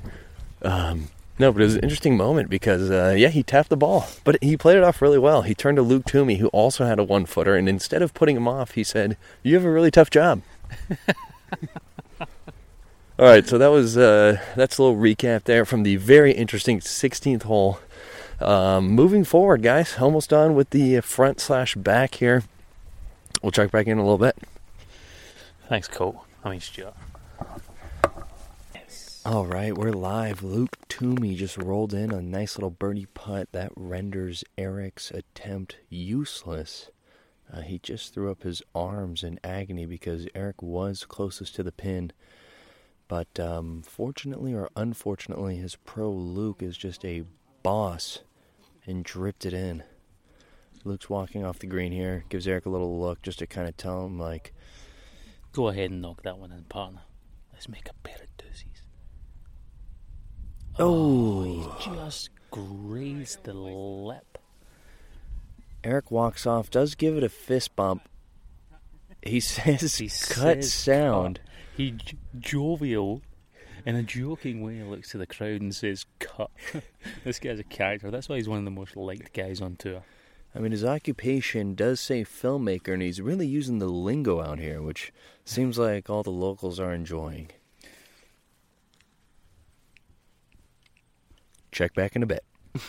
Um, 0.62 1.08
no, 1.38 1.52
but 1.52 1.62
it 1.62 1.64
was 1.64 1.74
an 1.76 1.82
interesting 1.82 2.16
moment 2.16 2.50
because, 2.50 2.90
uh, 2.90 3.14
yeah, 3.16 3.28
he 3.28 3.42
tapped 3.42 3.68
the 3.68 3.76
ball, 3.76 4.06
but 4.24 4.36
he 4.42 4.56
played 4.56 4.76
it 4.76 4.84
off 4.84 5.00
really 5.02 5.18
well. 5.18 5.42
He 5.42 5.54
turned 5.54 5.76
to 5.76 5.82
Luke 5.82 6.04
Toomey, 6.04 6.36
who 6.36 6.48
also 6.48 6.84
had 6.84 6.98
a 6.98 7.04
one 7.04 7.26
footer, 7.26 7.56
and 7.56 7.68
instead 7.68 8.02
of 8.02 8.14
putting 8.14 8.36
him 8.36 8.46
off, 8.46 8.72
he 8.72 8.84
said, 8.84 9.16
"You 9.42 9.54
have 9.54 9.64
a 9.64 9.70
really 9.70 9.90
tough 9.90 10.10
job." 10.10 10.42
All 13.18 13.28
right, 13.28 13.46
so 13.46 13.58
that 13.58 13.68
was 13.68 13.96
uh, 13.96 14.40
that's 14.56 14.78
a 14.78 14.82
little 14.82 14.98
recap 14.98 15.44
there 15.44 15.64
from 15.64 15.82
the 15.82 15.96
very 15.96 16.32
interesting 16.32 16.80
16th 16.80 17.42
hole. 17.44 17.78
Um, 18.40 18.88
moving 18.88 19.24
forward, 19.24 19.62
guys, 19.62 19.96
almost 20.00 20.30
done 20.30 20.54
with 20.54 20.70
the 20.70 21.00
front 21.00 21.40
slash 21.40 21.74
back 21.76 22.16
here. 22.16 22.42
We'll 23.42 23.52
check 23.52 23.70
back 23.70 23.86
in 23.86 23.98
a 23.98 24.02
little 24.02 24.18
bit. 24.18 24.36
Thanks, 25.68 25.88
Cole. 25.88 26.24
I 26.44 26.50
mean, 26.50 26.60
Stuart. 26.60 26.94
All 29.24 29.46
right, 29.46 29.78
we're 29.78 29.92
live. 29.92 30.42
Luke 30.42 30.76
Toomey 30.88 31.36
just 31.36 31.56
rolled 31.56 31.94
in 31.94 32.10
a 32.10 32.20
nice 32.20 32.56
little 32.56 32.70
birdie 32.70 33.06
putt 33.06 33.52
that 33.52 33.70
renders 33.76 34.42
Erik's 34.58 35.12
attempt 35.12 35.76
useless. 35.88 36.90
Uh, 37.52 37.60
he 37.60 37.78
just 37.78 38.12
threw 38.12 38.32
up 38.32 38.42
his 38.42 38.62
arms 38.74 39.22
in 39.22 39.38
agony 39.44 39.86
because 39.86 40.26
Erik 40.34 40.60
was 40.60 41.04
closest 41.04 41.54
to 41.54 41.62
the 41.62 41.70
pin. 41.70 42.10
But 43.06 43.38
um, 43.38 43.82
fortunately 43.82 44.54
or 44.54 44.68
unfortunately, 44.74 45.54
his 45.54 45.76
pro 45.76 46.10
Luke 46.10 46.60
is 46.60 46.76
just 46.76 47.04
a 47.04 47.22
boss 47.62 48.22
and 48.86 49.04
dripped 49.04 49.46
it 49.46 49.54
in. 49.54 49.84
Luke's 50.82 51.08
walking 51.08 51.44
off 51.44 51.60
the 51.60 51.68
green 51.68 51.92
here, 51.92 52.24
gives 52.28 52.48
Erik 52.48 52.66
a 52.66 52.70
little 52.70 52.98
look 52.98 53.22
just 53.22 53.38
to 53.38 53.46
kind 53.46 53.68
of 53.68 53.76
tell 53.76 54.04
him, 54.04 54.18
like, 54.18 54.52
Go 55.52 55.68
ahead 55.68 55.92
and 55.92 56.02
knock 56.02 56.24
that 56.24 56.38
one 56.38 56.50
in, 56.50 56.64
partner. 56.64 57.02
Let's 57.52 57.68
make 57.68 57.88
a 57.88 57.92
doozies. 58.02 58.31
Oh, 60.78 61.76
He 61.78 61.90
just 61.94 62.30
grazed 62.50 63.44
the 63.44 63.52
lip. 63.54 64.38
Erik 65.84 66.10
walks 66.10 66.46
off, 66.46 66.70
does 66.70 66.94
give 66.94 67.16
it 67.16 67.24
a 67.24 67.28
fist 67.28 67.74
bump. 67.76 68.08
He 69.22 69.40
says, 69.40 69.96
He 69.98 70.06
cut 70.06 70.62
says 70.64 70.72
sound. 70.72 71.40
cut. 71.44 71.48
He 71.76 71.90
j- 71.92 72.16
jovial, 72.38 73.22
in 73.84 73.96
a 73.96 74.02
joking 74.02 74.62
way, 74.62 74.82
looks 74.82 75.10
to 75.10 75.18
the 75.18 75.26
crowd 75.26 75.60
and 75.60 75.74
says, 75.74 76.06
"Cut." 76.18 76.50
this 77.24 77.38
guy's 77.38 77.58
a 77.58 77.64
character. 77.64 78.10
That's 78.10 78.28
why 78.28 78.36
he's 78.36 78.48
one 78.48 78.58
of 78.58 78.64
the 78.64 78.70
most 78.70 78.96
liked 78.96 79.32
guys 79.32 79.60
on 79.60 79.76
tour. 79.76 80.02
I 80.54 80.58
mean, 80.58 80.72
his 80.72 80.84
occupation 80.84 81.74
does 81.74 81.98
say 81.98 82.24
filmmaker, 82.24 82.92
and 82.92 83.00
he's 83.02 83.20
really 83.22 83.46
using 83.46 83.78
the 83.78 83.86
lingo 83.86 84.40
out 84.42 84.58
here, 84.58 84.82
which 84.82 85.12
seems 85.44 85.78
like 85.78 86.10
all 86.10 86.22
the 86.22 86.30
locals 86.30 86.78
are 86.78 86.92
enjoying. 86.92 87.50
Check 91.72 91.94
back 91.94 92.14
in 92.14 92.22
a 92.22 92.26
bit. 92.26 92.44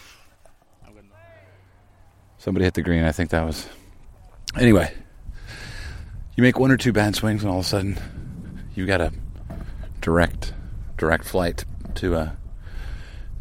Somebody 2.37 2.65
hit 2.65 2.73
the 2.73 2.81
green. 2.81 3.05
I 3.05 3.13
think 3.13 3.29
that 3.29 3.45
was. 3.45 3.69
Anyway, 4.57 4.93
you 6.35 6.43
make 6.43 6.59
one 6.59 6.69
or 6.69 6.75
two 6.75 6.91
bad 6.91 7.15
swings, 7.15 7.41
and 7.41 7.49
all 7.49 7.59
of 7.59 7.65
a 7.65 7.67
sudden, 7.69 7.97
you 8.75 8.85
got 8.85 8.99
a 8.99 9.13
direct, 10.01 10.53
direct 10.97 11.23
flight 11.23 11.63
to 11.95 12.15
uh, 12.15 12.31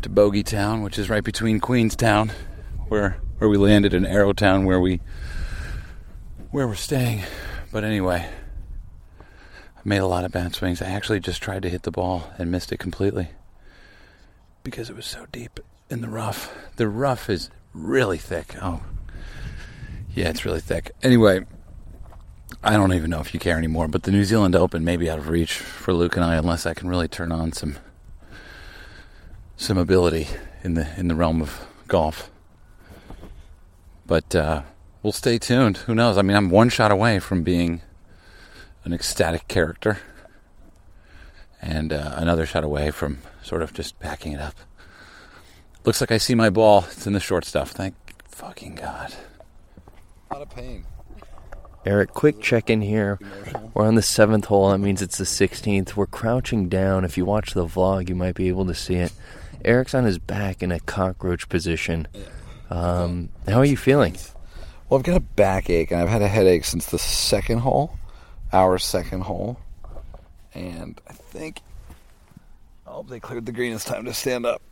to 0.03 0.09
Bogey 0.09 0.45
Town, 0.45 0.83
which 0.83 1.01
is 1.01 1.11
right 1.11 1.25
between 1.25 1.59
Queenstown, 1.59 2.31
where 2.87 3.19
where 3.39 3.51
we 3.51 3.57
landed, 3.57 3.93
in 3.93 4.05
Arrowtown, 4.05 4.65
where 4.65 4.79
we 4.79 5.01
where 6.53 6.69
we're 6.69 6.77
staying. 6.77 7.25
But 7.73 7.83
anyway, 7.83 8.29
I 9.21 9.81
made 9.83 9.99
a 9.99 10.07
lot 10.07 10.25
of 10.25 10.31
bad 10.31 10.55
swings. 10.55 10.81
I 10.81 10.87
actually 10.87 11.19
just 11.19 11.43
tried 11.43 11.63
to 11.63 11.69
hit 11.69 11.83
the 11.83 11.91
ball 11.91 12.31
and 12.39 12.53
missed 12.53 12.71
it 12.71 12.79
completely 12.79 13.31
because 14.63 14.91
it 14.91 14.97
was 14.97 15.07
so 15.07 15.27
deep 15.33 15.61
in 15.91 16.01
the 16.01 16.09
rough. 16.09 16.55
The 16.77 16.89
rough 16.89 17.29
is 17.29 17.51
really 17.75 18.19
thick. 18.19 18.55
Oh, 18.61 18.83
yeah, 20.15 20.29
it's 20.29 20.45
really 20.45 20.61
thick. 20.61 20.93
Anyway, 21.03 21.45
I 22.63 22.73
don't 22.75 22.93
even 22.93 23.11
know 23.11 23.21
if 23.21 23.35
you 23.35 23.41
care 23.41 23.59
anymore, 23.59 23.89
but 23.89 24.05
the 24.05 24.13
New 24.13 24.25
Zealand 24.25 24.55
Open 24.55 24.85
may 24.85 24.97
be 24.97 25.11
out 25.11 25.19
of 25.19 25.29
reach 25.29 25.55
for 25.55 25.93
Luke 25.93 26.17
and 26.17 26.25
I 26.25 26.37
unless 26.37 26.67
I 26.67 26.75
can 26.75 26.89
really 26.89 27.09
turn 27.09 27.33
on 27.33 27.53
some 27.53 27.77
some 29.57 29.79
ability 29.79 30.27
in 30.65 30.75
the 30.75 30.89
in 30.97 31.09
the 31.09 31.15
realm 31.15 31.41
of 31.41 31.67
golf. 31.89 32.31
But 34.07 34.35
uh, 34.35 34.63
we'll 35.03 35.13
stay 35.13 35.39
tuned. 35.39 35.79
Who 35.79 35.95
knows? 35.95 36.19
I 36.19 36.23
mean, 36.23 36.37
I'm 36.37 36.51
one 36.51 36.69
shot 36.69 36.91
away 36.91 37.19
from 37.19 37.43
being 37.43 37.81
an 38.85 38.93
ecstatic 38.93 39.49
character, 39.49 39.99
and 41.61 41.93
uh, 41.93 42.15
another 42.17 42.45
shot 42.45 42.65
away 42.65 42.91
from 42.91 43.19
sort 43.43 43.63
of 43.63 43.73
just 43.73 43.99
backing 43.99 44.33
it 44.33 44.41
up. 44.41 44.55
Looks 45.85 46.01
like 46.01 46.13
I 46.13 46.19
see 46.19 46.35
my 46.35 46.51
ball. 46.51 46.85
It's 46.91 47.07
in 47.07 47.13
the 47.13 47.21
short 47.21 47.45
stuff. 47.45 47.71
Thank 47.71 47.95
fucking 48.29 48.77
God. 48.77 49.15
A 50.31 50.35
lot 50.35 50.43
of 50.43 50.51
pain. 50.51 50.85
Erik, 51.85 52.13
quick 52.13 52.41
check 52.41 52.71
in 52.71 52.81
here. 52.81 53.19
We're 53.75 53.87
on 53.87 53.97
the 53.97 54.03
seventh 54.03 54.45
hole. 54.45 54.71
That 54.71 54.79
means 54.79 55.03
it's 55.03 55.19
the 55.19 55.25
16th. 55.25 55.97
We're 55.97 56.07
crouching 56.07 56.69
down. 56.69 57.05
If 57.05 57.19
you 57.19 57.25
watch 57.25 57.55
the 57.55 57.67
vlog, 57.67 58.09
you 58.09 58.15
might 58.15 58.37
be 58.37 58.49
able 58.49 58.67
to 58.67 58.75
see 58.75 58.95
it. 58.95 59.13
Erik's 59.65 59.95
on 59.95 60.05
his 60.05 60.19
back 60.19 60.63
in 60.63 60.71
a 60.71 60.79
cockroach 60.79 61.49
position. 61.49 62.07
Um, 62.71 63.31
how 63.49 63.59
are 63.59 63.65
you 63.65 63.77
feeling? 63.77 64.17
Well, 64.89 64.99
I've 64.99 65.05
got 65.05 65.17
a 65.17 65.21
backache, 65.21 65.91
and 65.91 66.01
I've 66.01 66.09
had 66.09 66.23
a 66.23 66.29
headache 66.29 66.65
since 66.65 66.87
the 66.87 66.99
second 66.99 67.61
hole, 67.61 67.99
our 68.53 68.79
second 68.79 69.23
hole. 69.23 69.59
And 70.55 71.01
I 71.09 71.13
think, 71.13 71.61
oh, 72.93 73.03
they 73.03 73.21
cleared 73.21 73.47
the 73.47 73.53
green. 73.53 73.73
It's 73.73 73.85
time 73.85 74.05
to 74.05 74.15
stand 74.15 74.47
up. 74.47 74.63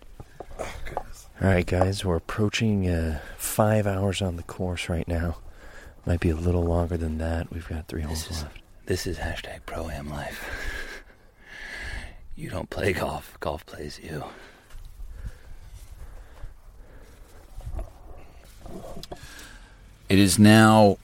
All 0.58 1.48
right, 1.48 1.66
guys, 1.66 2.04
we're 2.04 2.16
approaching 2.16 2.88
uh, 2.88 3.20
five 3.36 3.86
hours 3.86 4.20
on 4.20 4.36
the 4.36 4.42
course 4.42 4.88
right 4.88 5.08
now. 5.08 5.38
Might 6.04 6.20
be 6.20 6.30
a 6.30 6.36
little 6.36 6.64
longer 6.64 6.96
than 6.96 7.18
that. 7.18 7.50
We've 7.52 7.66
got 7.66 7.88
three 7.88 8.02
holes 8.02 8.30
left. 8.30 8.58
This 8.86 9.06
is 9.06 9.18
hashtag 9.18 9.60
pro 9.66 9.88
am 9.90 10.08
life. 10.10 10.66
You 12.36 12.48
don't 12.48 12.70
play 12.70 12.94
golf, 12.94 13.36
golf 13.40 13.66
plays 13.66 14.00
you. 14.02 14.24
It 20.08 20.18
is 20.18 20.38
now 20.38 20.96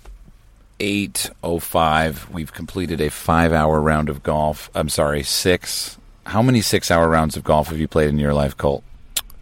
8.05. 0.81 2.31
We've 2.31 2.55
completed 2.55 3.03
a 3.03 3.11
five 3.11 3.53
hour 3.53 3.83
round 3.83 4.09
of 4.09 4.23
golf. 4.23 4.71
I'm 4.75 4.89
sorry, 4.89 5.23
six. 5.23 5.99
How 6.27 6.43
many 6.43 6.61
six 6.61 6.91
hour 6.91 7.09
rounds 7.09 7.37
of 7.37 7.45
golf 7.45 7.69
have 7.69 7.79
you 7.79 7.87
played 7.87 8.11
in 8.11 8.19
your 8.19 8.35
life, 8.35 8.57
Colt? 8.57 8.83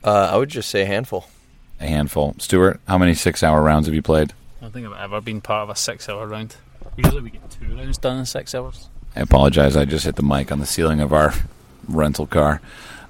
Uh, 0.05 0.31
I 0.33 0.37
would 0.37 0.51
just 0.51 0.69
say 0.69 0.83
a 0.83 0.87
handful. 0.87 1.27
A 1.81 1.87
handful. 1.87 2.35
Stuart, 2.39 2.79
how 2.87 2.99
many 2.99 3.15
six 3.15 3.43
hour 3.43 3.63
rounds 3.63 3.87
have 3.87 3.95
you 3.95 4.03
played? 4.03 4.33
I 4.59 4.65
don't 4.65 4.73
think 4.73 4.87
I've 4.87 4.93
ever 4.93 5.21
been 5.23 5.41
part 5.41 5.63
of 5.63 5.71
a 5.71 5.77
six-hour 5.77 6.27
round. 6.27 6.57
Usually 6.97 7.23
we 7.23 7.31
get 7.31 7.51
two 7.51 7.75
rounds 7.75 7.99
done 7.99 8.19
in 8.19 8.27
six 8.27 8.55
hours. 8.55 8.89
I 9.17 9.21
apologize. 9.21 9.77
I 9.77 9.87
just 9.87 10.05
hit 10.05 10.17
the 10.17 10.23
mic 10.23 10.53
on 10.53 10.61
the 10.61 10.67
ceiling 10.67 11.01
of 11.01 11.13
our 11.13 11.33
rental 11.89 12.27
car. 12.27 12.61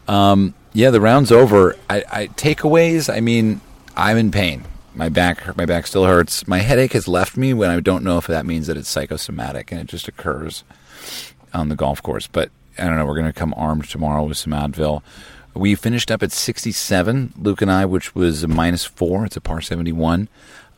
Um, 0.07 0.55
yeah, 0.73 0.91
the 0.91 1.01
round's 1.01 1.33
over. 1.33 1.77
I, 1.91 2.05
I 2.11 2.27
takeaways. 2.29 3.13
I 3.13 3.21
mean, 3.21 3.61
I'm 3.97 4.17
in 4.17 4.31
pain. 4.31 4.65
My 4.95 5.09
back, 5.09 5.57
my 5.57 5.67
back 5.67 5.89
still 5.89 6.05
hurts. 6.05 6.47
My 6.47 6.59
headache 6.59 6.93
has 6.93 7.09
left 7.09 7.37
me. 7.37 7.53
When 7.53 7.71
I 7.71 7.81
don't 7.81 8.05
know 8.05 8.19
if 8.19 8.29
that 8.29 8.47
means 8.47 8.69
that 8.69 8.77
it's 8.77 8.89
psychosomatic 8.89 9.73
and 9.73 9.81
it 9.81 9.89
just 9.89 10.07
occurs 10.07 10.63
on 11.53 11.69
the 11.69 11.77
golf 11.77 12.01
course. 12.03 12.29
But 12.29 12.51
I 12.79 12.85
don't 12.85 12.97
know. 12.97 13.07
We're 13.07 13.15
going 13.15 13.27
to 13.27 13.33
come 13.33 13.55
armed 13.57 13.89
tomorrow 13.89 14.25
with 14.25 14.37
some 14.37 14.53
Advil. 14.53 15.03
We 15.55 15.75
finished 15.77 16.11
up 16.11 16.23
at 16.23 16.33
67, 16.33 17.35
Luke 17.39 17.63
and 17.63 17.71
I, 17.71 17.85
which 17.85 18.15
was 18.15 18.43
a 18.43 18.49
minus 18.49 18.85
four. 18.85 19.25
It's 19.25 19.37
a 19.37 19.41
par 19.41 19.61
71. 19.61 20.29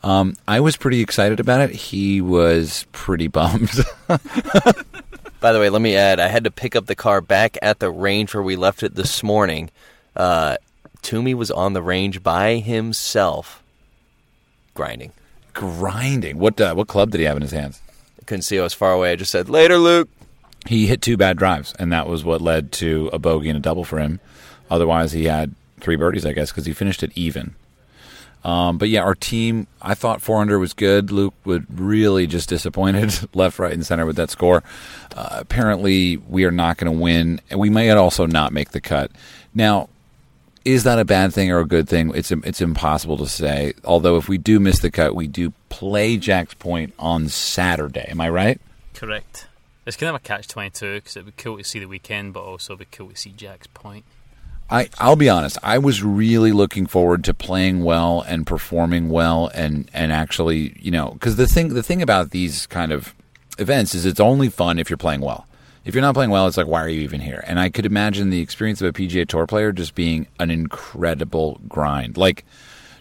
Um, 0.03 0.35
I 0.47 0.59
was 0.59 0.77
pretty 0.77 1.01
excited 1.01 1.39
about 1.39 1.61
it. 1.61 1.75
He 1.75 2.21
was 2.21 2.85
pretty 2.91 3.27
bummed. 3.27 3.71
By 5.39 5.51
the 5.51 5.59
way, 5.59 5.69
let 5.69 5.81
me 5.81 5.95
add, 5.95 6.19
I 6.19 6.27
had 6.27 6.43
to 6.43 6.51
pick 6.51 6.75
up 6.75 6.85
the 6.85 6.95
car 6.95 7.21
back 7.21 7.57
at 7.61 7.79
the 7.79 7.89
range 7.89 8.33
where 8.33 8.43
we 8.43 8.55
left 8.55 8.83
it 8.83 8.95
this 8.95 9.23
morning. 9.23 9.69
Uh, 10.15 10.57
Toomey 11.01 11.33
was 11.33 11.51
on 11.51 11.73
the 11.73 11.81
range 11.81 12.23
by 12.23 12.55
himself, 12.55 13.63
grinding. 14.73 15.11
Grinding. 15.53 16.37
What 16.37 16.59
uh, 16.61 16.73
what 16.75 16.87
club 16.87 17.11
did 17.11 17.19
he 17.19 17.25
have 17.25 17.35
in 17.37 17.41
his 17.41 17.51
hands? 17.51 17.81
Couldn't 18.25 18.43
see 18.43 18.59
I 18.59 18.63
was 18.63 18.73
far 18.73 18.93
away. 18.93 19.11
I 19.11 19.15
just 19.15 19.31
said, 19.31 19.49
later, 19.49 19.77
Luke. 19.77 20.09
He 20.67 20.87
hit 20.87 21.01
two 21.01 21.17
bad 21.17 21.37
drives, 21.37 21.73
and 21.79 21.91
that 21.91 22.07
was 22.07 22.23
what 22.23 22.41
led 22.41 22.71
to 22.73 23.09
a 23.13 23.19
bogey 23.19 23.49
and 23.49 23.57
a 23.57 23.61
double 23.61 23.83
for 23.83 23.99
him. 23.99 24.19
Otherwise, 24.69 25.13
he 25.13 25.25
had 25.25 25.55
three 25.79 25.95
birdies, 25.95 26.25
I 26.25 26.33
guess, 26.33 26.51
because 26.51 26.65
he 26.65 26.73
finished 26.73 27.03
it 27.03 27.11
even. 27.15 27.55
Um, 28.43 28.77
but 28.77 28.89
yeah, 28.89 29.01
our 29.01 29.15
team, 29.15 29.67
I 29.81 29.93
thought 29.93 30.21
400 30.21 30.59
was 30.59 30.73
good. 30.73 31.11
Luke 31.11 31.33
was 31.43 31.61
really 31.69 32.27
just 32.27 32.49
disappointed 32.49 33.13
left, 33.35 33.59
right, 33.59 33.73
and 33.73 33.85
center 33.85 34.05
with 34.05 34.15
that 34.17 34.29
score. 34.29 34.63
Uh, 35.15 35.37
apparently, 35.39 36.17
we 36.17 36.45
are 36.45 36.51
not 36.51 36.77
going 36.77 36.91
to 36.91 36.97
win, 36.97 37.41
and 37.49 37.59
we 37.59 37.69
might 37.69 37.89
also 37.89 38.25
not 38.25 38.53
make 38.53 38.71
the 38.71 38.81
cut. 38.81 39.11
Now, 39.53 39.89
is 40.63 40.83
that 40.83 40.99
a 40.99 41.05
bad 41.05 41.33
thing 41.33 41.51
or 41.51 41.59
a 41.59 41.65
good 41.65 41.87
thing? 41.87 42.11
It's 42.13 42.31
it's 42.31 42.61
impossible 42.61 43.17
to 43.17 43.27
say. 43.27 43.73
Although, 43.85 44.17
if 44.17 44.27
we 44.27 44.37
do 44.37 44.59
miss 44.59 44.79
the 44.79 44.91
cut, 44.91 45.15
we 45.15 45.27
do 45.27 45.53
play 45.69 46.17
Jack's 46.17 46.53
Point 46.53 46.93
on 46.99 47.29
Saturday. 47.29 48.05
Am 48.09 48.19
I 48.19 48.29
right? 48.29 48.61
Correct. 48.93 49.47
It's 49.87 49.95
kind 49.95 50.09
of 50.09 50.15
a 50.15 50.19
catch 50.19 50.47
twenty 50.49 50.69
two 50.69 50.95
because 50.95 51.15
it'd 51.15 51.25
be 51.25 51.41
cool 51.41 51.57
to 51.57 51.63
see 51.63 51.79
the 51.79 51.87
weekend, 51.87 52.33
but 52.33 52.41
also 52.41 52.73
it'd 52.73 52.91
be 52.91 52.97
cool 52.97 53.09
to 53.09 53.15
see 53.15 53.31
Jack's 53.31 53.67
point. 53.67 54.03
I 54.69 54.89
I'll 54.99 55.15
be 55.15 55.29
honest. 55.29 55.57
I 55.63 55.77
was 55.77 56.03
really 56.03 56.51
looking 56.51 56.87
forward 56.87 57.23
to 57.23 57.33
playing 57.33 57.83
well 57.83 58.21
and 58.27 58.45
performing 58.45 59.09
well 59.09 59.49
and 59.53 59.89
and 59.93 60.11
actually, 60.11 60.77
you 60.79 60.91
know, 60.91 61.11
because 61.11 61.37
the 61.37 61.47
thing 61.47 61.69
the 61.69 61.83
thing 61.83 62.01
about 62.01 62.31
these 62.31 62.67
kind 62.67 62.91
of 62.91 63.15
events 63.57 63.95
is 63.95 64.05
it's 64.05 64.19
only 64.19 64.49
fun 64.49 64.77
if 64.77 64.89
you're 64.89 64.97
playing 64.97 65.21
well. 65.21 65.47
If 65.85 65.95
you're 65.95 66.01
not 66.01 66.15
playing 66.15 66.31
well, 66.31 66.47
it's 66.47 66.57
like 66.57 66.67
why 66.67 66.81
are 66.81 66.89
you 66.89 66.99
even 67.01 67.21
here? 67.21 67.41
And 67.47 67.57
I 67.57 67.69
could 67.69 67.85
imagine 67.85 68.29
the 68.29 68.41
experience 68.41 68.81
of 68.81 68.89
a 68.89 68.93
PGA 68.93 69.25
Tour 69.25 69.47
player 69.47 69.71
just 69.71 69.95
being 69.95 70.27
an 70.37 70.51
incredible 70.51 71.61
grind, 71.69 72.17
like 72.17 72.43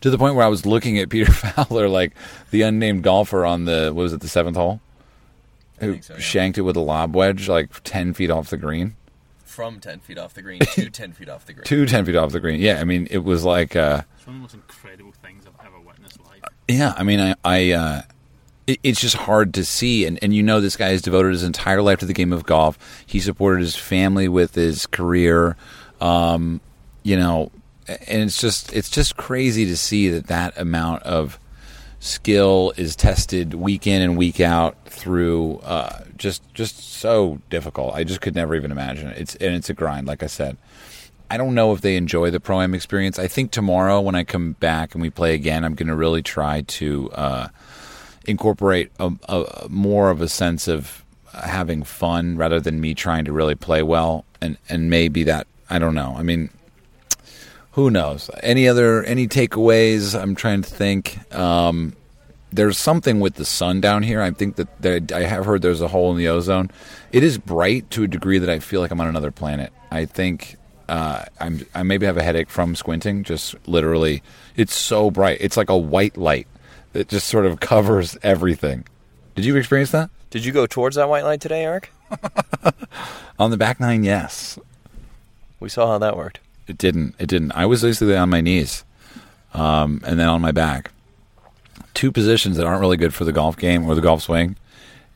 to 0.02 0.10
the 0.10 0.18
point 0.18 0.36
where 0.36 0.44
I 0.44 0.48
was 0.48 0.64
looking 0.64 1.00
at 1.00 1.08
Peter 1.10 1.32
Fowler, 1.32 1.88
like 1.88 2.12
the 2.52 2.62
unnamed 2.62 3.02
golfer 3.02 3.44
on 3.44 3.64
the 3.64 3.90
what 3.92 4.02
was 4.02 4.12
it 4.12 4.20
the 4.20 4.28
seventh 4.28 4.56
hole, 4.56 4.80
who 5.80 6.00
so, 6.02 6.14
yeah. 6.14 6.20
shanked 6.20 6.58
it 6.58 6.62
with 6.62 6.76
a 6.76 6.80
lob 6.80 7.14
wedge 7.14 7.48
like 7.48 7.68
ten 7.84 8.12
feet 8.14 8.30
off 8.30 8.50
the 8.50 8.56
green 8.56 8.94
From 9.44 9.80
10 9.80 10.00
feet 10.00 10.18
off 10.18 10.34
the 10.34 10.42
green 10.42 10.60
to 10.60 10.90
10 10.90 11.12
feet 11.12 11.28
off 11.28 11.46
the 11.46 11.52
green. 11.54 11.64
two 11.64 11.86
10 11.86 12.04
feet 12.04 12.16
off 12.16 12.32
the 12.32 12.40
green. 12.40 12.60
Yeah, 12.60 12.80
I 12.80 12.84
mean, 12.84 13.06
it 13.10 13.18
was 13.24 13.44
like, 13.44 13.74
uh, 13.76 14.02
It's 14.18 14.26
one 14.26 14.36
of 14.36 14.40
the 14.40 14.42
most 14.42 14.54
incredible 14.54 15.12
things 15.22 15.44
I've 15.46 15.66
ever 15.66 15.78
witnessed 15.80 16.18
live. 16.26 16.42
yeah, 16.68 16.92
I 16.96 17.02
mean, 17.02 17.20
I, 17.20 17.34
I 17.44 17.70
uh, 17.72 18.02
it, 18.66 18.80
it's 18.82 19.00
just 19.00 19.16
hard 19.16 19.54
to 19.54 19.64
see. 19.64 20.04
And, 20.04 20.18
and 20.22 20.34
you 20.34 20.42
know, 20.42 20.60
this 20.60 20.76
guy 20.76 20.88
has 20.88 21.00
devoted 21.00 21.32
his 21.32 21.42
entire 21.42 21.80
life 21.80 22.00
to 22.00 22.06
the 22.06 22.12
game 22.12 22.32
of 22.32 22.44
golf. 22.44 22.78
He 23.06 23.18
supported 23.20 23.60
his 23.60 23.76
family 23.76 24.28
with 24.28 24.54
his 24.56 24.86
career, 24.86 25.56
um, 26.00 26.60
you 27.02 27.16
know, 27.16 27.50
and 27.88 28.22
it's 28.22 28.40
just, 28.40 28.72
it's 28.74 28.90
just 28.90 29.16
crazy 29.16 29.64
to 29.66 29.76
see 29.76 30.08
that 30.10 30.26
that 30.26 30.58
amount 30.58 31.04
of 31.04 31.38
skill 32.06 32.72
is 32.76 32.96
tested 32.96 33.54
week 33.54 33.86
in 33.86 34.02
and 34.02 34.16
week 34.16 34.40
out 34.40 34.76
through 34.86 35.58
uh, 35.58 36.04
just 36.16 36.42
just 36.54 36.78
so 36.78 37.40
difficult. 37.50 37.94
I 37.94 38.04
just 38.04 38.20
could 38.20 38.34
never 38.34 38.54
even 38.54 38.70
imagine 38.70 39.08
it. 39.08 39.18
It's 39.18 39.34
and 39.36 39.54
it's 39.54 39.70
a 39.70 39.74
grind, 39.74 40.06
like 40.06 40.22
I 40.22 40.26
said. 40.26 40.56
I 41.28 41.36
don't 41.36 41.54
know 41.54 41.72
if 41.72 41.80
they 41.80 41.96
enjoy 41.96 42.30
the 42.30 42.38
pro 42.38 42.60
am 42.60 42.74
experience. 42.74 43.18
I 43.18 43.26
think 43.26 43.50
tomorrow 43.50 44.00
when 44.00 44.14
I 44.14 44.22
come 44.22 44.52
back 44.52 44.94
and 44.94 45.02
we 45.02 45.10
play 45.10 45.34
again, 45.34 45.64
I'm 45.64 45.74
going 45.74 45.88
to 45.88 45.96
really 45.96 46.22
try 46.22 46.60
to 46.62 47.10
uh, 47.10 47.48
incorporate 48.26 48.92
a, 49.00 49.12
a, 49.28 49.68
more 49.68 50.10
of 50.10 50.20
a 50.20 50.28
sense 50.28 50.68
of 50.68 51.04
having 51.34 51.82
fun 51.82 52.36
rather 52.36 52.60
than 52.60 52.80
me 52.80 52.94
trying 52.94 53.24
to 53.24 53.32
really 53.32 53.56
play 53.56 53.82
well. 53.82 54.24
And 54.40 54.56
and 54.68 54.88
maybe 54.88 55.24
that 55.24 55.46
I 55.68 55.78
don't 55.78 55.94
know. 55.94 56.14
I 56.16 56.22
mean, 56.22 56.50
who 57.76 57.90
knows? 57.90 58.30
Any 58.42 58.66
other 58.68 59.04
any 59.04 59.28
takeaways? 59.28 60.18
I'm 60.18 60.34
trying 60.34 60.62
to 60.62 60.70
think. 60.70 61.18
Um, 61.34 61.94
there's 62.50 62.78
something 62.78 63.20
with 63.20 63.34
the 63.34 63.44
sun 63.44 63.82
down 63.82 64.02
here. 64.02 64.22
I 64.22 64.30
think 64.30 64.56
that 64.56 64.80
there, 64.80 64.98
I 65.14 65.24
have 65.24 65.44
heard 65.44 65.60
there's 65.60 65.82
a 65.82 65.88
hole 65.88 66.10
in 66.10 66.16
the 66.16 66.28
ozone. 66.28 66.70
It 67.12 67.22
is 67.22 67.36
bright 67.36 67.90
to 67.90 68.04
a 68.04 68.08
degree 68.08 68.38
that 68.38 68.48
I 68.48 68.60
feel 68.60 68.80
like 68.80 68.90
I'm 68.90 69.00
on 69.02 69.08
another 69.08 69.30
planet. 69.30 69.74
I 69.90 70.06
think 70.06 70.56
uh, 70.88 71.26
I'm 71.38 71.66
I 71.74 71.82
maybe 71.82 72.06
have 72.06 72.16
a 72.16 72.22
headache 72.22 72.48
from 72.48 72.76
squinting. 72.76 73.24
Just 73.24 73.54
literally, 73.68 74.22
it's 74.56 74.74
so 74.74 75.10
bright. 75.10 75.36
It's 75.42 75.58
like 75.58 75.68
a 75.68 75.76
white 75.76 76.16
light 76.16 76.46
that 76.94 77.08
just 77.08 77.28
sort 77.28 77.44
of 77.44 77.60
covers 77.72 78.16
everything. 78.22 78.86
Did 79.34 79.44
you 79.44 79.54
experience 79.56 79.90
that 79.90 80.08
Did 80.30 80.46
you 80.46 80.52
go 80.52 80.66
towards 80.66 80.96
that 80.96 81.10
white 81.10 81.24
light 81.24 81.42
today, 81.42 81.64
Erik? 81.64 81.92
on 83.38 83.50
the 83.50 83.58
back 83.58 83.80
nine? 83.80 84.02
Yes, 84.02 84.58
We 85.60 85.68
saw 85.68 85.88
how 85.88 85.98
that 85.98 86.16
worked. 86.16 86.40
It 86.66 86.78
didn't. 86.78 87.14
It 87.18 87.28
didn't. 87.28 87.52
I 87.52 87.66
was 87.66 87.82
basically 87.82 88.16
on 88.16 88.30
my 88.30 88.40
knees, 88.40 88.84
um, 89.54 90.00
and 90.04 90.18
then 90.18 90.28
on 90.28 90.40
my 90.40 90.52
back. 90.52 90.90
Two 91.94 92.12
positions 92.12 92.56
that 92.56 92.66
aren't 92.66 92.80
really 92.80 92.96
good 92.96 93.14
for 93.14 93.24
the 93.24 93.32
golf 93.32 93.56
game 93.56 93.86
or 93.88 93.94
the 93.94 94.00
golf 94.00 94.22
swing 94.22 94.56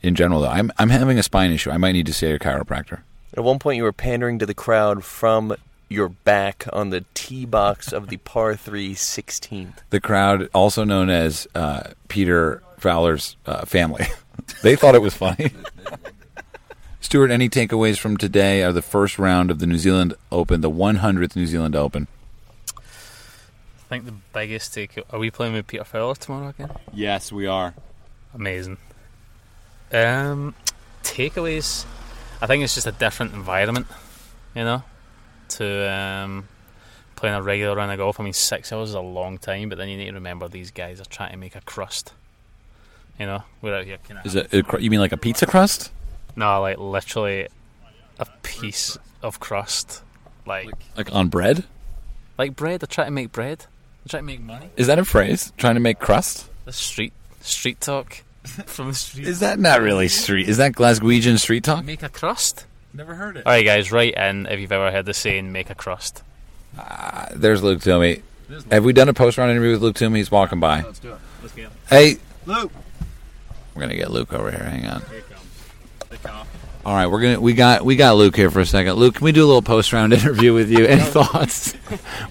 in 0.01 0.15
general. 0.15 0.41
Though 0.41 0.49
I'm 0.49 0.71
I'm 0.77 0.89
having 0.89 1.19
a 1.19 1.23
spine 1.23 1.51
issue. 1.51 1.69
I 1.69 1.77
might 1.77 1.91
need 1.93 2.07
to 2.07 2.13
see 2.13 2.27
a 2.27 2.39
chiropractor. 2.39 3.01
At 3.35 3.43
one 3.43 3.59
point, 3.59 3.77
you 3.77 3.83
were 3.83 3.93
pandering 3.93 4.39
to 4.39 4.45
the 4.45 4.53
crowd 4.53 5.03
from 5.03 5.55
your 5.87 6.09
back 6.09 6.65
on 6.73 6.89
the 6.89 7.05
tee 7.13 7.45
box 7.45 7.91
of 7.91 8.07
the 8.07 8.17
par 8.17 8.55
3 8.55 8.95
16th. 8.95 9.73
the 9.89 9.99
crowd, 9.99 10.49
also 10.53 10.83
known 10.83 11.09
as 11.09 11.47
uh, 11.53 11.91
Peter 12.07 12.63
Fowler's 12.77 13.35
uh, 13.45 13.65
family. 13.65 14.05
they 14.63 14.75
thought 14.75 14.95
it 14.95 15.01
was 15.01 15.13
funny. 15.13 15.51
Stuart, 17.11 17.29
any 17.29 17.49
takeaways 17.49 17.99
from 17.99 18.15
today 18.15 18.63
are 18.63 18.71
the 18.71 18.81
first 18.81 19.19
round 19.19 19.51
of 19.51 19.59
the 19.59 19.67
New 19.67 19.77
Zealand 19.77 20.13
Open, 20.31 20.61
the 20.61 20.69
100th 20.71 21.35
New 21.35 21.45
Zealand 21.45 21.75
Open? 21.75 22.07
I 22.77 22.81
think 23.89 24.05
the 24.05 24.13
biggest 24.31 24.73
take. 24.73 24.97
Are 25.09 25.19
we 25.19 25.29
playing 25.29 25.51
with 25.51 25.67
Peter 25.67 25.83
Fowler 25.83 26.15
tomorrow 26.15 26.47
again? 26.47 26.71
Yes, 26.93 27.29
we 27.29 27.47
are. 27.47 27.73
Amazing. 28.33 28.77
Um, 29.91 30.55
takeaways. 31.03 31.83
I 32.41 32.47
think 32.47 32.63
it's 32.63 32.75
just 32.75 32.87
a 32.87 32.93
different 32.93 33.33
environment, 33.33 33.87
you 34.55 34.63
know, 34.63 34.81
to 35.49 35.91
um, 35.93 36.47
playing 37.17 37.35
a 37.35 37.41
regular 37.41 37.75
round 37.75 37.91
of 37.91 37.97
golf. 37.97 38.21
I 38.21 38.23
mean, 38.23 38.31
six 38.31 38.71
hours 38.71 38.87
is 38.87 38.95
a 38.95 39.01
long 39.01 39.37
time, 39.37 39.67
but 39.67 39.77
then 39.77 39.89
you 39.89 39.97
need 39.97 40.05
to 40.05 40.13
remember 40.13 40.47
these 40.47 40.71
guys 40.71 41.01
are 41.01 41.05
trying 41.09 41.31
to 41.31 41.37
make 41.37 41.57
a 41.57 41.61
crust. 41.61 42.13
You 43.19 43.25
know, 43.25 43.43
we're 43.61 43.75
out 43.75 43.83
here. 43.83 43.97
Kind 44.07 44.21
of 44.21 44.25
Is 44.25 44.35
it? 44.35 44.53
it 44.53 44.65
cr- 44.65 44.79
You 44.79 44.89
mean 44.89 45.01
like 45.01 45.11
a 45.11 45.17
pizza 45.17 45.45
crust? 45.45 45.91
No, 46.35 46.61
like 46.61 46.77
literally 46.77 47.47
a 48.19 48.25
piece 48.43 48.97
of 49.21 49.39
crust, 49.39 50.01
like 50.45 50.69
Like 50.97 51.13
on 51.13 51.27
bread? 51.29 51.63
like 52.37 52.55
bread. 52.55 52.79
They're 52.81 52.87
trying 52.87 53.07
to 53.07 53.11
make 53.11 53.31
bread. 53.31 53.59
They're 53.59 54.09
trying 54.09 54.23
to 54.23 54.27
make 54.27 54.41
money. 54.41 54.69
Is 54.77 54.87
that 54.87 54.97
a 54.99 55.05
phrase? 55.05 55.53
Trying 55.57 55.75
to 55.75 55.79
make 55.79 55.99
crust? 55.99 56.49
The 56.65 56.73
street 56.73 57.13
street 57.41 57.79
talk 57.81 58.23
from 58.65 58.87
the 58.89 58.93
street. 58.95 59.27
Is 59.27 59.39
that 59.41 59.59
not 59.59 59.81
really 59.81 60.07
street? 60.07 60.49
Is 60.49 60.57
that 60.57 60.73
Glaswegian 60.73 61.37
street 61.39 61.63
talk? 61.63 61.83
make 61.85 62.03
a 62.03 62.09
crust? 62.09 62.65
Never 62.93 63.15
heard 63.15 63.37
it. 63.37 63.45
All 63.45 63.51
right, 63.53 63.63
guys, 63.65 63.91
write 63.91 64.15
in 64.15 64.47
if 64.47 64.59
you've 64.59 64.71
ever 64.71 64.91
heard 64.91 65.05
the 65.05 65.13
saying 65.13 65.51
"make 65.51 65.69
a 65.69 65.75
crust." 65.75 66.23
Ah, 66.77 67.27
there's 67.33 67.61
Luke 67.63 67.81
Toomey. 67.81 68.21
Have 68.69 68.83
we 68.83 68.91
done 68.91 69.07
a 69.07 69.13
post 69.13 69.37
round 69.37 69.49
interview 69.51 69.71
with 69.71 69.81
Luke 69.81 69.95
Toomey? 69.95 70.19
He's 70.19 70.29
walking 70.31 70.59
by. 70.59 70.81
Let's 70.81 70.99
do 70.99 71.11
it. 71.13 71.17
Let's 71.41 71.53
get 71.53 71.63
him. 71.65 71.71
Hey, 71.89 72.17
Luke. 72.45 72.71
we're 73.75 73.81
gonna 73.83 73.95
get 73.95 74.11
Luke 74.11 74.33
over 74.33 74.51
here. 74.51 74.63
Hang 74.63 74.85
on. 74.87 75.01
All 76.83 76.95
right, 76.95 77.05
we're 77.07 77.21
gonna 77.21 77.39
we 77.39 77.53
got 77.53 77.85
we 77.85 77.95
got 77.95 78.15
Luke 78.15 78.35
here 78.35 78.49
for 78.49 78.59
a 78.59 78.65
second. 78.65 78.93
Luke, 78.95 79.15
can 79.15 79.25
we 79.25 79.31
do 79.31 79.43
a 79.43 79.47
little 79.47 79.61
post 79.61 79.93
round 79.93 80.13
interview 80.13 80.53
with 80.53 80.71
you? 80.71 80.85
Any 80.85 81.01
thoughts? 81.03 81.75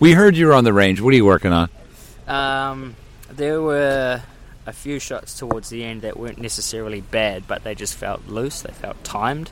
we 0.00 0.12
heard 0.12 0.36
you 0.36 0.46
were 0.46 0.54
on 0.54 0.64
the 0.64 0.72
range. 0.72 1.00
What 1.00 1.12
are 1.12 1.16
you 1.16 1.24
working 1.24 1.52
on? 1.52 1.68
Um, 2.26 2.96
there 3.30 3.60
were 3.62 4.20
a 4.66 4.72
few 4.72 4.98
shots 4.98 5.38
towards 5.38 5.70
the 5.70 5.84
end 5.84 6.02
that 6.02 6.16
weren't 6.18 6.38
necessarily 6.38 7.00
bad, 7.00 7.46
but 7.46 7.62
they 7.64 7.74
just 7.76 7.94
felt 7.94 8.26
loose. 8.26 8.62
They 8.62 8.72
felt 8.72 9.02
timed, 9.04 9.50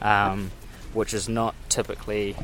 um, 0.00 0.50
which 0.94 1.12
is 1.12 1.28
not 1.28 1.54
typically 1.68 2.34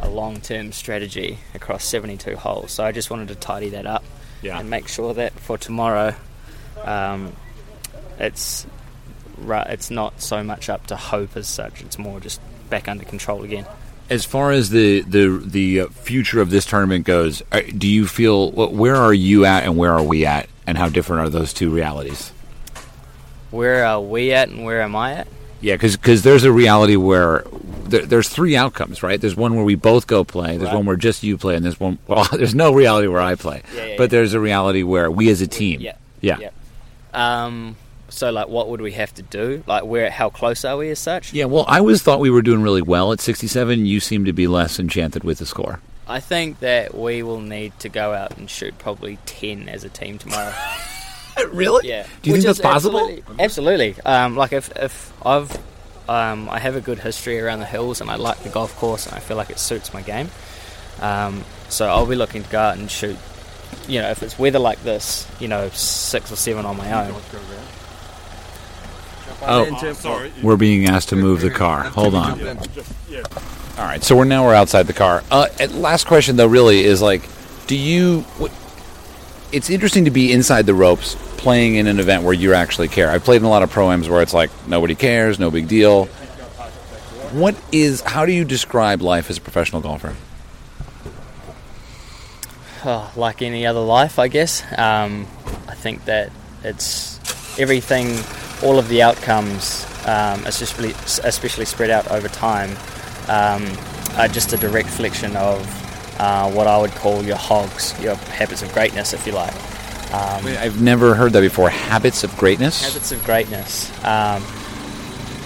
a 0.00 0.10
long-term 0.10 0.72
strategy 0.72 1.38
across 1.54 1.84
72 1.84 2.36
holes. 2.36 2.72
So 2.72 2.84
I 2.84 2.92
just 2.92 3.08
wanted 3.10 3.28
to 3.28 3.34
tidy 3.34 3.70
that 3.70 3.86
up 3.86 4.04
Yeah. 4.42 4.58
and 4.58 4.68
make 4.68 4.88
sure 4.88 5.14
that 5.14 5.32
for 5.32 5.56
tomorrow, 5.56 6.14
um, 6.84 7.32
it's 8.18 8.66
it's 9.38 9.90
not 9.90 10.20
so 10.20 10.42
much 10.42 10.68
up 10.68 10.86
to 10.88 10.96
hope 10.96 11.36
as 11.36 11.46
such. 11.48 11.82
It's 11.82 11.98
more 11.98 12.20
just 12.20 12.40
back 12.70 12.88
under 12.88 13.04
control 13.04 13.42
again. 13.44 13.66
As 14.08 14.24
far 14.24 14.52
as 14.52 14.70
the 14.70 15.00
the 15.02 15.42
the 15.44 15.80
uh, 15.80 15.86
future 15.88 16.40
of 16.40 16.50
this 16.50 16.64
tournament 16.64 17.04
goes, 17.04 17.42
uh, 17.52 17.60
do 17.76 17.88
you 17.88 18.06
feel 18.06 18.50
where 18.52 18.94
are 18.96 19.12
you 19.14 19.44
at 19.44 19.64
and 19.64 19.76
where 19.76 19.92
are 19.92 20.02
we 20.02 20.24
at, 20.24 20.48
and 20.66 20.78
how 20.78 20.88
different 20.88 21.22
are 21.22 21.28
those 21.28 21.52
two 21.52 21.70
realities? 21.70 22.30
Where 23.50 23.84
are 23.84 24.00
we 24.00 24.32
at 24.32 24.48
and 24.48 24.64
where 24.64 24.82
am 24.82 24.94
I 24.96 25.14
at? 25.14 25.28
Yeah, 25.60 25.76
because 25.76 26.22
there's 26.22 26.44
a 26.44 26.52
reality 26.52 26.96
where 26.96 27.44
there, 27.84 28.04
there's 28.04 28.28
three 28.28 28.54
outcomes, 28.56 29.02
right? 29.02 29.20
There's 29.20 29.34
one 29.36 29.54
where 29.56 29.64
we 29.64 29.74
both 29.74 30.06
go 30.06 30.22
play. 30.22 30.56
There's 30.58 30.68
Right. 30.68 30.76
one 30.76 30.86
where 30.86 30.96
just 30.96 31.22
you 31.22 31.38
play, 31.38 31.56
and 31.56 31.64
there's 31.64 31.80
one. 31.80 31.98
Well, 32.06 32.28
there's 32.32 32.54
no 32.54 32.72
reality 32.72 33.08
where 33.08 33.20
I 33.22 33.34
play, 33.34 33.62
Yeah, 33.74 33.84
yeah, 33.86 33.94
but 33.96 34.04
yeah. 34.04 34.06
there's 34.08 34.34
a 34.34 34.40
reality 34.40 34.82
where 34.82 35.10
we 35.10 35.30
as 35.30 35.40
a 35.40 35.46
team. 35.46 35.80
Yeah. 35.80 35.94
yeah, 36.20 36.36
Yeah. 36.38 36.50
Um, 37.14 37.76
so 38.08 38.30
like, 38.30 38.48
what 38.48 38.68
would 38.68 38.80
we 38.80 38.92
have 38.92 39.12
to 39.14 39.22
do? 39.22 39.62
Like, 39.66 39.84
where? 39.84 40.10
How 40.10 40.30
close 40.30 40.64
are 40.64 40.76
we 40.76 40.90
as 40.90 40.98
such? 40.98 41.32
Yeah, 41.32 41.46
Well, 41.46 41.64
I 41.68 41.78
always 41.78 42.02
thought 42.02 42.20
we 42.20 42.30
were 42.30 42.42
doing 42.42 42.62
really 42.62 42.82
well 42.82 43.12
at 43.12 43.20
67. 43.20 43.84
You 43.84 44.00
seem 44.00 44.24
to 44.26 44.32
be 44.32 44.46
less 44.46 44.78
enchanted 44.78 45.24
with 45.24 45.38
the 45.38 45.46
score. 45.46 45.80
I 46.08 46.20
think 46.20 46.60
that 46.60 46.94
we 46.94 47.22
will 47.22 47.40
need 47.40 47.78
to 47.80 47.88
go 47.88 48.12
out 48.12 48.36
and 48.38 48.48
shoot 48.48 48.78
probably 48.78 49.18
ten 49.26 49.68
as 49.68 49.82
a 49.82 49.88
team 49.88 50.18
tomorrow. 50.18 50.54
really? 51.48 51.88
yeah. 51.88 52.06
Do 52.22 52.30
you 52.30 52.34
Which 52.34 52.44
think 52.44 52.56
that's 52.56 52.60
possible? 52.60 53.00
Absolutely. 53.00 53.44
absolutely. 53.44 53.96
Um, 54.04 54.36
like 54.36 54.52
if 54.52 54.70
if 54.76 55.12
I've 55.26 55.50
um, 56.08 56.48
I 56.48 56.60
have 56.60 56.76
a 56.76 56.80
good 56.80 57.00
history 57.00 57.40
around 57.40 57.58
the 57.58 57.66
hills 57.66 58.00
and 58.00 58.08
I 58.08 58.16
like 58.16 58.38
the 58.44 58.48
golf 58.48 58.76
course 58.76 59.06
and 59.06 59.16
I 59.16 59.18
feel 59.18 59.36
like 59.36 59.50
it 59.50 59.58
suits 59.58 59.92
my 59.92 60.02
game. 60.02 60.30
Um, 61.00 61.44
so 61.68 61.86
I'll 61.88 62.06
be 62.06 62.14
looking 62.14 62.44
to 62.44 62.50
go 62.50 62.60
out 62.60 62.78
and 62.78 62.88
shoot. 62.90 63.16
You 63.88 64.00
know, 64.00 64.10
if 64.10 64.22
it's 64.22 64.38
weather 64.38 64.60
like 64.60 64.82
this, 64.84 65.26
you 65.40 65.48
know, 65.48 65.68
six 65.70 66.30
or 66.30 66.36
seven 66.36 66.64
on 66.64 66.76
my 66.76 66.92
own. 66.92 67.20
Oh, 69.42 69.92
sorry. 69.92 70.32
we're 70.42 70.56
being 70.56 70.86
asked 70.86 71.10
to 71.10 71.16
move 71.16 71.40
the 71.40 71.50
car. 71.50 71.84
Hold 71.84 72.14
on. 72.14 72.40
All 73.78 73.84
right, 73.84 74.02
so 74.02 74.16
we're 74.16 74.24
now 74.24 74.44
we're 74.44 74.54
outside 74.54 74.84
the 74.84 74.92
car. 74.92 75.22
Uh, 75.30 75.48
last 75.72 76.06
question 76.06 76.36
though, 76.36 76.46
really 76.46 76.84
is 76.84 77.02
like, 77.02 77.22
do 77.66 77.76
you? 77.76 78.20
What, 78.38 78.50
it's 79.52 79.68
interesting 79.70 80.06
to 80.06 80.10
be 80.10 80.32
inside 80.32 80.66
the 80.66 80.74
ropes, 80.74 81.16
playing 81.36 81.74
in 81.76 81.86
an 81.86 82.00
event 82.00 82.22
where 82.22 82.32
you 82.32 82.54
actually 82.54 82.88
care. 82.88 83.10
I've 83.10 83.24
played 83.24 83.36
in 83.36 83.44
a 83.44 83.50
lot 83.50 83.62
of 83.62 83.70
pro 83.70 83.90
ams 83.90 84.08
where 84.08 84.22
it's 84.22 84.34
like 84.34 84.50
nobody 84.66 84.94
cares, 84.94 85.38
no 85.38 85.50
big 85.50 85.68
deal. 85.68 86.06
What 87.32 87.54
is? 87.70 88.00
How 88.00 88.24
do 88.24 88.32
you 88.32 88.44
describe 88.44 89.02
life 89.02 89.28
as 89.28 89.38
a 89.38 89.40
professional 89.40 89.82
golfer? 89.82 90.14
oh, 92.86 93.12
like 93.16 93.42
any 93.42 93.66
other 93.66 93.80
life, 93.80 94.18
I 94.18 94.28
guess. 94.28 94.62
Um, 94.78 95.26
I 95.68 95.74
think 95.74 96.04
that 96.06 96.30
it's 96.62 97.18
everything, 97.58 98.06
all 98.62 98.78
of 98.78 98.88
the 98.88 99.02
outcomes, 99.02 99.84
um, 100.06 100.44
especially 100.46 100.90
especially 101.24 101.64
spread 101.64 101.90
out 101.90 102.10
over 102.10 102.28
time, 102.28 102.70
um, 103.28 103.66
are 104.16 104.28
just 104.28 104.52
a 104.52 104.56
direct 104.56 104.86
reflection 104.86 105.36
of 105.36 105.60
uh, 106.18 106.50
what 106.50 106.66
I 106.66 106.78
would 106.78 106.92
call 106.92 107.22
your 107.22 107.36
hogs, 107.36 107.94
your 108.00 108.14
habits 108.14 108.62
of 108.62 108.72
greatness, 108.72 109.12
if 109.12 109.26
you 109.26 109.32
like. 109.32 109.54
Um, 110.12 110.44
Wait, 110.44 110.56
I've 110.56 110.80
never 110.80 111.14
heard 111.14 111.32
that 111.32 111.40
before. 111.40 111.68
Habits 111.68 112.24
of 112.24 112.36
greatness. 112.36 112.82
habits 112.82 113.12
of 113.12 113.22
greatness. 113.24 113.90
Um, 114.04 114.42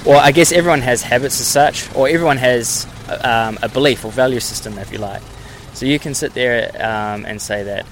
well, 0.05 0.21
I 0.21 0.33
guess 0.33 0.53
everyone 0.53 0.81
has 0.81 1.03
habits 1.03 1.41
as 1.41 1.47
such, 1.47 1.95
or 1.95 2.09
everyone 2.09 2.37
has 2.39 2.87
um, 3.23 3.59
a 3.63 3.69
belief 3.69 4.05
or 4.05 4.13
value 4.13 4.41
system, 4.41 4.79
if 4.79 4.93
you 4.93 4.99
like. 4.99 5.23
So 5.75 5.87
you 5.87 5.99
can 5.99 6.15
sit 6.15 6.35
there 6.35 6.71
um, 6.77 7.25
and 7.27 7.41
say 7.41 7.65
that, 7.65 7.87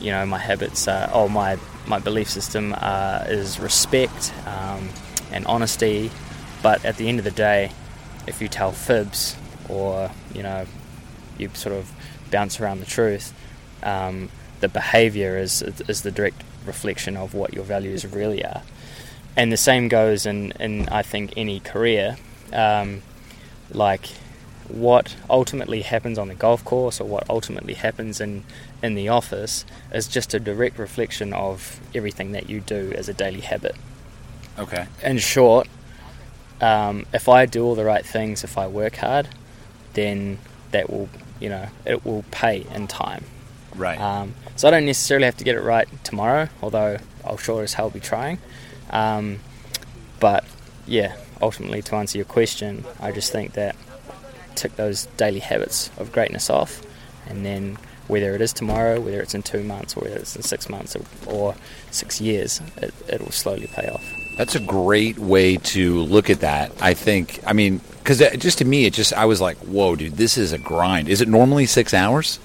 you 0.00 0.10
know, 0.10 0.24
my 0.26 0.38
habits, 0.38 0.88
are, 0.88 1.08
oh, 1.12 1.28
my 1.28 1.56
my 1.86 1.98
belief 1.98 2.28
system 2.28 2.74
uh, 2.76 3.24
is 3.26 3.58
respect 3.60 4.32
um, 4.46 4.88
and 5.30 5.46
honesty. 5.46 6.10
But 6.62 6.84
at 6.84 6.96
the 6.96 7.08
end 7.08 7.18
of 7.18 7.24
the 7.24 7.30
day, 7.30 7.72
if 8.26 8.40
you 8.40 8.48
tell 8.48 8.72
fibs 8.72 9.36
or 9.68 10.10
you 10.34 10.42
know, 10.42 10.66
you 11.38 11.50
sort 11.54 11.74
of 11.74 11.92
bounce 12.30 12.60
around 12.60 12.80
the 12.80 12.86
truth, 12.86 13.32
um, 13.82 14.30
the 14.60 14.68
behaviour 14.68 15.38
is 15.38 15.62
is 15.62 16.02
the 16.02 16.10
direct 16.10 16.42
reflection 16.64 17.16
of 17.16 17.34
what 17.34 17.54
your 17.54 17.64
values 17.64 18.04
really 18.04 18.44
are. 18.44 18.62
And 19.36 19.52
the 19.52 19.56
same 19.56 19.88
goes 19.88 20.24
in, 20.24 20.52
in 20.52 20.88
I 20.88 21.02
think 21.02 21.34
any 21.36 21.60
career. 21.60 22.16
Um, 22.52 23.02
like 23.70 24.08
what 24.68 25.16
ultimately 25.30 25.82
happens 25.82 26.18
on 26.18 26.28
the 26.28 26.34
golf 26.34 26.64
course 26.64 27.00
or 27.00 27.04
what 27.04 27.28
ultimately 27.28 27.74
happens 27.74 28.20
in, 28.20 28.44
in 28.82 28.94
the 28.94 29.08
office 29.08 29.64
is 29.92 30.08
just 30.08 30.34
a 30.34 30.40
direct 30.40 30.78
reflection 30.78 31.32
of 31.32 31.80
everything 31.94 32.32
that 32.32 32.48
you 32.48 32.60
do 32.60 32.92
as 32.96 33.08
a 33.08 33.14
daily 33.14 33.40
habit. 33.40 33.74
Okay. 34.58 34.86
In 35.02 35.18
short, 35.18 35.68
um, 36.60 37.06
if 37.12 37.28
I 37.28 37.46
do 37.46 37.64
all 37.64 37.74
the 37.74 37.84
right 37.84 38.04
things, 38.04 38.44
if 38.44 38.56
I 38.56 38.66
work 38.66 38.96
hard, 38.96 39.28
then 39.92 40.38
that 40.70 40.90
will, 40.90 41.08
you 41.40 41.48
know, 41.48 41.68
it 41.84 42.04
will 42.04 42.24
pay 42.30 42.66
in 42.74 42.86
time. 42.86 43.24
Right. 43.74 44.00
Um, 44.00 44.34
so 44.56 44.68
I 44.68 44.70
don't 44.70 44.86
necessarily 44.86 45.26
have 45.26 45.36
to 45.36 45.44
get 45.44 45.56
it 45.56 45.60
right 45.60 45.88
tomorrow, 46.04 46.48
although 46.62 46.98
I'll 47.24 47.36
sure 47.36 47.62
as 47.62 47.74
hell 47.74 47.90
be 47.90 48.00
trying. 48.00 48.38
Um, 48.90 49.40
but 50.18 50.44
yeah, 50.86 51.16
ultimately, 51.42 51.82
to 51.82 51.96
answer 51.96 52.16
your 52.16 52.24
question, 52.24 52.84
I 53.00 53.12
just 53.12 53.32
think 53.32 53.52
that 53.52 53.76
tick 54.56 54.76
those 54.76 55.06
daily 55.16 55.40
habits 55.40 55.90
of 55.98 56.12
greatness 56.12 56.50
off, 56.50 56.82
and 57.28 57.44
then 57.44 57.78
whether 58.08 58.34
it 58.34 58.40
is 58.40 58.52
tomorrow, 58.52 59.00
whether 59.00 59.20
it's 59.20 59.34
in 59.34 59.42
two 59.42 59.62
months, 59.64 59.96
or 59.96 60.00
whether 60.02 60.16
it's 60.16 60.36
in 60.36 60.42
six 60.42 60.68
months 60.68 60.96
or, 61.26 61.54
six 61.90 62.20
years, 62.20 62.60
it, 62.76 62.94
it 63.08 63.20
will 63.20 63.32
slowly 63.32 63.66
pay 63.74 63.88
off. 63.88 64.04
That's 64.38 64.54
a 64.54 64.60
great 64.60 65.18
way 65.18 65.56
to 65.56 66.00
look 66.02 66.28
at 66.30 66.40
that. 66.40 66.70
I 66.80 66.94
think. 66.94 67.40
I 67.46 67.52
mean, 67.52 67.80
because 67.98 68.18
just 68.38 68.58
to 68.58 68.64
me, 68.64 68.84
it 68.84 68.92
just 68.92 69.12
I 69.14 69.24
was 69.24 69.40
like, 69.40 69.56
"Whoa, 69.58 69.96
dude, 69.96 70.12
this 70.18 70.36
is 70.36 70.52
a 70.52 70.58
grind." 70.58 71.08
Is 71.08 71.20
it 71.20 71.28
normally 71.28 71.66
six 71.66 71.94
hours? 71.94 72.38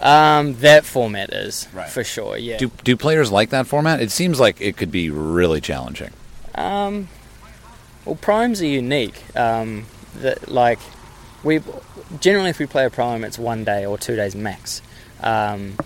Um, 0.00 0.54
that 0.60 0.84
format 0.86 1.30
is 1.30 1.68
Right. 1.74 1.88
for 1.88 2.04
sure. 2.04 2.36
Yeah. 2.38 2.56
Do 2.58 2.70
do 2.84 2.96
players 2.96 3.30
like 3.32 3.50
that 3.50 3.66
format? 3.66 4.00
It 4.00 4.10
seems 4.10 4.38
like 4.40 4.60
it 4.60 4.76
could 4.76 4.90
be 4.92 5.10
really 5.10 5.60
challenging. 5.60 6.10
Um, 6.54 7.08
well, 8.04 8.16
pro 8.16 8.36
ams 8.42 8.60
are 8.62 8.66
unique. 8.66 9.22
Um, 9.36 9.86
that 10.16 10.50
like 10.50 10.78
we 11.42 11.60
generally, 12.20 12.50
if 12.50 12.58
we 12.58 12.66
play 12.66 12.84
a 12.84 12.90
pro 12.90 13.12
am, 13.12 13.24
it's 13.24 13.38
one 13.38 13.64
day 13.64 13.86
or 13.86 13.98
two 13.98 14.16
days 14.16 14.34
max. 14.34 14.82
Um, 15.22 15.76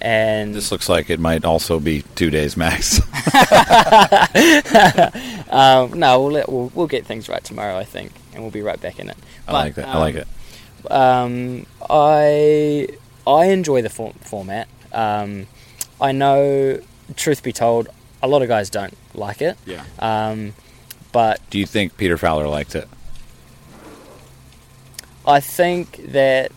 and 0.00 0.54
This 0.54 0.70
looks 0.70 0.88
like 0.88 1.08
it 1.08 1.20
might 1.20 1.44
also 1.44 1.80
be 1.80 2.02
two 2.14 2.30
days 2.30 2.56
max. 2.56 3.00
um, 5.50 5.98
no, 5.98 6.20
we'll, 6.22 6.32
let, 6.32 6.48
we'll 6.48 6.70
we'll 6.74 6.86
get 6.86 7.06
things 7.06 7.28
right 7.28 7.42
tomorrow, 7.42 7.76
I 7.78 7.84
think, 7.84 8.12
and 8.32 8.42
we'll 8.42 8.50
be 8.50 8.62
right 8.62 8.80
back 8.80 8.98
in 8.98 9.08
it. 9.08 9.16
I 9.48 9.52
like 9.52 9.74
that. 9.76 9.88
I 9.88 9.98
like 9.98 10.14
it. 10.16 10.28
Um, 10.90 11.66
I 11.88 12.88
I 13.26 13.46
enjoy 13.46 13.82
the 13.82 13.90
for- 13.90 14.12
format. 14.20 14.68
Um, 14.92 15.46
I 16.00 16.12
know, 16.12 16.80
truth 17.16 17.42
be 17.42 17.52
told, 17.52 17.88
a 18.22 18.28
lot 18.28 18.42
of 18.42 18.48
guys 18.48 18.70
don't 18.70 18.96
like 19.14 19.40
it. 19.40 19.56
Yeah. 19.64 19.84
Um, 19.98 20.54
but 21.12 21.40
Do 21.50 21.58
you 21.58 21.66
think 21.66 21.96
Peter 21.96 22.18
Fowler 22.18 22.48
liked 22.48 22.74
it? 22.74 22.88
I 25.26 25.40
think 25.40 26.12
that 26.12 26.52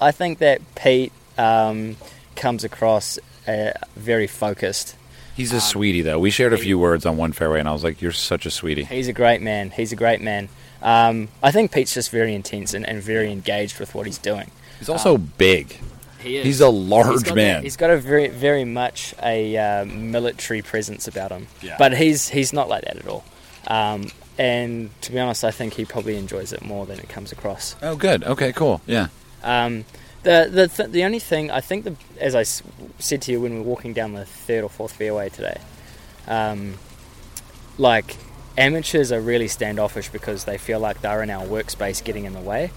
I 0.00 0.10
think 0.12 0.38
that 0.38 0.60
Pete 0.74 1.12
um, 1.38 1.96
comes 2.36 2.64
across 2.64 3.18
uh, 3.46 3.72
very 3.96 4.26
focused. 4.26 4.96
He's 5.36 5.52
a 5.52 5.60
sweetie, 5.60 6.02
though. 6.02 6.18
We 6.20 6.30
shared 6.30 6.52
a 6.52 6.58
few 6.58 6.78
words 6.78 7.04
on 7.04 7.16
one 7.16 7.32
fairway, 7.32 7.58
and 7.58 7.68
I 7.68 7.72
was 7.72 7.82
like, 7.82 8.00
"You're 8.00 8.12
such 8.12 8.46
a 8.46 8.50
sweetie." 8.50 8.84
He's 8.84 9.08
a 9.08 9.12
great 9.12 9.42
man. 9.42 9.70
He's 9.70 9.92
a 9.92 9.96
great 9.96 10.20
man. 10.20 10.48
Um, 10.80 11.28
I 11.42 11.50
think 11.50 11.72
Pete's 11.72 11.94
just 11.94 12.10
very 12.10 12.34
intense 12.34 12.74
and, 12.74 12.86
and 12.86 13.02
very 13.02 13.32
engaged 13.32 13.80
with 13.80 13.94
what 13.94 14.06
he's 14.06 14.18
doing. 14.18 14.50
He's 14.78 14.88
also 14.88 15.16
big. 15.16 15.78
He 16.20 16.36
is. 16.36 16.44
He's 16.44 16.60
a 16.60 16.68
large 16.68 17.24
He's 17.24 17.34
man. 17.34 17.36
that- 17.36 17.62
he's 17.64 17.76
got 17.76 17.90
a 17.90 17.96
very, 17.96 18.28
very 18.28 18.64
much 18.64 19.14
a 19.22 19.56
uh, 19.56 19.84
military 19.86 20.62
presence 20.62 21.08
about 21.08 21.30
him. 21.30 21.48
Yeah. 21.62 21.76
But 21.78 21.96
he's 21.96 22.28
he's 22.28 22.52
not 22.52 22.68
like 22.68 22.84
that 22.84 22.96
at 22.96 23.08
all. 23.08 23.24
Um, 23.66 24.10
and 24.38 24.90
to 25.02 25.12
be 25.12 25.18
honest, 25.18 25.44
I 25.44 25.50
think 25.50 25.74
he 25.74 25.84
probably 25.84 26.16
enjoys 26.16 26.52
it 26.52 26.62
more 26.62 26.86
than 26.86 26.98
it 26.98 27.08
comes 27.08 27.32
across. 27.32 27.76
Oh, 27.82 27.96
good. 27.96 28.24
Okay, 28.24 28.52
cool. 28.52 28.80
Yeah. 28.86 29.08
Um, 29.42 29.84
the 30.22 30.48
the 30.50 30.68
th- 30.68 30.90
the 30.90 31.04
only 31.04 31.18
thing 31.18 31.50
I 31.50 31.60
think, 31.60 31.84
the, 31.84 31.96
as 32.18 32.34
I 32.34 32.40
s- 32.40 32.62
said 32.98 33.20
to 33.22 33.32
you 33.32 33.40
when 33.40 33.52
we 33.52 33.58
were 33.58 33.64
walking 33.64 33.92
down 33.92 34.14
the 34.14 34.24
third 34.24 34.64
or 34.64 34.70
fourth 34.70 34.92
fairway 34.94 35.28
today, 35.28 35.60
um, 36.26 36.74
like 37.78 38.16
amateurs 38.56 39.12
are 39.12 39.20
really 39.20 39.48
standoffish 39.48 40.08
because 40.08 40.44
they 40.44 40.56
feel 40.58 40.80
like 40.80 41.00
they're 41.00 41.22
in 41.22 41.30
our 41.30 41.44
workspace 41.44 42.02
getting 42.02 42.24
in 42.24 42.32
the 42.32 42.40
way, 42.40 42.70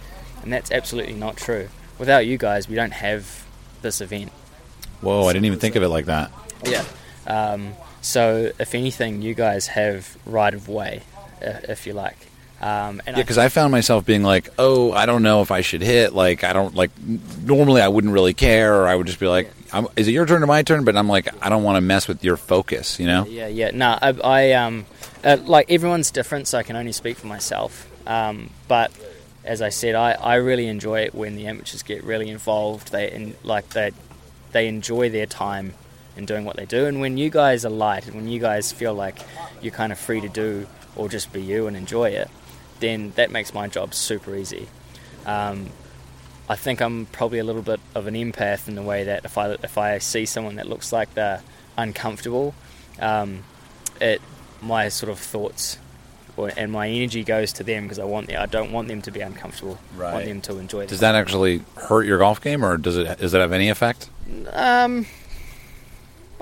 and 0.44 0.52
that's 0.52 0.72
absolutely 0.72 1.14
not 1.14 1.38
true. 1.38 1.70
Without 2.00 2.26
you 2.26 2.38
guys, 2.38 2.68
we 2.68 2.76
don't 2.76 2.94
have 2.94 3.46
this 3.82 4.02
event. 4.02 4.32
Whoa, 5.02 5.26
I 5.28 5.34
didn't 5.34 5.46
even 5.46 5.60
think 5.60 5.76
of 5.76 5.84
it 5.84 5.90
like 5.90 6.06
that. 6.06 6.32
Yeah. 6.66 6.84
Um, 7.28 7.74
so 8.02 8.52
if 8.60 8.74
anything, 8.76 9.22
you 9.22 9.34
guys 9.34 9.68
have 9.68 10.18
right 10.26 10.54
of 10.54 10.68
way, 10.68 11.02
if 11.42 11.88
you 11.88 11.94
like. 11.94 12.18
Um, 12.60 13.02
and 13.06 13.16
Yeah, 13.16 13.24
because 13.24 13.38
I 13.38 13.50
found 13.50 13.72
myself 13.72 14.06
being 14.06 14.24
like, 14.24 14.50
"Oh, 14.58 14.92
I 14.92 15.06
don't 15.06 15.22
know 15.22 15.42
if 15.42 15.52
I 15.52 15.62
should 15.62 15.82
hit." 15.82 16.14
Like, 16.14 16.44
I 16.44 16.54
don't 16.54 16.74
like. 16.74 16.90
Normally, 17.44 17.82
I 17.82 17.88
wouldn't 17.88 18.12
really 18.12 18.34
care, 18.34 18.82
or 18.82 18.88
I 18.88 18.96
would 18.96 19.06
just 19.06 19.20
be 19.20 19.28
like, 19.28 19.52
I'm, 19.72 19.88
"Is 19.96 20.08
it 20.08 20.12
your 20.12 20.26
turn 20.26 20.42
or 20.42 20.48
my 20.48 20.64
turn?" 20.64 20.84
But 20.84 20.98
I'm 20.98 21.08
like, 21.08 21.28
I 21.44 21.50
don't 21.50 21.64
want 21.64 21.78
to 21.78 21.82
mess 21.82 22.08
with 22.08 22.24
your 22.24 22.36
focus. 22.36 23.00
You 23.00 23.06
know? 23.06 23.26
Yeah, 23.28 23.48
yeah. 23.48 23.70
No, 23.74 24.00
I, 24.02 24.10
I 24.24 24.52
um, 24.54 24.88
uh, 25.24 25.38
like 25.46 25.70
everyone's 25.72 26.10
different, 26.10 26.48
so 26.48 26.58
I 26.58 26.64
can 26.64 26.76
only 26.76 26.94
speak 26.94 27.18
for 27.18 27.28
myself. 27.28 27.88
Um, 28.08 28.50
but 28.68 28.92
as 29.44 29.62
I 29.62 29.70
said, 29.70 29.94
I, 29.94 30.14
I 30.14 30.36
really 30.36 30.68
enjoy 30.68 31.02
it 31.02 31.14
when 31.14 31.36
the 31.36 31.46
amateurs 31.46 31.84
get 31.84 32.04
really 32.04 32.30
involved. 32.30 32.92
They 32.92 33.12
in, 33.12 33.36
like 33.44 33.70
they 33.70 33.92
they 34.52 34.68
enjoy 34.68 35.12
their 35.12 35.28
time 35.28 35.76
in 36.16 36.26
doing 36.26 36.44
what 36.44 36.56
they 36.56 36.66
do, 36.66 36.88
and 36.88 37.02
when 37.02 37.20
you 37.20 37.30
guys 37.30 37.66
are 37.66 37.70
light, 37.70 38.08
and 38.08 38.16
when 38.16 38.28
you 38.28 38.40
guys 38.40 38.72
feel 38.72 38.96
like 38.96 39.20
you're 39.62 39.72
kind 39.72 39.92
of 39.92 40.00
free 40.00 40.22
to 40.22 40.30
do 40.30 40.66
or 40.98 41.08
just 41.08 41.32
be 41.32 41.42
you 41.42 41.68
and 41.68 41.78
enjoy 41.78 42.10
it, 42.10 42.30
then 42.80 43.14
that 43.16 43.32
makes 43.32 43.54
my 43.54 43.68
job 43.68 43.94
super 43.94 44.36
easy. 44.36 44.68
Um, 45.26 45.70
I 46.50 46.56
think 46.56 46.82
I'm 46.82 47.06
probably 47.08 47.40
a 47.40 47.44
little 47.44 47.62
bit 47.62 47.80
of 47.94 48.08
an 48.08 48.14
empath 48.14 48.68
in 48.68 48.76
the 48.76 48.82
way 48.82 49.04
that 49.04 49.26
if 49.26 49.38
I 49.38 49.52
if 49.52 49.78
I 49.78 49.98
see 49.98 50.26
someone 50.26 50.56
that 50.56 50.68
looks 50.68 50.92
like 50.92 51.14
they're 51.14 51.42
uncomfortable, 51.78 52.56
um, 53.00 53.44
it 54.00 54.22
my 54.62 54.90
sort 54.90 55.12
of 55.12 55.20
thoughts 55.20 55.78
or, 56.38 56.52
and 56.56 56.72
my 56.72 56.88
energy 56.88 57.24
goes 57.24 57.52
to 57.54 57.64
them 57.64 57.84
because 57.84 58.00
I 58.00 58.06
want 58.06 58.28
them, 58.28 58.42
I 58.42 58.46
don't 58.46 58.72
want 58.72 58.88
them 58.88 59.02
to 59.02 59.12
be 59.12 59.22
uncomfortable. 59.22 59.80
I 59.98 60.14
want 60.14 60.26
them 60.26 60.42
to 60.42 60.60
enjoy. 60.60 60.82
It. 60.82 60.90
Does 60.90 61.00
that 61.00 61.16
actually 61.16 61.62
hurt 61.76 62.06
your 62.06 62.20
golf 62.20 62.40
game, 62.40 62.64
or 62.64 62.78
does 62.78 62.96
it 62.96 63.20
does 63.20 63.34
it 63.34 63.40
have 63.40 63.52
any 63.52 63.70
effect? 63.70 64.10
Um, 64.52 65.08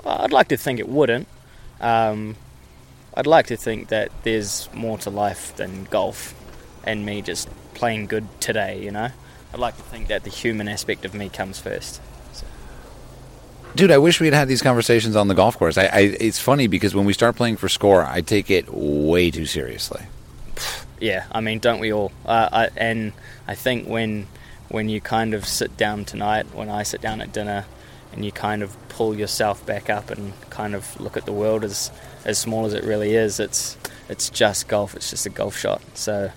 I'd 0.04 0.32
like 0.32 0.48
to 0.48 0.56
think 0.56 0.78
it 0.78 0.88
wouldn't. 0.88 1.26
Um, 1.80 2.36
I'd 3.16 3.26
like 3.26 3.46
to 3.46 3.56
think 3.56 3.88
that 3.88 4.10
there's 4.24 4.68
more 4.74 4.98
to 4.98 5.10
life 5.10 5.56
than 5.56 5.84
golf 5.84 6.34
and 6.84 7.04
me 7.06 7.22
just 7.22 7.48
playing 7.74 8.06
good 8.06 8.26
today, 8.40 8.82
you 8.82 8.90
know? 8.90 9.08
I'd 9.52 9.58
like 9.58 9.76
to 9.76 9.82
think 9.82 10.08
that 10.08 10.24
the 10.24 10.30
human 10.30 10.68
aspect 10.68 11.04
of 11.04 11.14
me 11.14 11.28
comes 11.28 11.58
first. 11.58 12.00
Dude, 13.74 13.90
I 13.90 13.98
wish 13.98 14.20
we 14.20 14.26
had 14.26 14.34
had 14.34 14.48
these 14.48 14.62
conversations 14.62 15.16
on 15.16 15.28
the 15.28 15.34
golf 15.34 15.58
course. 15.58 15.76
I, 15.76 15.84
I 15.84 16.00
it's 16.18 16.38
funny 16.38 16.66
because 16.66 16.94
when 16.94 17.04
we 17.04 17.12
start 17.12 17.36
playing 17.36 17.56
for 17.56 17.68
score, 17.68 18.04
I 18.04 18.22
take 18.22 18.50
it 18.50 18.72
way 18.72 19.30
too 19.30 19.46
seriously. 19.46 20.02
Yeah, 20.98 21.26
I 21.30 21.42
mean, 21.42 21.58
don't 21.58 21.78
we 21.78 21.92
all? 21.92 22.10
Uh, 22.24 22.48
I, 22.50 22.68
and 22.74 23.12
I 23.46 23.54
think 23.54 23.86
when 23.86 24.28
when 24.70 24.88
you 24.88 24.98
kind 24.98 25.34
of 25.34 25.44
sit 25.44 25.76
down 25.76 26.06
tonight, 26.06 26.46
when 26.54 26.70
I 26.70 26.84
sit 26.84 27.02
down 27.02 27.20
at 27.20 27.34
dinner, 27.34 27.66
and 28.12 28.24
you 28.24 28.32
kind 28.32 28.62
of 28.62 28.74
pull 28.88 29.14
yourself 29.14 29.64
back 29.66 29.90
up 29.90 30.08
and 30.08 30.32
kind 30.48 30.74
of 30.74 30.98
look 30.98 31.18
at 31.18 31.26
the 31.26 31.34
world 31.34 31.64
as 31.64 31.90
as 32.26 32.36
small 32.36 32.66
as 32.66 32.74
it 32.74 32.84
really 32.84 33.14
is, 33.14 33.40
it's 33.40 33.78
it's 34.10 34.28
just 34.28 34.68
golf. 34.68 34.94
It's 34.94 35.08
just 35.08 35.24
a 35.24 35.30
golf 35.30 35.56
shot. 35.56 35.80
So 35.94 36.30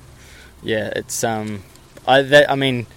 yeah, 0.63 0.93
it's 0.95 1.21
um, 1.23 1.63
I 2.07 2.21
that, 2.21 2.49
I 2.49 2.55
mean, 2.55 2.87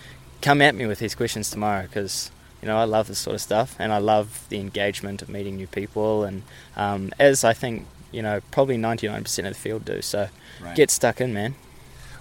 come 0.41 0.63
at 0.63 0.75
me 0.77 0.87
with 0.87 1.01
these 1.01 1.15
questions 1.17 1.51
tomorrow 1.51 1.83
because 1.83 2.31
you 2.61 2.69
know 2.69 2.77
I 2.77 2.85
love 2.85 3.09
this 3.09 3.19
sort 3.19 3.35
of 3.35 3.41
stuff 3.41 3.75
and 3.81 3.93
I 3.93 3.99
love 3.99 4.47
the 4.49 4.61
engagement 4.61 5.23
of 5.23 5.29
meeting 5.29 5.57
new 5.57 5.67
people 5.67 6.23
and 6.25 6.43
um, 6.77 7.11
as 7.19 7.43
I 7.43 7.53
think 7.55 7.87
you 8.13 8.23
know 8.23 8.41
probably 8.53 8.77
ninety 8.77 9.09
nine 9.09 9.23
percent 9.25 9.49
of 9.49 9.55
the 9.55 9.59
field 9.61 9.85
do. 9.85 10.01
So 10.03 10.29
Right. 10.63 10.77
get 10.77 10.91
stuck 10.93 11.21
in, 11.21 11.35
man. 11.35 11.57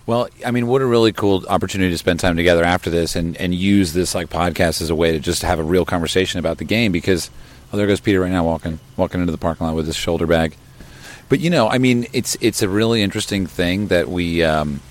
Well, 0.07 0.29
I 0.43 0.49
mean, 0.49 0.65
what 0.65 0.81
a 0.81 0.85
really 0.87 1.11
cool 1.11 1.45
opportunity 1.47 1.91
to 1.91 1.97
spend 1.97 2.19
time 2.19 2.35
together 2.35 2.63
after 2.63 2.89
this 2.89 3.15
and, 3.15 3.37
and 3.37 3.53
use 3.53 3.93
this 3.93 4.15
like 4.15 4.29
podcast 4.29 4.81
as 4.81 4.89
a 4.89 4.95
way 4.95 5.11
to 5.11 5.19
just 5.19 5.43
have 5.43 5.59
a 5.59 5.63
real 5.63 5.85
conversation 5.85 6.39
about 6.39 6.57
the 6.57 6.63
game 6.65 6.91
because 6.91 7.29
oh 7.71 7.77
there 7.77 7.87
goes 7.87 7.99
Peter 7.99 8.19
right 8.21 8.31
now 8.31 8.43
walking 8.43 8.79
walking 8.97 9.21
into 9.21 9.31
the 9.31 9.37
parking 9.37 9.65
lot 9.65 9.75
with 9.75 9.87
his 9.87 9.95
shoulder 9.95 10.27
bag. 10.27 10.55
But 11.29 11.39
you 11.39 11.49
know, 11.49 11.69
I 11.69 11.77
mean, 11.77 12.07
it's 12.13 12.35
it's 12.41 12.61
a 12.61 12.69
really 12.69 13.01
interesting 13.01 13.47
thing 13.47 13.87
that 13.87 14.09
we 14.09 14.43
um, 14.43 14.81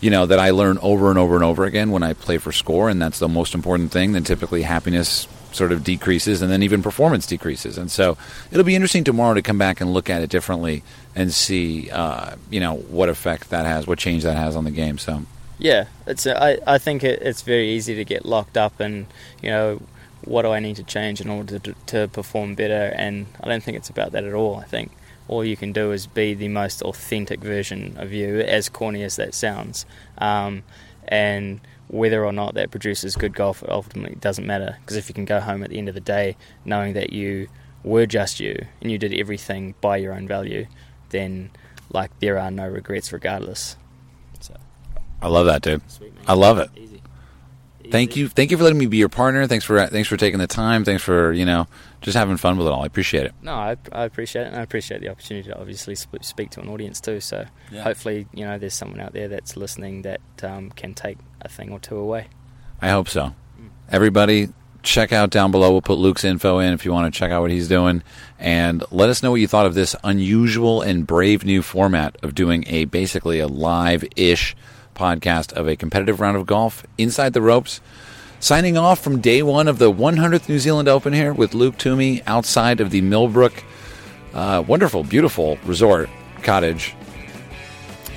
you 0.00 0.10
know, 0.10 0.26
that 0.26 0.38
I 0.38 0.50
learn 0.50 0.78
over 0.78 1.10
and 1.10 1.18
over 1.18 1.34
and 1.34 1.44
over 1.44 1.64
again 1.64 1.90
when 1.90 2.02
I 2.02 2.12
play 2.12 2.38
for 2.38 2.52
score 2.52 2.88
and 2.88 3.00
that's 3.02 3.18
the 3.18 3.28
most 3.28 3.54
important 3.54 3.90
thing. 3.90 4.12
Then 4.12 4.24
typically 4.24 4.62
happiness 4.62 5.26
sort 5.50 5.72
of 5.72 5.82
decreases 5.82 6.42
and 6.42 6.52
then 6.52 6.62
even 6.62 6.82
performance 6.82 7.26
decreases. 7.26 7.78
And 7.78 7.90
so 7.90 8.16
it'll 8.50 8.64
be 8.64 8.74
interesting 8.74 9.02
tomorrow 9.02 9.34
to 9.34 9.42
come 9.42 9.58
back 9.58 9.80
and 9.80 9.92
look 9.92 10.08
at 10.10 10.22
it 10.22 10.30
differently 10.30 10.84
and 11.16 11.32
see 11.32 11.90
uh, 11.90 12.36
you 12.50 12.60
know, 12.60 12.76
what 12.76 13.08
effect 13.08 13.50
that 13.50 13.66
has, 13.66 13.86
what 13.86 13.98
change 13.98 14.22
that 14.22 14.36
has 14.36 14.54
on 14.54 14.64
the 14.64 14.70
game. 14.70 14.98
So 14.98 15.22
Yeah, 15.58 15.86
it's 16.06 16.26
a, 16.26 16.40
I, 16.40 16.74
I 16.74 16.78
think 16.78 17.02
it, 17.02 17.20
it's 17.22 17.42
very 17.42 17.70
easy 17.70 17.96
to 17.96 18.04
get 18.04 18.24
locked 18.24 18.56
up 18.56 18.78
and 18.78 19.06
you 19.42 19.50
know 19.50 19.80
what 20.28 20.42
do 20.42 20.50
I 20.50 20.60
need 20.60 20.76
to 20.76 20.82
change 20.82 21.20
in 21.20 21.30
order 21.30 21.58
to, 21.58 21.74
to 21.86 22.08
perform 22.08 22.54
better 22.54 22.92
and 22.96 23.26
I 23.42 23.48
don't 23.48 23.62
think 23.62 23.76
it's 23.76 23.88
about 23.88 24.12
that 24.12 24.24
at 24.24 24.34
all. 24.34 24.56
I 24.56 24.64
think 24.64 24.92
all 25.26 25.44
you 25.44 25.56
can 25.56 25.72
do 25.72 25.92
is 25.92 26.06
be 26.06 26.34
the 26.34 26.48
most 26.48 26.82
authentic 26.82 27.40
version 27.40 27.94
of 27.98 28.12
you, 28.12 28.40
as 28.40 28.68
corny 28.68 29.02
as 29.02 29.16
that 29.16 29.34
sounds. 29.34 29.84
Um, 30.16 30.62
and 31.06 31.60
whether 31.88 32.24
or 32.24 32.32
not 32.32 32.54
that 32.54 32.70
produces 32.70 33.16
good 33.16 33.34
golf 33.34 33.62
ultimately 33.66 34.16
doesn't 34.16 34.46
matter 34.46 34.76
because 34.80 34.96
if 34.96 35.08
you 35.08 35.14
can 35.14 35.24
go 35.24 35.40
home 35.40 35.62
at 35.62 35.70
the 35.70 35.78
end 35.78 35.88
of 35.88 35.94
the 35.94 36.00
day 36.00 36.36
knowing 36.64 36.92
that 36.92 37.12
you 37.12 37.48
were 37.82 38.04
just 38.04 38.40
you 38.40 38.66
and 38.82 38.90
you 38.90 38.98
did 38.98 39.14
everything 39.14 39.74
by 39.80 39.96
your 39.96 40.12
own 40.12 40.28
value, 40.28 40.66
then 41.10 41.50
like 41.90 42.10
there 42.20 42.38
are 42.38 42.50
no 42.50 42.68
regrets 42.68 43.12
regardless. 43.12 43.76
So. 44.40 44.54
I 45.22 45.28
love 45.28 45.46
that, 45.46 45.62
dude. 45.62 45.88
Sweet. 45.90 46.12
I 46.26 46.34
love 46.34 46.58
it. 46.58 46.70
Easy. 46.76 46.87
Thank 47.90 48.16
you, 48.16 48.28
thank 48.28 48.50
you 48.50 48.56
for 48.56 48.64
letting 48.64 48.78
me 48.78 48.86
be 48.86 48.96
your 48.98 49.08
partner. 49.08 49.46
Thanks 49.46 49.64
for 49.64 49.86
thanks 49.86 50.08
for 50.08 50.16
taking 50.16 50.38
the 50.38 50.46
time. 50.46 50.84
Thanks 50.84 51.02
for 51.02 51.32
you 51.32 51.44
know 51.44 51.66
just 52.00 52.16
having 52.16 52.36
fun 52.36 52.58
with 52.58 52.66
it 52.66 52.70
all. 52.70 52.82
I 52.82 52.86
appreciate 52.86 53.24
it. 53.26 53.32
No, 53.42 53.54
I, 53.54 53.76
I 53.92 54.04
appreciate 54.04 54.42
it, 54.42 54.48
and 54.48 54.56
I 54.56 54.62
appreciate 54.62 55.00
the 55.00 55.08
opportunity 55.08 55.48
to 55.48 55.58
obviously 55.58 55.94
sp- 55.98 56.22
speak 56.22 56.50
to 56.50 56.60
an 56.60 56.68
audience 56.68 57.00
too. 57.00 57.20
So 57.20 57.46
Yeah. 57.70 57.82
hopefully, 57.82 58.26
you 58.32 58.44
know, 58.44 58.58
there's 58.58 58.74
someone 58.74 59.00
out 59.00 59.12
there 59.12 59.28
that's 59.28 59.56
listening 59.56 60.02
that 60.02 60.20
um, 60.42 60.70
can 60.70 60.94
take 60.94 61.18
a 61.40 61.48
thing 61.48 61.70
or 61.72 61.78
two 61.80 61.96
away. 61.96 62.28
I 62.80 62.90
hope 62.90 63.08
so. 63.08 63.34
Everybody, 63.90 64.48
check 64.82 65.12
out 65.12 65.30
down 65.30 65.50
below. 65.50 65.72
We'll 65.72 65.82
put 65.82 65.98
Luke's 65.98 66.24
info 66.24 66.58
in 66.58 66.72
if 66.74 66.84
you 66.84 66.92
want 66.92 67.12
to 67.12 67.18
check 67.18 67.30
out 67.30 67.40
what 67.42 67.50
he's 67.50 67.68
doing, 67.68 68.02
and 68.38 68.84
let 68.90 69.08
us 69.08 69.22
know 69.22 69.30
what 69.30 69.40
you 69.40 69.48
thought 69.48 69.66
of 69.66 69.74
this 69.74 69.96
unusual 70.04 70.82
and 70.82 71.06
brave 71.06 71.44
new 71.44 71.62
format 71.62 72.16
of 72.22 72.34
doing 72.34 72.64
a 72.68 72.84
basically 72.84 73.40
a 73.40 73.48
live 73.48 74.04
ish 74.14 74.54
podcast 74.98 75.52
of 75.52 75.68
a 75.68 75.76
competitive 75.76 76.20
round 76.20 76.36
of 76.36 76.46
golf 76.46 76.84
inside 76.98 77.32
the 77.32 77.42
ropes. 77.42 77.80
Signing 78.40 78.76
off 78.76 79.00
from 79.00 79.20
day 79.20 79.42
one 79.42 79.66
of 79.68 79.78
the 79.78 79.92
100th 79.92 80.48
New 80.48 80.58
Zealand 80.58 80.88
Open 80.88 81.12
here 81.12 81.32
with 81.32 81.54
Luke 81.54 81.76
Toomey 81.78 82.22
outside 82.26 82.80
of 82.80 82.90
the 82.90 83.00
Millbrook, 83.00 83.64
uh, 84.34 84.62
wonderful, 84.66 85.02
beautiful 85.02 85.58
resort 85.64 86.08
cottage. 86.42 86.94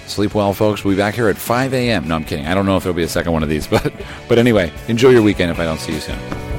Sleep 0.07 0.36
well, 0.36 0.53
folks. 0.53 0.84
We'll 0.84 0.95
be 0.95 0.97
back 0.97 1.15
here 1.15 1.29
at 1.29 1.38
5 1.38 1.73
a.m. 1.73 2.07
No, 2.07 2.15
I'm 2.15 2.25
kidding. 2.25 2.45
I 2.45 2.53
don't 2.53 2.65
know 2.65 2.75
if 2.77 2.84
there'll 2.84 2.95
be 2.95 3.03
a 3.03 3.07
second 3.07 3.32
one 3.32 3.43
of 3.43 3.49
these, 3.49 3.65
but 3.67 3.93
but 4.27 4.38
anyway, 4.38 4.71
enjoy 4.88 5.09
your 5.09 5.23
weekend 5.23 5.51
if 5.51 5.59
I 5.59 5.63
don't 5.63 5.79
see 5.79 5.93
you 5.93 5.99
soon. 5.99 6.51